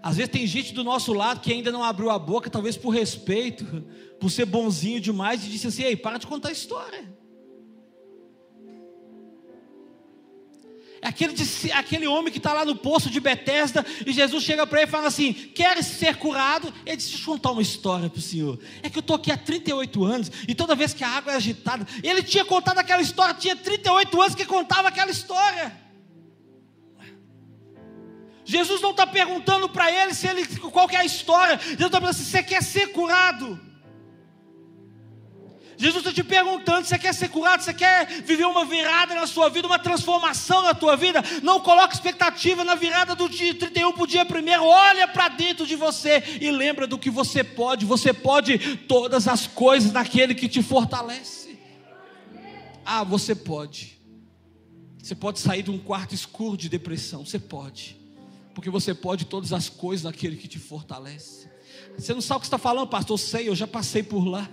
Às 0.00 0.16
vezes 0.16 0.30
tem 0.30 0.46
gente 0.46 0.72
do 0.72 0.84
nosso 0.84 1.12
lado 1.12 1.40
que 1.40 1.52
ainda 1.52 1.72
não 1.72 1.82
abriu 1.82 2.08
a 2.08 2.16
boca, 2.16 2.48
talvez 2.48 2.76
por 2.76 2.90
respeito, 2.90 3.64
por 4.20 4.30
ser 4.30 4.44
bonzinho 4.44 5.00
demais, 5.00 5.44
e 5.44 5.48
disse 5.48 5.66
assim: 5.66 5.82
Ei, 5.82 5.96
para 5.96 6.18
de 6.18 6.28
contar 6.28 6.52
história. 6.52 7.12
É 11.02 11.08
aquele, 11.08 11.34
aquele 11.72 12.06
homem 12.06 12.30
que 12.30 12.38
está 12.38 12.52
lá 12.52 12.64
no 12.64 12.76
poço 12.76 13.10
de 13.10 13.18
Betesda 13.18 13.84
e 14.06 14.12
Jesus 14.12 14.44
chega 14.44 14.64
para 14.68 14.82
ele 14.82 14.88
e 14.88 14.92
fala 14.92 15.08
assim: 15.08 15.32
Queres 15.32 15.84
ser 15.84 16.14
curado? 16.14 16.72
Ele 16.86 16.96
disse: 16.96 17.10
Deixa 17.10 17.24
eu 17.24 17.34
contar 17.34 17.50
uma 17.50 17.60
história 17.60 18.08
para 18.08 18.20
o 18.20 18.22
senhor. 18.22 18.56
É 18.84 18.88
que 18.88 18.98
eu 18.98 19.00
estou 19.00 19.16
aqui 19.16 19.32
há 19.32 19.36
38 19.36 20.04
anos 20.04 20.30
e 20.46 20.54
toda 20.54 20.76
vez 20.76 20.94
que 20.94 21.02
a 21.02 21.08
água 21.08 21.32
é 21.32 21.36
agitada, 21.36 21.84
ele 22.04 22.22
tinha 22.22 22.44
contado 22.44 22.78
aquela 22.78 23.02
história, 23.02 23.34
tinha 23.34 23.56
38 23.56 24.22
anos 24.22 24.34
que 24.36 24.44
contava 24.44 24.86
aquela 24.86 25.10
história. 25.10 25.82
Jesus 28.44 28.82
não 28.82 28.90
está 28.90 29.06
perguntando 29.06 29.68
para 29.68 29.90
ele 29.90 30.12
se 30.12 30.26
ele 30.26 30.46
qual 30.70 30.88
é 30.90 30.96
a 30.96 31.04
história. 31.04 31.58
Jesus 31.58 31.76
está 31.78 32.00
perguntando 32.00 32.14
se 32.14 32.24
você 32.24 32.42
quer 32.42 32.62
ser 32.62 32.88
curado. 32.88 33.58
Jesus 35.76 36.04
está 36.04 36.12
te 36.12 36.22
perguntando: 36.22 36.86
você 36.86 36.98
quer 36.98 37.14
ser 37.14 37.28
curado? 37.28 37.62
Você 37.62 37.72
quer 37.72 38.06
viver 38.22 38.44
uma 38.44 38.64
virada 38.66 39.14
na 39.14 39.26
sua 39.26 39.48
vida, 39.48 39.66
uma 39.66 39.78
transformação 39.78 40.62
na 40.62 40.74
tua 40.74 40.94
vida? 40.94 41.22
Não 41.42 41.58
coloque 41.58 41.94
expectativa 41.94 42.62
na 42.62 42.74
virada 42.74 43.14
do 43.14 43.28
dia 43.28 43.54
31 43.54 43.92
para 43.92 44.02
o 44.02 44.06
dia 44.06 44.24
1. 44.24 44.62
Olha 44.62 45.08
para 45.08 45.28
dentro 45.28 45.66
de 45.66 45.74
você 45.74 46.22
e 46.40 46.50
lembra 46.50 46.86
do 46.86 46.98
que 46.98 47.10
você 47.10 47.42
pode. 47.42 47.86
Você 47.86 48.12
pode 48.12 48.76
todas 48.86 49.26
as 49.26 49.46
coisas 49.46 49.90
naquele 49.90 50.34
que 50.34 50.48
te 50.48 50.62
fortalece. 50.62 51.58
Ah, 52.84 53.02
você 53.02 53.34
pode. 53.34 53.98
Você 55.02 55.14
pode 55.14 55.38
sair 55.38 55.62
de 55.62 55.70
um 55.70 55.78
quarto 55.78 56.14
escuro 56.14 56.56
de 56.56 56.68
depressão. 56.68 57.24
Você 57.24 57.38
pode 57.38 58.03
porque 58.54 58.70
você 58.70 58.94
pode 58.94 59.24
todas 59.24 59.52
as 59.52 59.68
coisas 59.68 60.04
naquele 60.04 60.36
que 60.36 60.48
te 60.48 60.58
fortalece. 60.58 61.48
Você 61.98 62.14
não 62.14 62.20
sabe 62.20 62.38
o 62.38 62.40
que 62.40 62.46
está 62.46 62.58
falando, 62.58 62.88
pastor? 62.88 63.14
Eu 63.14 63.18
sei, 63.18 63.48
eu 63.48 63.54
já 63.54 63.66
passei 63.66 64.02
por 64.02 64.24
lá. 64.24 64.48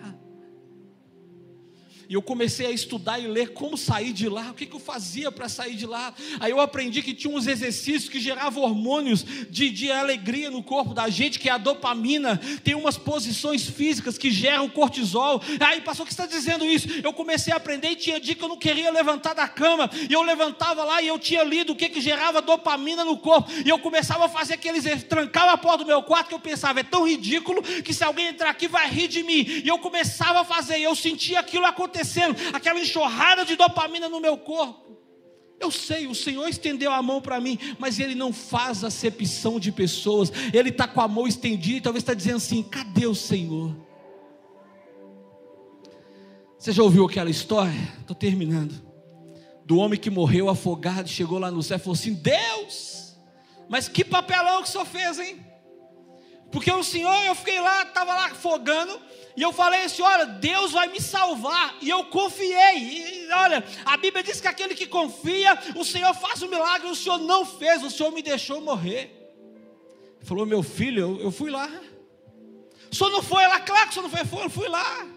E 2.11 2.13
eu 2.13 2.21
comecei 2.21 2.65
a 2.65 2.71
estudar 2.71 3.19
e 3.19 3.25
ler 3.25 3.53
como 3.53 3.77
sair 3.77 4.11
de 4.11 4.27
lá, 4.27 4.51
o 4.51 4.53
que, 4.53 4.65
que 4.65 4.75
eu 4.75 4.81
fazia 4.81 5.31
para 5.31 5.47
sair 5.47 5.75
de 5.75 5.85
lá. 5.85 6.13
Aí 6.41 6.51
eu 6.51 6.59
aprendi 6.59 7.01
que 7.01 7.13
tinha 7.13 7.33
uns 7.33 7.47
exercícios 7.47 8.09
que 8.09 8.19
geravam 8.19 8.63
hormônios 8.63 9.23
de, 9.49 9.69
de 9.69 9.89
alegria 9.89 10.51
no 10.51 10.61
corpo 10.61 10.93
da 10.93 11.07
gente, 11.07 11.39
que 11.39 11.47
é 11.47 11.53
a 11.53 11.57
dopamina. 11.57 12.37
Tem 12.65 12.75
umas 12.75 12.97
posições 12.97 13.65
físicas 13.65 14.17
que 14.17 14.29
geram 14.29 14.67
cortisol. 14.67 15.41
Aí, 15.61 15.79
pastor, 15.79 16.03
o 16.03 16.05
que 16.05 16.11
está 16.11 16.25
dizendo 16.25 16.65
isso? 16.65 16.85
Eu 17.01 17.13
comecei 17.13 17.53
a 17.53 17.55
aprender 17.55 17.91
e 17.91 17.95
tinha 17.95 18.19
dia 18.19 18.35
que 18.35 18.43
eu 18.43 18.49
não 18.49 18.57
queria 18.57 18.91
levantar 18.91 19.33
da 19.33 19.47
cama. 19.47 19.89
E 20.09 20.11
eu 20.11 20.21
levantava 20.21 20.83
lá 20.83 21.01
e 21.01 21.07
eu 21.07 21.17
tinha 21.17 21.45
lido 21.45 21.71
o 21.71 21.75
que, 21.77 21.87
que 21.87 22.01
gerava 22.01 22.41
dopamina 22.41 23.05
no 23.05 23.17
corpo. 23.19 23.49
E 23.65 23.69
eu 23.69 23.79
começava 23.79 24.25
a 24.25 24.27
fazer 24.27 24.55
aqueles. 24.55 24.83
Trancava 25.05 25.53
a 25.53 25.57
porta 25.57 25.85
do 25.85 25.85
meu 25.85 26.03
quarto 26.03 26.27
que 26.27 26.35
eu 26.35 26.39
pensava, 26.41 26.81
é 26.81 26.83
tão 26.83 27.07
ridículo 27.07 27.63
que 27.63 27.93
se 27.93 28.03
alguém 28.03 28.27
entrar 28.27 28.49
aqui 28.49 28.67
vai 28.67 28.89
rir 28.89 29.07
de 29.07 29.23
mim. 29.23 29.45
E 29.63 29.69
eu 29.69 29.79
começava 29.79 30.41
a 30.41 30.43
fazer, 30.43 30.77
e 30.77 30.83
eu 30.83 30.93
sentia 30.93 31.39
aquilo 31.39 31.65
acontecer 31.65 32.00
acontecendo, 32.01 32.35
aquela 32.53 32.79
enxurrada 32.79 33.45
de 33.45 33.55
dopamina 33.55 34.09
no 34.09 34.19
meu 34.19 34.37
corpo. 34.37 34.97
Eu 35.59 35.69
sei, 35.69 36.07
o 36.07 36.15
Senhor 36.15 36.47
estendeu 36.47 36.91
a 36.91 37.03
mão 37.03 37.21
para 37.21 37.39
mim, 37.39 37.57
mas 37.77 37.99
Ele 37.99 38.15
não 38.15 38.33
faz 38.33 38.83
acepção 38.83 39.59
de 39.59 39.71
pessoas, 39.71 40.31
Ele 40.51 40.69
está 40.69 40.87
com 40.87 40.99
a 40.99 41.07
mão 41.07 41.27
estendida 41.27 41.77
e 41.77 41.81
talvez 41.81 42.01
está 42.01 42.15
dizendo 42.15 42.37
assim: 42.37 42.63
cadê 42.63 43.05
o 43.05 43.13
Senhor? 43.13 43.75
Você 46.57 46.71
já 46.71 46.83
ouviu 46.83 47.05
aquela 47.05 47.29
história? 47.29 47.79
Estou 47.99 48.15
terminando. 48.15 48.89
Do 49.65 49.77
homem 49.77 49.99
que 49.99 50.09
morreu 50.09 50.49
afogado, 50.49 51.07
chegou 51.07 51.37
lá 51.37 51.51
no 51.51 51.61
céu 51.61 51.77
e 51.77 51.79
falou 51.79 51.93
assim: 51.93 52.15
Deus, 52.15 53.15
mas 53.69 53.87
que 53.87 54.03
papelão 54.03 54.63
que 54.63 54.69
o 54.69 54.71
senhor 54.71 54.85
fez, 54.85 55.19
hein? 55.19 55.50
Porque 56.51 56.71
o 56.71 56.83
Senhor, 56.83 57.23
eu 57.23 57.33
fiquei 57.35 57.59
lá, 57.59 57.83
estava 57.83 58.13
lá 58.13 58.25
afogando, 58.25 58.99
e 59.37 59.41
eu 59.41 59.53
falei 59.53 59.83
assim: 59.83 60.01
olha, 60.01 60.25
Deus 60.25 60.71
vai 60.71 60.87
me 60.89 60.99
salvar. 60.99 61.77
E 61.81 61.89
eu 61.89 62.03
confiei. 62.05 62.77
E 62.77 63.31
olha, 63.31 63.63
a 63.85 63.97
Bíblia 63.97 64.23
diz 64.23 64.41
que 64.41 64.47
aquele 64.47 64.75
que 64.75 64.85
confia, 64.85 65.57
o 65.75 65.85
Senhor 65.85 66.13
faz 66.13 66.41
o 66.41 66.45
um 66.45 66.49
milagre. 66.49 66.89
O 66.89 66.95
Senhor 66.95 67.17
não 67.19 67.45
fez, 67.45 67.83
o 67.83 67.89
Senhor 67.89 68.11
me 68.11 68.21
deixou 68.21 68.59
morrer. 68.59 69.21
Ele 70.17 70.25
falou: 70.25 70.45
meu 70.45 70.61
filho, 70.61 71.01
eu, 71.01 71.21
eu 71.21 71.31
fui 71.31 71.49
lá. 71.49 71.69
O 72.91 72.95
senhor 72.95 73.09
não 73.09 73.23
foi 73.23 73.47
lá? 73.47 73.59
Claro 73.61 73.85
que 73.85 73.91
o 73.91 73.93
senhor 73.93 74.03
não 74.03 74.09
foi, 74.09 74.25
foi 74.25 74.45
eu 74.45 74.49
fui 74.49 74.67
lá. 74.67 75.07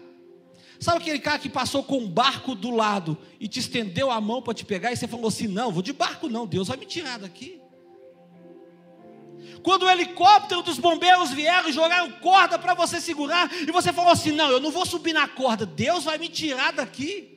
Sabe 0.79 0.99
aquele 0.99 1.19
cara 1.19 1.39
que 1.39 1.49
passou 1.49 1.83
com 1.83 1.97
um 1.97 2.09
barco 2.09 2.55
do 2.55 2.71
lado 2.71 3.17
e 3.39 3.47
te 3.47 3.59
estendeu 3.59 4.09
a 4.09 4.21
mão 4.21 4.41
para 4.41 4.53
te 4.53 4.63
pegar 4.65 4.91
e 4.91 4.97
você 4.97 5.07
falou 5.07 5.27
assim: 5.27 5.47
não, 5.47 5.71
vou 5.71 5.81
de 5.81 5.91
barco 5.91 6.29
não, 6.29 6.47
Deus 6.47 6.69
vai 6.69 6.77
me 6.77 6.85
tirar 6.85 7.19
daqui. 7.19 7.61
Quando 9.65 9.81
o 9.81 9.89
helicóptero 9.89 10.61
dos 10.61 10.77
bombeiros 10.77 11.31
vieram 11.31 11.67
e 11.67 11.73
jogaram 11.73 12.11
corda 12.11 12.59
para 12.59 12.75
você 12.75 13.01
segurar, 13.01 13.51
e 13.51 13.71
você 13.71 13.91
falou 13.91 14.11
assim: 14.11 14.31
Não, 14.31 14.51
eu 14.51 14.59
não 14.59 14.69
vou 14.69 14.85
subir 14.85 15.11
na 15.11 15.27
corda, 15.27 15.65
Deus 15.65 16.03
vai 16.03 16.19
me 16.19 16.29
tirar 16.29 16.71
daqui. 16.71 17.35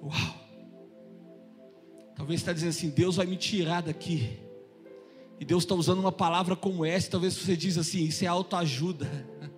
Uau! 0.00 0.36
Talvez 2.14 2.38
você 2.38 2.42
está 2.44 2.52
dizendo 2.52 2.68
assim: 2.68 2.88
Deus 2.88 3.16
vai 3.16 3.26
me 3.26 3.36
tirar 3.36 3.82
daqui. 3.82 4.38
E 5.40 5.44
Deus 5.44 5.64
está 5.64 5.74
usando 5.74 5.98
uma 5.98 6.12
palavra 6.12 6.54
como 6.54 6.84
essa, 6.84 7.10
talvez 7.10 7.34
você 7.34 7.56
diz 7.56 7.76
assim: 7.76 8.04
Isso 8.04 8.24
é 8.24 8.28
autoajuda. 8.28 9.10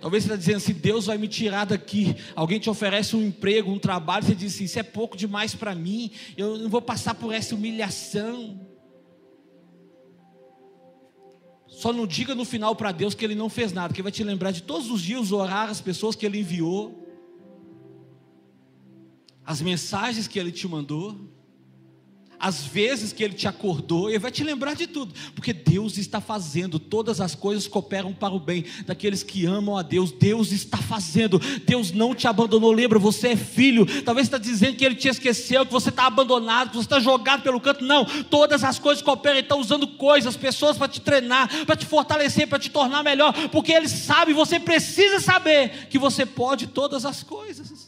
Talvez 0.00 0.24
você 0.24 0.28
está 0.28 0.36
dizendo 0.36 0.56
assim: 0.56 0.72
Deus 0.72 1.06
vai 1.06 1.18
me 1.18 1.28
tirar 1.28 1.64
daqui. 1.64 2.16
Alguém 2.34 2.58
te 2.58 2.70
oferece 2.70 3.16
um 3.16 3.26
emprego, 3.26 3.70
um 3.70 3.78
trabalho, 3.78 4.24
você 4.24 4.34
diz 4.34 4.54
assim: 4.54 4.64
Isso 4.64 4.78
é 4.78 4.82
pouco 4.82 5.16
demais 5.16 5.54
para 5.54 5.74
mim. 5.74 6.10
Eu 6.36 6.58
não 6.58 6.68
vou 6.68 6.82
passar 6.82 7.14
por 7.14 7.32
essa 7.32 7.54
humilhação. 7.54 8.60
Só 11.68 11.92
não 11.92 12.06
diga 12.06 12.34
no 12.34 12.44
final 12.44 12.74
para 12.74 12.90
Deus 12.90 13.14
que 13.14 13.24
Ele 13.24 13.34
não 13.34 13.50
fez 13.50 13.72
nada, 13.72 13.92
que 13.92 14.00
Ele 14.00 14.04
vai 14.04 14.12
te 14.12 14.24
lembrar 14.24 14.50
de 14.50 14.62
todos 14.62 14.90
os 14.90 15.02
dias 15.02 15.30
orar 15.30 15.68
as 15.68 15.80
pessoas 15.80 16.16
que 16.16 16.24
Ele 16.24 16.38
enviou, 16.40 17.06
as 19.44 19.60
mensagens 19.60 20.26
que 20.26 20.38
Ele 20.38 20.50
te 20.50 20.66
mandou 20.66 21.35
as 22.38 22.64
vezes 22.64 23.12
que 23.12 23.22
Ele 23.22 23.34
te 23.34 23.48
acordou, 23.48 24.08
Ele 24.08 24.18
vai 24.18 24.30
te 24.30 24.44
lembrar 24.44 24.74
de 24.74 24.86
tudo, 24.86 25.14
porque 25.34 25.52
Deus 25.52 25.98
está 25.98 26.20
fazendo, 26.20 26.78
todas 26.78 27.20
as 27.20 27.34
coisas 27.34 27.66
cooperam 27.66 28.12
para 28.12 28.34
o 28.34 28.40
bem 28.40 28.64
daqueles 28.86 29.22
que 29.22 29.46
amam 29.46 29.76
a 29.76 29.82
Deus. 29.82 30.12
Deus 30.12 30.52
está 30.52 30.78
fazendo, 30.78 31.38
Deus 31.64 31.92
não 31.92 32.14
te 32.14 32.26
abandonou. 32.26 32.72
Lembra, 32.72 32.98
você 32.98 33.28
é 33.28 33.36
filho. 33.36 33.86
Talvez 34.02 34.26
está 34.26 34.38
dizendo 34.38 34.76
que 34.76 34.84
Ele 34.84 34.94
te 34.94 35.08
esqueceu, 35.08 35.66
que 35.66 35.72
você 35.72 35.88
está 35.88 36.06
abandonado, 36.06 36.70
que 36.70 36.76
você 36.76 36.86
está 36.86 37.00
jogado 37.00 37.42
pelo 37.42 37.60
canto. 37.60 37.84
Não, 37.84 38.04
todas 38.24 38.64
as 38.64 38.78
coisas 38.78 39.02
cooperam. 39.02 39.36
Ele 39.36 39.46
está 39.46 39.56
usando 39.56 39.86
coisas, 39.86 40.36
pessoas 40.36 40.76
para 40.76 40.88
te 40.88 41.00
treinar, 41.00 41.48
para 41.64 41.76
te 41.76 41.86
fortalecer, 41.86 42.48
para 42.48 42.58
te 42.58 42.70
tornar 42.70 43.02
melhor, 43.02 43.32
porque 43.48 43.72
Ele 43.72 43.88
sabe, 43.88 44.32
você 44.32 44.58
precisa 44.58 45.20
saber 45.20 45.88
que 45.88 45.98
você 45.98 46.24
pode 46.24 46.66
todas 46.66 47.04
as 47.04 47.22
coisas. 47.22 47.85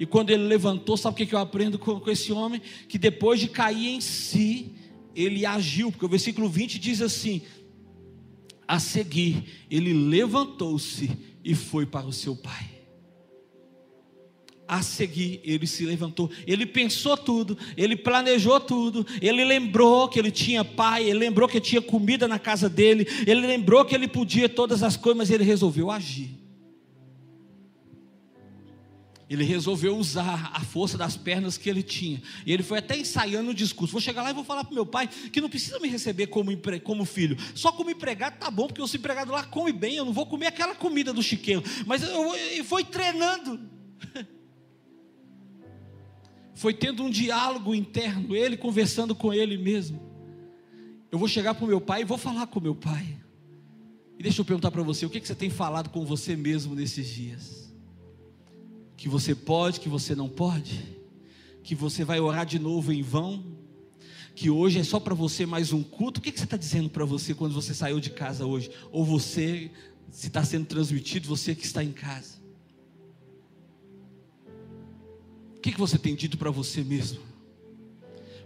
E 0.00 0.06
quando 0.06 0.30
ele 0.30 0.44
levantou, 0.44 0.96
sabe 0.96 1.22
o 1.22 1.26
que 1.26 1.34
eu 1.34 1.38
aprendo 1.38 1.78
com, 1.78 2.02
esse 2.10 2.32
homem? 2.32 2.62
Que 2.88 2.96
depois 2.96 3.38
de 3.38 3.48
cair 3.48 3.88
em 3.88 4.00
si, 4.00 4.72
ele 5.14 5.44
agiu, 5.44 5.92
porque 5.92 6.06
o 6.06 6.08
versículo 6.08 6.48
20 6.48 6.78
diz 6.78 7.02
assim: 7.02 7.42
a 8.66 8.78
seguir, 8.78 9.66
ele 9.70 9.92
levantou-se 9.92 11.10
e 11.44 11.54
foi 11.54 11.84
para 11.84 12.06
o 12.06 12.14
seu 12.14 12.34
pai. 12.34 12.66
A 14.66 14.80
seguir, 14.80 15.42
ele 15.44 15.66
se 15.66 15.84
levantou, 15.84 16.30
ele 16.46 16.64
pensou 16.64 17.14
tudo, 17.14 17.58
ele 17.76 17.94
planejou 17.94 18.58
tudo, 18.58 19.06
ele 19.20 19.44
lembrou 19.44 20.08
que 20.08 20.18
ele 20.18 20.30
tinha 20.30 20.64
pai, 20.64 21.10
ele 21.10 21.18
lembrou 21.18 21.46
que 21.46 21.60
tinha 21.60 21.82
comida 21.82 22.26
na 22.26 22.38
casa 22.38 22.70
dele, 22.70 23.06
ele 23.26 23.46
lembrou 23.46 23.84
que 23.84 23.94
ele 23.94 24.08
podia 24.08 24.48
todas 24.48 24.82
as 24.82 24.96
coisas, 24.96 25.18
mas 25.18 25.30
ele 25.30 25.44
resolveu 25.44 25.90
agir. 25.90 26.39
Ele 29.30 29.44
resolveu 29.44 29.96
usar 29.96 30.50
a 30.52 30.58
força 30.58 30.98
das 30.98 31.16
pernas 31.16 31.56
que 31.56 31.70
ele 31.70 31.84
tinha. 31.84 32.20
E 32.44 32.52
ele 32.52 32.64
foi 32.64 32.78
até 32.78 32.98
ensaiando 32.98 33.50
o 33.50 33.54
discurso. 33.54 33.92
Vou 33.92 34.00
chegar 34.00 34.24
lá 34.24 34.30
e 34.30 34.34
vou 34.34 34.42
falar 34.42 34.64
para 34.64 34.74
meu 34.74 34.84
pai 34.84 35.06
que 35.06 35.40
não 35.40 35.48
precisa 35.48 35.78
me 35.78 35.86
receber 35.86 36.26
como, 36.26 36.50
como 36.82 37.04
filho. 37.04 37.36
Só 37.54 37.70
como 37.70 37.90
empregado 37.90 38.40
tá 38.40 38.50
bom, 38.50 38.66
porque 38.66 38.84
sou 38.88 38.98
empregado 38.98 39.30
lá 39.30 39.44
come 39.44 39.72
bem. 39.72 39.94
Eu 39.94 40.04
não 40.04 40.12
vou 40.12 40.26
comer 40.26 40.48
aquela 40.48 40.74
comida 40.74 41.12
do 41.12 41.22
chiqueiro. 41.22 41.62
Mas 41.86 42.02
eu 42.02 42.64
foi 42.64 42.82
treinando. 42.82 43.60
Foi 46.52 46.74
tendo 46.74 47.02
um 47.02 47.08
diálogo 47.08 47.74
interno, 47.74 48.36
ele 48.36 48.54
conversando 48.54 49.14
com 49.14 49.32
ele 49.32 49.56
mesmo. 49.56 49.98
Eu 51.10 51.18
vou 51.18 51.26
chegar 51.26 51.54
para 51.54 51.64
o 51.64 51.68
meu 51.68 51.80
pai 51.80 52.02
e 52.02 52.04
vou 52.04 52.18
falar 52.18 52.46
com 52.48 52.60
meu 52.60 52.74
pai. 52.74 53.16
E 54.18 54.22
deixa 54.22 54.42
eu 54.42 54.44
perguntar 54.44 54.70
para 54.70 54.82
você: 54.82 55.06
o 55.06 55.08
que, 55.08 55.20
que 55.20 55.26
você 55.26 55.34
tem 55.34 55.48
falado 55.48 55.88
com 55.88 56.04
você 56.04 56.36
mesmo 56.36 56.74
nesses 56.74 57.08
dias? 57.08 57.59
Que 59.00 59.08
você 59.08 59.34
pode, 59.34 59.80
que 59.80 59.88
você 59.88 60.14
não 60.14 60.28
pode, 60.28 60.94
que 61.62 61.74
você 61.74 62.04
vai 62.04 62.20
orar 62.20 62.44
de 62.44 62.58
novo 62.58 62.92
em 62.92 63.00
vão, 63.00 63.42
que 64.34 64.50
hoje 64.50 64.78
é 64.78 64.84
só 64.84 65.00
para 65.00 65.14
você 65.14 65.46
mais 65.46 65.72
um 65.72 65.82
culto. 65.82 66.20
O 66.20 66.22
que, 66.22 66.30
que 66.30 66.38
você 66.38 66.44
está 66.44 66.58
dizendo 66.58 66.90
para 66.90 67.06
você 67.06 67.34
quando 67.34 67.54
você 67.54 67.72
saiu 67.72 67.98
de 67.98 68.10
casa 68.10 68.44
hoje? 68.44 68.70
Ou 68.92 69.02
você, 69.02 69.70
se 70.10 70.26
está 70.26 70.44
sendo 70.44 70.66
transmitido, 70.66 71.26
você 71.26 71.54
que 71.54 71.64
está 71.64 71.82
em 71.82 71.92
casa? 71.92 72.36
O 75.56 75.60
que, 75.62 75.72
que 75.72 75.80
você 75.80 75.96
tem 75.96 76.14
dito 76.14 76.36
para 76.36 76.50
você 76.50 76.84
mesmo? 76.84 77.29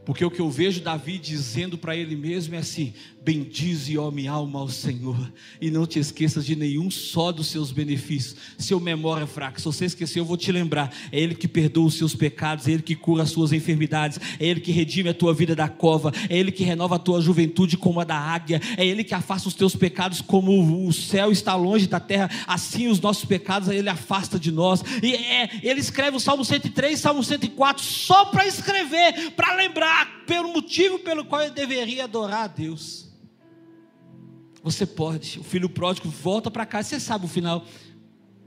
Porque 0.05 0.25
o 0.25 0.31
que 0.31 0.41
eu 0.41 0.51
vejo 0.51 0.81
Davi 0.81 1.19
dizendo 1.19 1.79
para 1.79 1.97
ele 1.97 2.15
mesmo 2.15 2.55
é 2.55 2.59
assim: 2.59 2.93
Bendize, 3.23 3.97
ó 3.97 4.11
minha 4.11 4.33
alma, 4.33 4.61
ao 4.61 4.69
Senhor, 4.69 5.33
e 5.59 5.71
não 5.71 5.87
te 5.87 5.99
esqueças 5.99 6.45
de 6.45 6.55
nenhum 6.55 6.91
só 6.91 7.33
dos 7.33 7.47
seus 7.47 7.73
benefícios. 7.73 8.37
Seu 8.59 8.79
memória 8.79 9.25
é 9.25 9.27
fraca, 9.27 9.59
se 9.59 9.65
você 9.65 9.87
esquecer, 9.87 10.21
eu 10.21 10.27
vou 10.27 10.37
te 10.37 10.53
lembrar. 10.53 10.95
É 11.11 11.19
Ele 11.19 11.35
que 11.35 11.49
perdoa 11.49 11.87
os 11.87 11.95
seus 11.95 12.15
pecados, 12.15 12.69
é 12.69 12.73
Ele 12.73 12.83
que 12.83 12.95
cura 12.95 13.23
as 13.23 13.31
suas 13.31 13.53
enfermidades, 13.53 14.21
é 14.39 14.47
Ele 14.47 14.61
que 14.61 14.73
redime 14.73 15.09
a 15.09 15.15
tua 15.15 15.33
vida 15.33 15.57
da 15.57 15.69
cova, 15.69 16.13
é 16.29 16.37
Ele 16.37 16.53
que 16.53 16.65
renova 16.65 16.97
a 16.97 16.99
tua 16.99 17.21
juventude 17.23 17.79
como 17.79 17.99
a 17.99 18.05
da 18.05 18.19
águia, 18.19 18.61
é 18.77 18.87
Ele 18.87 19.03
que 19.03 19.15
afasta 19.15 19.49
os 19.49 19.55
teus 19.55 19.75
pecados 19.75 20.21
como 20.21 20.87
o 20.87 20.93
céu 20.93 21.33
está 21.33 21.57
longe 21.57 21.87
da 21.87 22.01
terra, 22.01 22.29
assim 22.47 22.89
os 22.89 23.01
nossos 23.01 23.25
pecados 23.25 23.71
Ele 23.71 23.89
afasta 23.89 24.39
de 24.39 24.53
nós. 24.53 24.83
E 25.03 25.15
é, 25.15 25.49
Ele 25.63 25.81
escreve 25.81 26.19
o 26.19 26.21
Salmo 26.21 26.45
103, 26.45 27.01
Salmo 27.01 27.25
104, 27.25 27.83
só 27.83 28.27
para 28.27 28.47
escrever, 28.47 29.31
para 29.31 29.57
lembrar 29.57 29.94
pelo 30.27 30.53
motivo 30.53 30.99
pelo 31.01 31.25
qual 31.25 31.43
ele 31.43 31.53
deveria 31.53 32.05
adorar 32.05 32.45
a 32.45 32.47
Deus. 32.47 33.13
Você 34.63 34.87
pode. 34.87 35.39
O 35.39 35.45
filho 35.45 35.69
pródigo 35.69 36.09
volta 36.09 36.51
para 36.51 36.65
casa. 36.65 36.89
Você 36.89 37.01
sabe 37.01 37.27
o 37.27 37.29
final. 37.29 37.67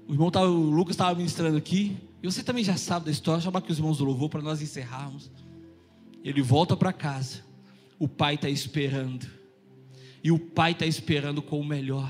O 0.07 0.13
irmão 0.13 0.31
tava, 0.31 0.47
o 0.47 0.69
Lucas 0.69 0.95
estava 0.95 1.13
ministrando 1.15 1.57
aqui. 1.57 1.95
E 2.23 2.25
você 2.25 2.41
também 2.41 2.63
já 2.63 2.75
sabe 2.75 3.05
da 3.05 3.11
história. 3.11 3.41
Chamar 3.41 3.59
aqui 3.59 3.71
os 3.71 3.77
irmãos 3.77 3.99
do 3.99 4.05
louvor 4.05 4.29
para 4.29 4.41
nós 4.41 4.61
encerrarmos. 4.61 5.31
Ele 6.23 6.41
volta 6.41 6.75
para 6.75 6.91
casa. 6.91 7.43
O 7.99 8.07
pai 8.07 8.35
está 8.35 8.49
esperando. 8.49 9.27
E 10.23 10.31
o 10.31 10.39
pai 10.39 10.71
está 10.71 10.85
esperando 10.85 11.41
com 11.41 11.59
o 11.59 11.63
melhor. 11.63 12.09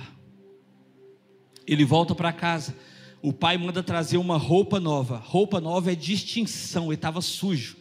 Ele 1.67 1.83
volta 1.83 2.15
para 2.15 2.31
casa. 2.31 2.75
O 3.21 3.33
pai 3.33 3.57
manda 3.57 3.83
trazer 3.83 4.17
uma 4.17 4.37
roupa 4.37 4.79
nova. 4.79 5.17
Roupa 5.17 5.59
nova 5.59 5.91
é 5.91 5.95
distinção. 5.95 6.85
Ele 6.85 6.95
estava 6.95 7.21
sujo. 7.21 7.76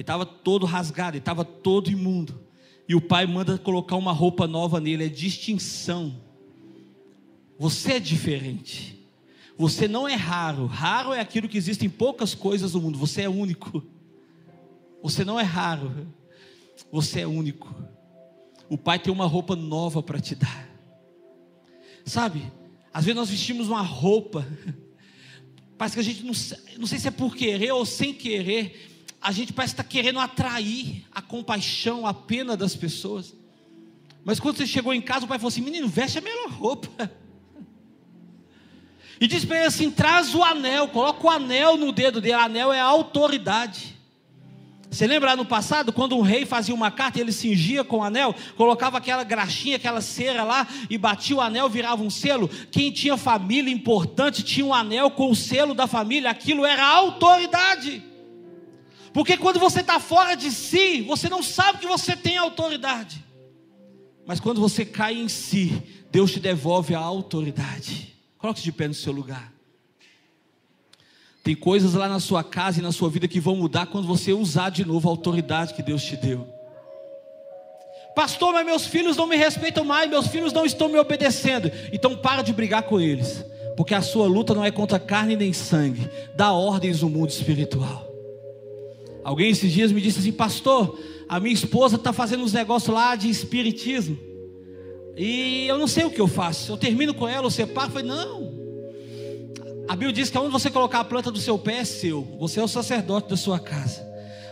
Ele 0.00 0.04
estava 0.04 0.24
todo 0.24 0.64
rasgado. 0.64 1.10
Ele 1.16 1.18
estava 1.18 1.44
todo 1.44 1.90
imundo. 1.90 2.40
E 2.88 2.94
o 2.94 3.02
pai 3.02 3.26
manda 3.26 3.58
colocar 3.58 3.96
uma 3.96 4.12
roupa 4.12 4.46
nova 4.46 4.80
nele, 4.80 5.04
é 5.04 5.08
distinção. 5.10 6.18
Você 7.58 7.92
é 7.92 8.00
diferente. 8.00 8.98
Você 9.58 9.86
não 9.86 10.08
é 10.08 10.14
raro. 10.14 10.64
Raro 10.64 11.12
é 11.12 11.20
aquilo 11.20 11.46
que 11.46 11.58
existe 11.58 11.84
em 11.84 11.90
poucas 11.90 12.34
coisas 12.34 12.72
no 12.72 12.80
mundo. 12.80 12.96
Você 12.96 13.20
é 13.20 13.28
único. 13.28 13.84
Você 15.02 15.22
não 15.22 15.38
é 15.38 15.42
raro. 15.42 16.08
Você 16.90 17.20
é 17.20 17.26
único. 17.26 17.74
O 18.70 18.78
pai 18.78 18.98
tem 18.98 19.12
uma 19.12 19.26
roupa 19.26 19.54
nova 19.54 20.02
para 20.02 20.18
te 20.18 20.34
dar. 20.34 20.66
Sabe? 22.06 22.50
Às 22.90 23.04
vezes 23.04 23.16
nós 23.16 23.28
vestimos 23.28 23.68
uma 23.68 23.82
roupa. 23.82 24.48
Parece 25.76 25.94
que 25.94 26.00
a 26.00 26.04
gente 26.04 26.24
não, 26.24 26.32
não 26.78 26.86
sei 26.86 26.98
se 26.98 27.08
é 27.08 27.10
por 27.10 27.36
querer 27.36 27.72
ou 27.72 27.84
sem 27.84 28.14
querer, 28.14 28.89
a 29.20 29.32
gente 29.32 29.52
parece 29.52 29.74
estar 29.74 29.84
querendo 29.84 30.18
atrair 30.18 31.04
a 31.12 31.20
compaixão, 31.20 32.06
a 32.06 32.14
pena 32.14 32.56
das 32.56 32.74
pessoas. 32.74 33.34
Mas 34.24 34.40
quando 34.40 34.56
você 34.56 34.66
chegou 34.66 34.94
em 34.94 35.00
casa, 35.00 35.24
o 35.24 35.28
pai 35.28 35.38
falou 35.38 35.48
assim: 35.48 35.60
menino, 35.60 35.88
veste 35.88 36.18
a 36.18 36.22
melhor 36.22 36.50
roupa. 36.50 37.10
E 39.20 39.26
diz 39.26 39.44
para 39.44 39.58
ele 39.58 39.66
assim: 39.66 39.90
traz 39.90 40.34
o 40.34 40.42
anel, 40.42 40.88
coloca 40.88 41.26
o 41.26 41.30
anel 41.30 41.76
no 41.76 41.92
dedo 41.92 42.20
dele. 42.20 42.34
Anel 42.34 42.72
é 42.72 42.80
a 42.80 42.84
autoridade. 42.84 43.98
Você 44.90 45.06
lembra 45.06 45.30
lá 45.30 45.36
no 45.36 45.44
passado, 45.44 45.92
quando 45.92 46.16
um 46.16 46.20
rei 46.20 46.44
fazia 46.44 46.74
uma 46.74 46.90
carta, 46.90 47.20
ele 47.20 47.30
cingia 47.30 47.84
com 47.84 47.98
o 47.98 48.02
anel, 48.02 48.34
colocava 48.56 48.98
aquela 48.98 49.22
graxinha, 49.22 49.76
aquela 49.76 50.00
cera 50.00 50.42
lá, 50.42 50.66
e 50.88 50.98
batia 50.98 51.36
o 51.36 51.40
anel, 51.40 51.68
virava 51.68 52.02
um 52.02 52.10
selo. 52.10 52.50
Quem 52.72 52.90
tinha 52.90 53.16
família 53.16 53.72
importante 53.72 54.42
tinha 54.42 54.66
um 54.66 54.74
anel 54.74 55.08
com 55.12 55.30
o 55.30 55.36
selo 55.36 55.74
da 55.74 55.86
família, 55.86 56.28
aquilo 56.28 56.66
era 56.66 56.84
autoridade. 56.84 58.09
Porque 59.12 59.36
quando 59.36 59.58
você 59.58 59.80
está 59.80 59.98
fora 59.98 60.34
de 60.34 60.50
si, 60.50 61.02
você 61.02 61.28
não 61.28 61.42
sabe 61.42 61.78
que 61.78 61.86
você 61.86 62.14
tem 62.16 62.36
autoridade. 62.36 63.24
Mas 64.26 64.38
quando 64.38 64.60
você 64.60 64.84
cai 64.84 65.14
em 65.14 65.28
si, 65.28 65.82
Deus 66.10 66.30
te 66.32 66.40
devolve 66.40 66.94
a 66.94 67.00
autoridade. 67.00 68.14
Coloque 68.38 68.62
de 68.62 68.70
pé 68.70 68.86
no 68.88 68.94
seu 68.94 69.12
lugar. 69.12 69.52
Tem 71.42 71.56
coisas 71.56 71.94
lá 71.94 72.08
na 72.08 72.20
sua 72.20 72.44
casa 72.44 72.78
e 72.78 72.82
na 72.82 72.92
sua 72.92 73.08
vida 73.10 73.26
que 73.26 73.40
vão 73.40 73.56
mudar 73.56 73.86
quando 73.86 74.06
você 74.06 74.32
usar 74.32 74.70
de 74.70 74.84
novo 74.84 75.08
a 75.08 75.10
autoridade 75.10 75.74
que 75.74 75.82
Deus 75.82 76.02
te 76.02 76.16
deu. 76.16 76.46
Pastor, 78.14 78.52
mas 78.52 78.66
meus 78.66 78.86
filhos 78.86 79.16
não 79.16 79.26
me 79.26 79.36
respeitam 79.36 79.84
mais, 79.84 80.10
meus 80.10 80.26
filhos 80.26 80.52
não 80.52 80.66
estão 80.66 80.88
me 80.88 80.98
obedecendo. 80.98 81.70
Então 81.92 82.16
para 82.16 82.42
de 82.42 82.52
brigar 82.52 82.82
com 82.82 83.00
eles, 83.00 83.44
porque 83.76 83.94
a 83.94 84.02
sua 84.02 84.26
luta 84.26 84.54
não 84.54 84.64
é 84.64 84.70
contra 84.70 84.98
carne 84.98 85.36
nem 85.36 85.52
sangue, 85.52 86.08
dá 86.36 86.52
ordens 86.52 87.02
no 87.02 87.08
mundo 87.08 87.30
espiritual. 87.30 88.09
Alguém 89.22 89.50
esses 89.50 89.70
dias 89.72 89.92
me 89.92 90.00
disse 90.00 90.18
assim, 90.18 90.32
pastor, 90.32 90.98
a 91.28 91.38
minha 91.38 91.54
esposa 91.54 91.96
está 91.96 92.12
fazendo 92.12 92.42
uns 92.42 92.52
negócios 92.52 92.92
lá 92.92 93.14
de 93.14 93.28
espiritismo. 93.28 94.18
E 95.16 95.66
eu 95.66 95.78
não 95.78 95.86
sei 95.86 96.04
o 96.04 96.10
que 96.10 96.20
eu 96.20 96.26
faço. 96.26 96.72
Eu 96.72 96.76
termino 96.76 97.12
com 97.12 97.28
ela, 97.28 97.46
eu 97.46 97.50
separo. 97.50 97.88
Eu 97.88 97.92
falei, 97.92 98.08
não. 98.08 98.58
A 99.88 99.94
Bíblia 99.94 100.12
diz 100.12 100.30
que 100.30 100.38
onde 100.38 100.50
você 100.50 100.70
colocar 100.70 101.00
a 101.00 101.04
planta 101.04 101.30
do 101.30 101.38
seu 101.38 101.58
pé 101.58 101.78
é 101.78 101.84
seu. 101.84 102.22
Você 102.38 102.60
é 102.60 102.62
o 102.62 102.68
sacerdote 102.68 103.28
da 103.28 103.36
sua 103.36 103.58
casa. 103.58 104.08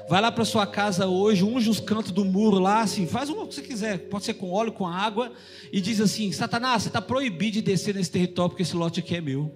Vai 0.08 0.20
lá 0.20 0.32
para 0.32 0.44
sua 0.44 0.66
casa 0.66 1.06
hoje, 1.06 1.44
unge 1.44 1.68
os 1.68 1.80
cantos 1.80 2.12
do 2.12 2.24
muro 2.24 2.58
lá, 2.58 2.80
assim, 2.80 3.06
faz 3.06 3.28
o 3.28 3.46
que 3.46 3.54
você 3.54 3.60
quiser, 3.60 4.08
pode 4.08 4.24
ser 4.24 4.34
com 4.34 4.50
óleo, 4.50 4.72
com 4.72 4.86
água, 4.86 5.30
e 5.70 5.82
diz 5.82 6.00
assim: 6.00 6.32
Satanás, 6.32 6.82
você 6.84 6.88
está 6.88 7.02
proibido 7.02 7.52
de 7.52 7.62
descer 7.62 7.94
nesse 7.94 8.10
território, 8.10 8.48
porque 8.48 8.62
esse 8.62 8.74
lote 8.74 9.00
aqui 9.00 9.16
é 9.16 9.20
meu. 9.20 9.52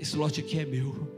Esse 0.00 0.16
lote 0.16 0.40
aqui 0.40 0.58
é 0.58 0.66
meu 0.66 1.17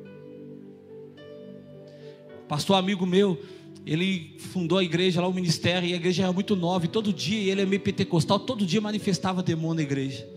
pastor 2.51 2.75
amigo 2.75 3.07
meu, 3.07 3.41
ele 3.87 4.35
fundou 4.37 4.77
a 4.77 4.83
igreja 4.83 5.21
lá, 5.21 5.29
o 5.29 5.33
ministério, 5.33 5.89
e 5.89 5.93
a 5.93 5.97
igreja 5.97 6.25
era 6.25 6.33
muito 6.33 6.57
nova, 6.57 6.85
e 6.85 6.89
todo 6.89 7.13
dia, 7.13 7.49
ele 7.53 7.61
é 7.61 7.65
meio 7.65 7.81
pentecostal, 7.81 8.41
todo 8.41 8.67
dia 8.67 8.81
manifestava 8.81 9.41
demônio 9.41 9.77
na 9.77 9.83
igreja. 9.83 10.29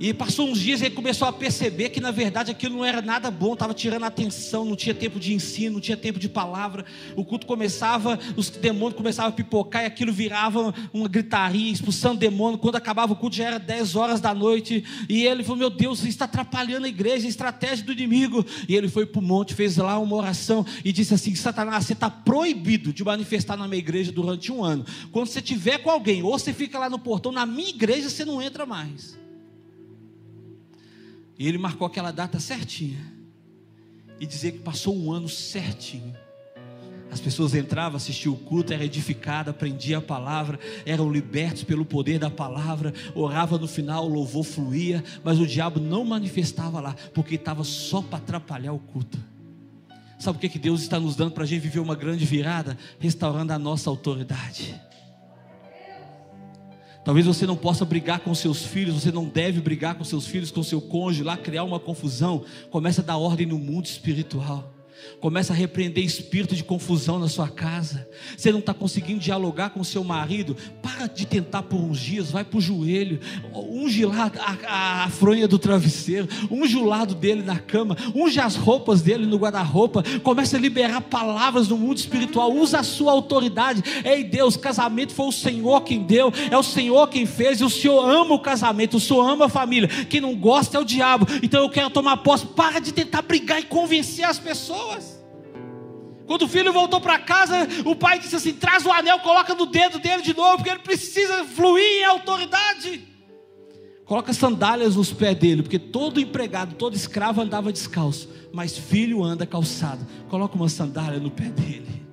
E 0.00 0.12
passou 0.12 0.48
uns 0.48 0.58
dias 0.58 0.80
e 0.80 0.86
ele 0.86 0.94
começou 0.94 1.28
a 1.28 1.32
perceber 1.32 1.90
que 1.90 2.00
na 2.00 2.10
verdade 2.10 2.50
aquilo 2.50 2.76
não 2.76 2.84
era 2.84 3.00
nada 3.00 3.30
bom, 3.30 3.52
estava 3.52 3.72
tirando 3.72 4.02
atenção, 4.02 4.64
não 4.64 4.74
tinha 4.74 4.94
tempo 4.94 5.20
de 5.20 5.32
ensino, 5.32 5.74
não 5.74 5.80
tinha 5.80 5.96
tempo 5.96 6.18
de 6.18 6.28
palavra. 6.28 6.84
O 7.14 7.24
culto 7.24 7.46
começava, 7.46 8.18
os 8.36 8.50
demônios 8.50 8.96
começavam 8.96 9.30
a 9.30 9.32
pipocar 9.32 9.84
e 9.84 9.86
aquilo 9.86 10.12
virava 10.12 10.74
uma 10.92 11.08
gritaria, 11.08 11.72
expulsando 11.72 12.18
demônio. 12.18 12.58
Quando 12.58 12.74
acabava 12.74 13.12
o 13.12 13.16
culto 13.16 13.36
já 13.36 13.44
era 13.44 13.58
10 13.58 13.94
horas 13.94 14.20
da 14.20 14.34
noite. 14.34 14.84
E 15.08 15.24
ele 15.24 15.44
falou: 15.44 15.58
Meu 15.58 15.70
Deus, 15.70 16.00
isso 16.00 16.08
está 16.08 16.24
atrapalhando 16.24 16.86
a 16.86 16.88
igreja, 16.88 17.26
a 17.26 17.30
estratégia 17.30 17.84
do 17.84 17.92
inimigo. 17.92 18.44
E 18.68 18.74
ele 18.74 18.88
foi 18.88 19.06
para 19.06 19.20
o 19.20 19.22
monte, 19.22 19.54
fez 19.54 19.76
lá 19.76 19.98
uma 19.98 20.16
oração 20.16 20.66
e 20.84 20.92
disse 20.92 21.14
assim: 21.14 21.34
Satanás, 21.36 21.86
você 21.86 21.92
está 21.92 22.10
proibido 22.10 22.92
de 22.92 23.04
manifestar 23.04 23.56
na 23.56 23.68
minha 23.68 23.78
igreja 23.78 24.10
durante 24.10 24.50
um 24.50 24.64
ano. 24.64 24.84
Quando 25.12 25.28
você 25.28 25.40
tiver 25.40 25.78
com 25.78 25.90
alguém, 25.90 26.22
ou 26.22 26.36
você 26.36 26.52
fica 26.52 26.80
lá 26.80 26.90
no 26.90 26.98
portão, 26.98 27.30
na 27.30 27.46
minha 27.46 27.68
igreja 27.68 28.10
você 28.10 28.24
não 28.24 28.42
entra 28.42 28.66
mais. 28.66 29.23
E 31.38 31.48
ele 31.48 31.58
marcou 31.58 31.86
aquela 31.86 32.10
data 32.10 32.38
certinha. 32.38 33.00
E 34.20 34.26
dizer 34.26 34.52
que 34.52 34.58
passou 34.58 34.96
um 34.96 35.12
ano 35.12 35.28
certinho. 35.28 36.14
As 37.10 37.20
pessoas 37.20 37.54
entravam, 37.54 37.96
assistiam 37.96 38.34
o 38.34 38.36
culto, 38.36 38.72
era 38.72 38.84
edificada, 38.84 39.52
aprendia 39.52 39.98
a 39.98 40.02
palavra, 40.02 40.58
eram 40.84 41.12
libertos 41.12 41.62
pelo 41.62 41.84
poder 41.84 42.18
da 42.18 42.28
palavra, 42.28 42.92
orava 43.14 43.56
no 43.56 43.68
final, 43.68 44.06
o 44.06 44.12
louvor 44.12 44.42
fluía, 44.42 45.02
mas 45.22 45.38
o 45.38 45.46
diabo 45.46 45.78
não 45.78 46.04
manifestava 46.04 46.80
lá, 46.80 46.96
porque 47.12 47.36
estava 47.36 47.62
só 47.62 48.02
para 48.02 48.18
atrapalhar 48.18 48.72
o 48.72 48.80
culto. 48.80 49.16
Sabe 50.18 50.38
o 50.38 50.40
que, 50.40 50.48
que 50.48 50.58
Deus 50.58 50.82
está 50.82 50.98
nos 50.98 51.14
dando 51.14 51.32
para 51.32 51.44
a 51.44 51.46
gente 51.46 51.62
viver 51.62 51.80
uma 51.80 51.94
grande 51.94 52.24
virada? 52.24 52.76
Restaurando 52.98 53.52
a 53.52 53.58
nossa 53.58 53.90
autoridade. 53.90 54.74
Talvez 57.04 57.26
você 57.26 57.46
não 57.46 57.56
possa 57.56 57.84
brigar 57.84 58.20
com 58.20 58.34
seus 58.34 58.64
filhos, 58.64 59.02
você 59.02 59.12
não 59.12 59.26
deve 59.26 59.60
brigar 59.60 59.94
com 59.94 60.02
seus 60.02 60.26
filhos, 60.26 60.50
com 60.50 60.62
seu 60.62 60.80
cônjuge, 60.80 61.22
lá 61.22 61.36
criar 61.36 61.62
uma 61.62 61.78
confusão. 61.78 62.44
Começa 62.70 63.02
a 63.02 63.04
dar 63.04 63.18
ordem 63.18 63.46
no 63.46 63.58
mundo 63.58 63.84
espiritual. 63.84 64.73
Começa 65.20 65.52
a 65.52 65.56
repreender 65.56 66.04
espírito 66.04 66.54
de 66.54 66.62
confusão 66.62 67.18
na 67.18 67.28
sua 67.28 67.48
casa. 67.48 68.06
Você 68.36 68.52
não 68.52 68.58
está 68.58 68.74
conseguindo 68.74 69.20
dialogar 69.20 69.70
com 69.70 69.82
seu 69.82 70.04
marido. 70.04 70.56
Para 70.82 71.06
de 71.06 71.26
tentar 71.26 71.62
por 71.62 71.80
uns 71.80 71.98
dias, 71.98 72.30
vai 72.30 72.44
para 72.44 72.58
o 72.58 72.60
joelho. 72.60 73.18
Unge 73.54 74.04
lá 74.04 74.30
a, 74.38 74.56
a, 74.66 75.04
a 75.04 75.08
fronha 75.08 75.48
do 75.48 75.58
travesseiro. 75.58 76.28
Unge 76.50 76.76
o 76.76 76.84
lado 76.84 77.14
dele 77.14 77.42
na 77.42 77.58
cama. 77.58 77.96
Unge 78.14 78.38
as 78.38 78.54
roupas 78.54 79.00
dele 79.00 79.24
no 79.24 79.38
guarda-roupa. 79.38 80.02
Começa 80.22 80.56
a 80.56 80.60
liberar 80.60 81.00
palavras 81.00 81.68
no 81.68 81.78
mundo 81.78 81.96
espiritual. 81.96 82.52
Usa 82.52 82.80
a 82.80 82.84
sua 82.84 83.12
autoridade. 83.12 83.82
Ei 84.04 84.24
Deus, 84.24 84.56
casamento 84.56 85.14
foi 85.14 85.26
o 85.26 85.32
Senhor 85.32 85.80
quem 85.82 86.02
deu. 86.02 86.32
É 86.50 86.58
o 86.58 86.62
Senhor 86.62 87.08
quem 87.08 87.24
fez. 87.24 87.60
E 87.60 87.64
o 87.64 87.70
Senhor 87.70 88.06
ama 88.06 88.34
o 88.34 88.40
casamento. 88.40 88.98
O 88.98 89.00
Senhor 89.00 89.26
ama 89.26 89.46
a 89.46 89.48
família. 89.48 89.88
Quem 89.88 90.20
não 90.20 90.34
gosta 90.34 90.76
é 90.76 90.80
o 90.80 90.84
diabo. 90.84 91.26
Então 91.42 91.62
eu 91.62 91.70
quero 91.70 91.88
tomar 91.88 92.18
posse. 92.18 92.44
Para 92.44 92.78
de 92.78 92.92
tentar 92.92 93.22
brigar 93.22 93.58
e 93.58 93.64
convencer 93.64 94.24
as 94.26 94.38
pessoas. 94.38 94.93
Quando 96.26 96.42
o 96.42 96.48
filho 96.48 96.72
voltou 96.72 97.00
para 97.00 97.18
casa, 97.18 97.68
o 97.84 97.94
pai 97.94 98.18
disse 98.18 98.36
assim: 98.36 98.52
traz 98.52 98.84
o 98.86 98.92
anel, 98.92 99.20
coloca 99.20 99.54
no 99.54 99.66
dedo 99.66 99.98
dele 99.98 100.22
de 100.22 100.34
novo, 100.34 100.56
porque 100.56 100.70
ele 100.70 100.80
precisa 100.80 101.44
fluir 101.44 102.00
em 102.00 102.04
autoridade. 102.04 103.08
Coloca 104.04 104.32
sandálias 104.32 104.96
nos 104.96 105.12
pés 105.12 105.36
dele, 105.36 105.62
porque 105.62 105.78
todo 105.78 106.20
empregado, 106.20 106.74
todo 106.74 106.94
escravo 106.94 107.40
andava 107.40 107.72
descalço, 107.72 108.28
mas 108.52 108.76
filho 108.76 109.24
anda 109.24 109.46
calçado. 109.46 110.06
Coloca 110.28 110.56
uma 110.56 110.68
sandália 110.68 111.18
no 111.18 111.30
pé 111.30 111.44
dele. 111.44 112.04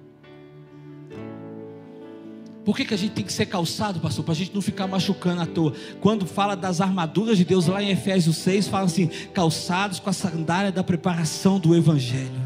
Por 2.64 2.78
que, 2.78 2.86
que 2.86 2.93
a 2.93 2.97
gente 2.97 3.12
tem 3.12 3.26
que 3.26 3.34
ser 3.34 3.47
calçado, 3.47 3.99
pastor? 3.99 4.24
Para 4.24 4.34
a 4.34 4.38
gente 4.38 4.53
não 4.53 4.62
ficar 4.62 4.88
machucando 4.88 5.41
à 5.41 5.45
toa. 5.45 5.74
Quando 5.99 6.26
fala 6.26 6.55
das 6.55 6.80
armaduras 6.80 7.38
de 7.38 7.43
Deus, 7.43 7.66
lá 7.66 7.82
em 7.82 7.89
Efésios 7.89 8.38
6, 8.38 8.68
fala 8.68 8.86
assim: 8.86 9.07
calçados 9.34 9.99
com 9.99 10.09
a 10.09 10.14
sandália 10.14 10.72
da 10.72 10.84
preparação 10.84 11.59
do 11.59 11.76
Evangelho. 11.76 12.41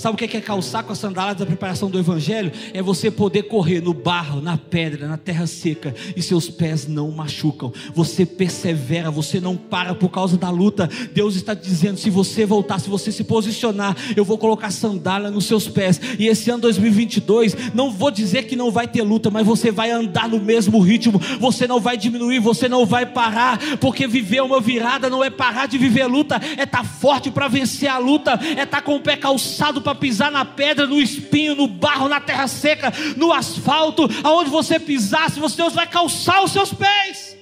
Sabe 0.00 0.14
o 0.14 0.16
que 0.16 0.34
é 0.34 0.40
calçar 0.40 0.82
com 0.82 0.92
as 0.94 0.98
sandálias 0.98 1.36
da 1.36 1.44
preparação 1.44 1.90
do 1.90 1.98
Evangelho? 1.98 2.50
É 2.72 2.80
você 2.80 3.10
poder 3.10 3.42
correr 3.42 3.82
no 3.82 3.92
barro, 3.92 4.40
na 4.40 4.56
pedra, 4.56 5.06
na 5.06 5.18
terra 5.18 5.46
seca 5.46 5.94
e 6.16 6.22
seus 6.22 6.48
pés 6.48 6.86
não 6.88 7.10
machucam. 7.10 7.70
Você 7.94 8.24
persevera, 8.24 9.10
você 9.10 9.38
não 9.38 9.58
para 9.58 9.94
por 9.94 10.08
causa 10.08 10.38
da 10.38 10.48
luta. 10.48 10.88
Deus 11.12 11.36
está 11.36 11.52
dizendo: 11.52 11.98
se 11.98 12.08
você 12.08 12.46
voltar, 12.46 12.78
se 12.78 12.88
você 12.88 13.12
se 13.12 13.22
posicionar, 13.24 13.94
eu 14.16 14.24
vou 14.24 14.38
colocar 14.38 14.70
sandália 14.70 15.30
nos 15.30 15.44
seus 15.44 15.68
pés. 15.68 16.00
E 16.18 16.28
esse 16.28 16.50
ano 16.50 16.62
2022, 16.62 17.74
não 17.74 17.90
vou 17.90 18.10
dizer 18.10 18.44
que 18.44 18.56
não 18.56 18.70
vai 18.70 18.88
ter 18.88 19.02
luta, 19.02 19.28
mas 19.28 19.46
você 19.46 19.70
vai 19.70 19.90
andar 19.90 20.30
no 20.30 20.40
mesmo 20.40 20.80
ritmo. 20.80 21.20
Você 21.38 21.66
não 21.66 21.78
vai 21.78 21.98
diminuir, 21.98 22.38
você 22.38 22.70
não 22.70 22.86
vai 22.86 23.04
parar, 23.04 23.58
porque 23.76 24.06
viver 24.06 24.40
uma 24.40 24.62
virada 24.62 25.10
não 25.10 25.22
é 25.22 25.28
parar 25.28 25.66
de 25.66 25.76
viver 25.76 26.06
luta, 26.06 26.40
é 26.56 26.62
estar 26.62 26.78
tá 26.78 26.84
forte 26.84 27.30
para 27.30 27.48
vencer 27.48 27.90
a 27.90 27.98
luta, 27.98 28.40
é 28.42 28.62
estar 28.62 28.66
tá 28.66 28.80
com 28.80 28.96
o 28.96 29.00
pé 29.00 29.14
calçado 29.14 29.82
para 29.82 29.89
para 29.90 29.94
pisar 29.96 30.30
na 30.30 30.44
pedra, 30.44 30.86
no 30.86 31.00
espinho, 31.00 31.56
no 31.56 31.66
barro, 31.66 32.08
na 32.08 32.20
terra 32.20 32.46
seca, 32.46 32.92
no 33.16 33.32
asfalto, 33.32 34.08
aonde 34.22 34.48
você 34.48 34.78
pisar, 34.78 35.30
se 35.30 35.40
você 35.40 35.56
Deus 35.56 35.74
vai 35.74 35.86
calçar 35.86 36.44
os 36.44 36.52
seus 36.52 36.72
pés. 36.72 37.36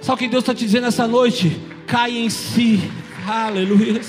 Sabe 0.00 0.14
o 0.14 0.16
que 0.16 0.28
Deus 0.28 0.42
está 0.42 0.54
te 0.54 0.64
dizendo 0.64 0.86
essa 0.86 1.06
noite? 1.06 1.54
Cai 1.86 2.16
em 2.16 2.30
si, 2.30 2.80
aleluia. 3.26 4.00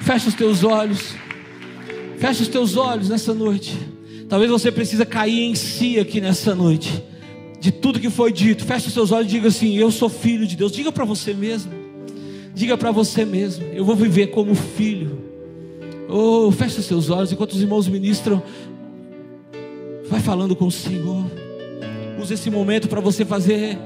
Fecha 0.00 0.28
os 0.28 0.34
teus 0.34 0.62
olhos, 0.62 1.14
fecha 2.18 2.42
os 2.42 2.48
teus 2.48 2.76
olhos 2.76 3.08
nessa 3.08 3.34
noite. 3.34 3.76
Talvez 4.28 4.50
você 4.50 4.70
precisa 4.70 5.04
cair 5.04 5.42
em 5.42 5.54
si 5.54 5.98
aqui 5.98 6.20
nessa 6.20 6.54
noite. 6.54 7.02
De 7.60 7.70
tudo 7.70 8.00
que 8.00 8.10
foi 8.10 8.32
dito, 8.32 8.64
fecha 8.64 8.88
os 8.88 8.94
seus 8.94 9.12
olhos 9.12 9.26
e 9.26 9.34
diga 9.34 9.48
assim: 9.48 9.76
Eu 9.76 9.90
sou 9.90 10.08
filho 10.08 10.46
de 10.46 10.56
Deus. 10.56 10.72
Diga 10.72 10.90
para 10.90 11.04
você 11.04 11.34
mesmo. 11.34 11.72
Diga 12.54 12.76
para 12.76 12.90
você 12.90 13.24
mesmo: 13.24 13.64
Eu 13.72 13.84
vou 13.84 13.94
viver 13.94 14.28
como 14.28 14.54
filho. 14.54 15.21
Oh, 16.14 16.50
feche 16.50 16.82
seus 16.82 17.08
olhos 17.08 17.32
enquanto 17.32 17.52
os 17.52 17.62
irmãos 17.62 17.88
ministram. 17.88 18.42
Vai 20.10 20.20
falando 20.20 20.54
com 20.54 20.66
o 20.66 20.70
Senhor. 20.70 21.24
Use 22.20 22.34
esse 22.34 22.50
momento 22.50 22.86
para 22.86 23.00
você 23.00 23.24
fazer 23.24 23.78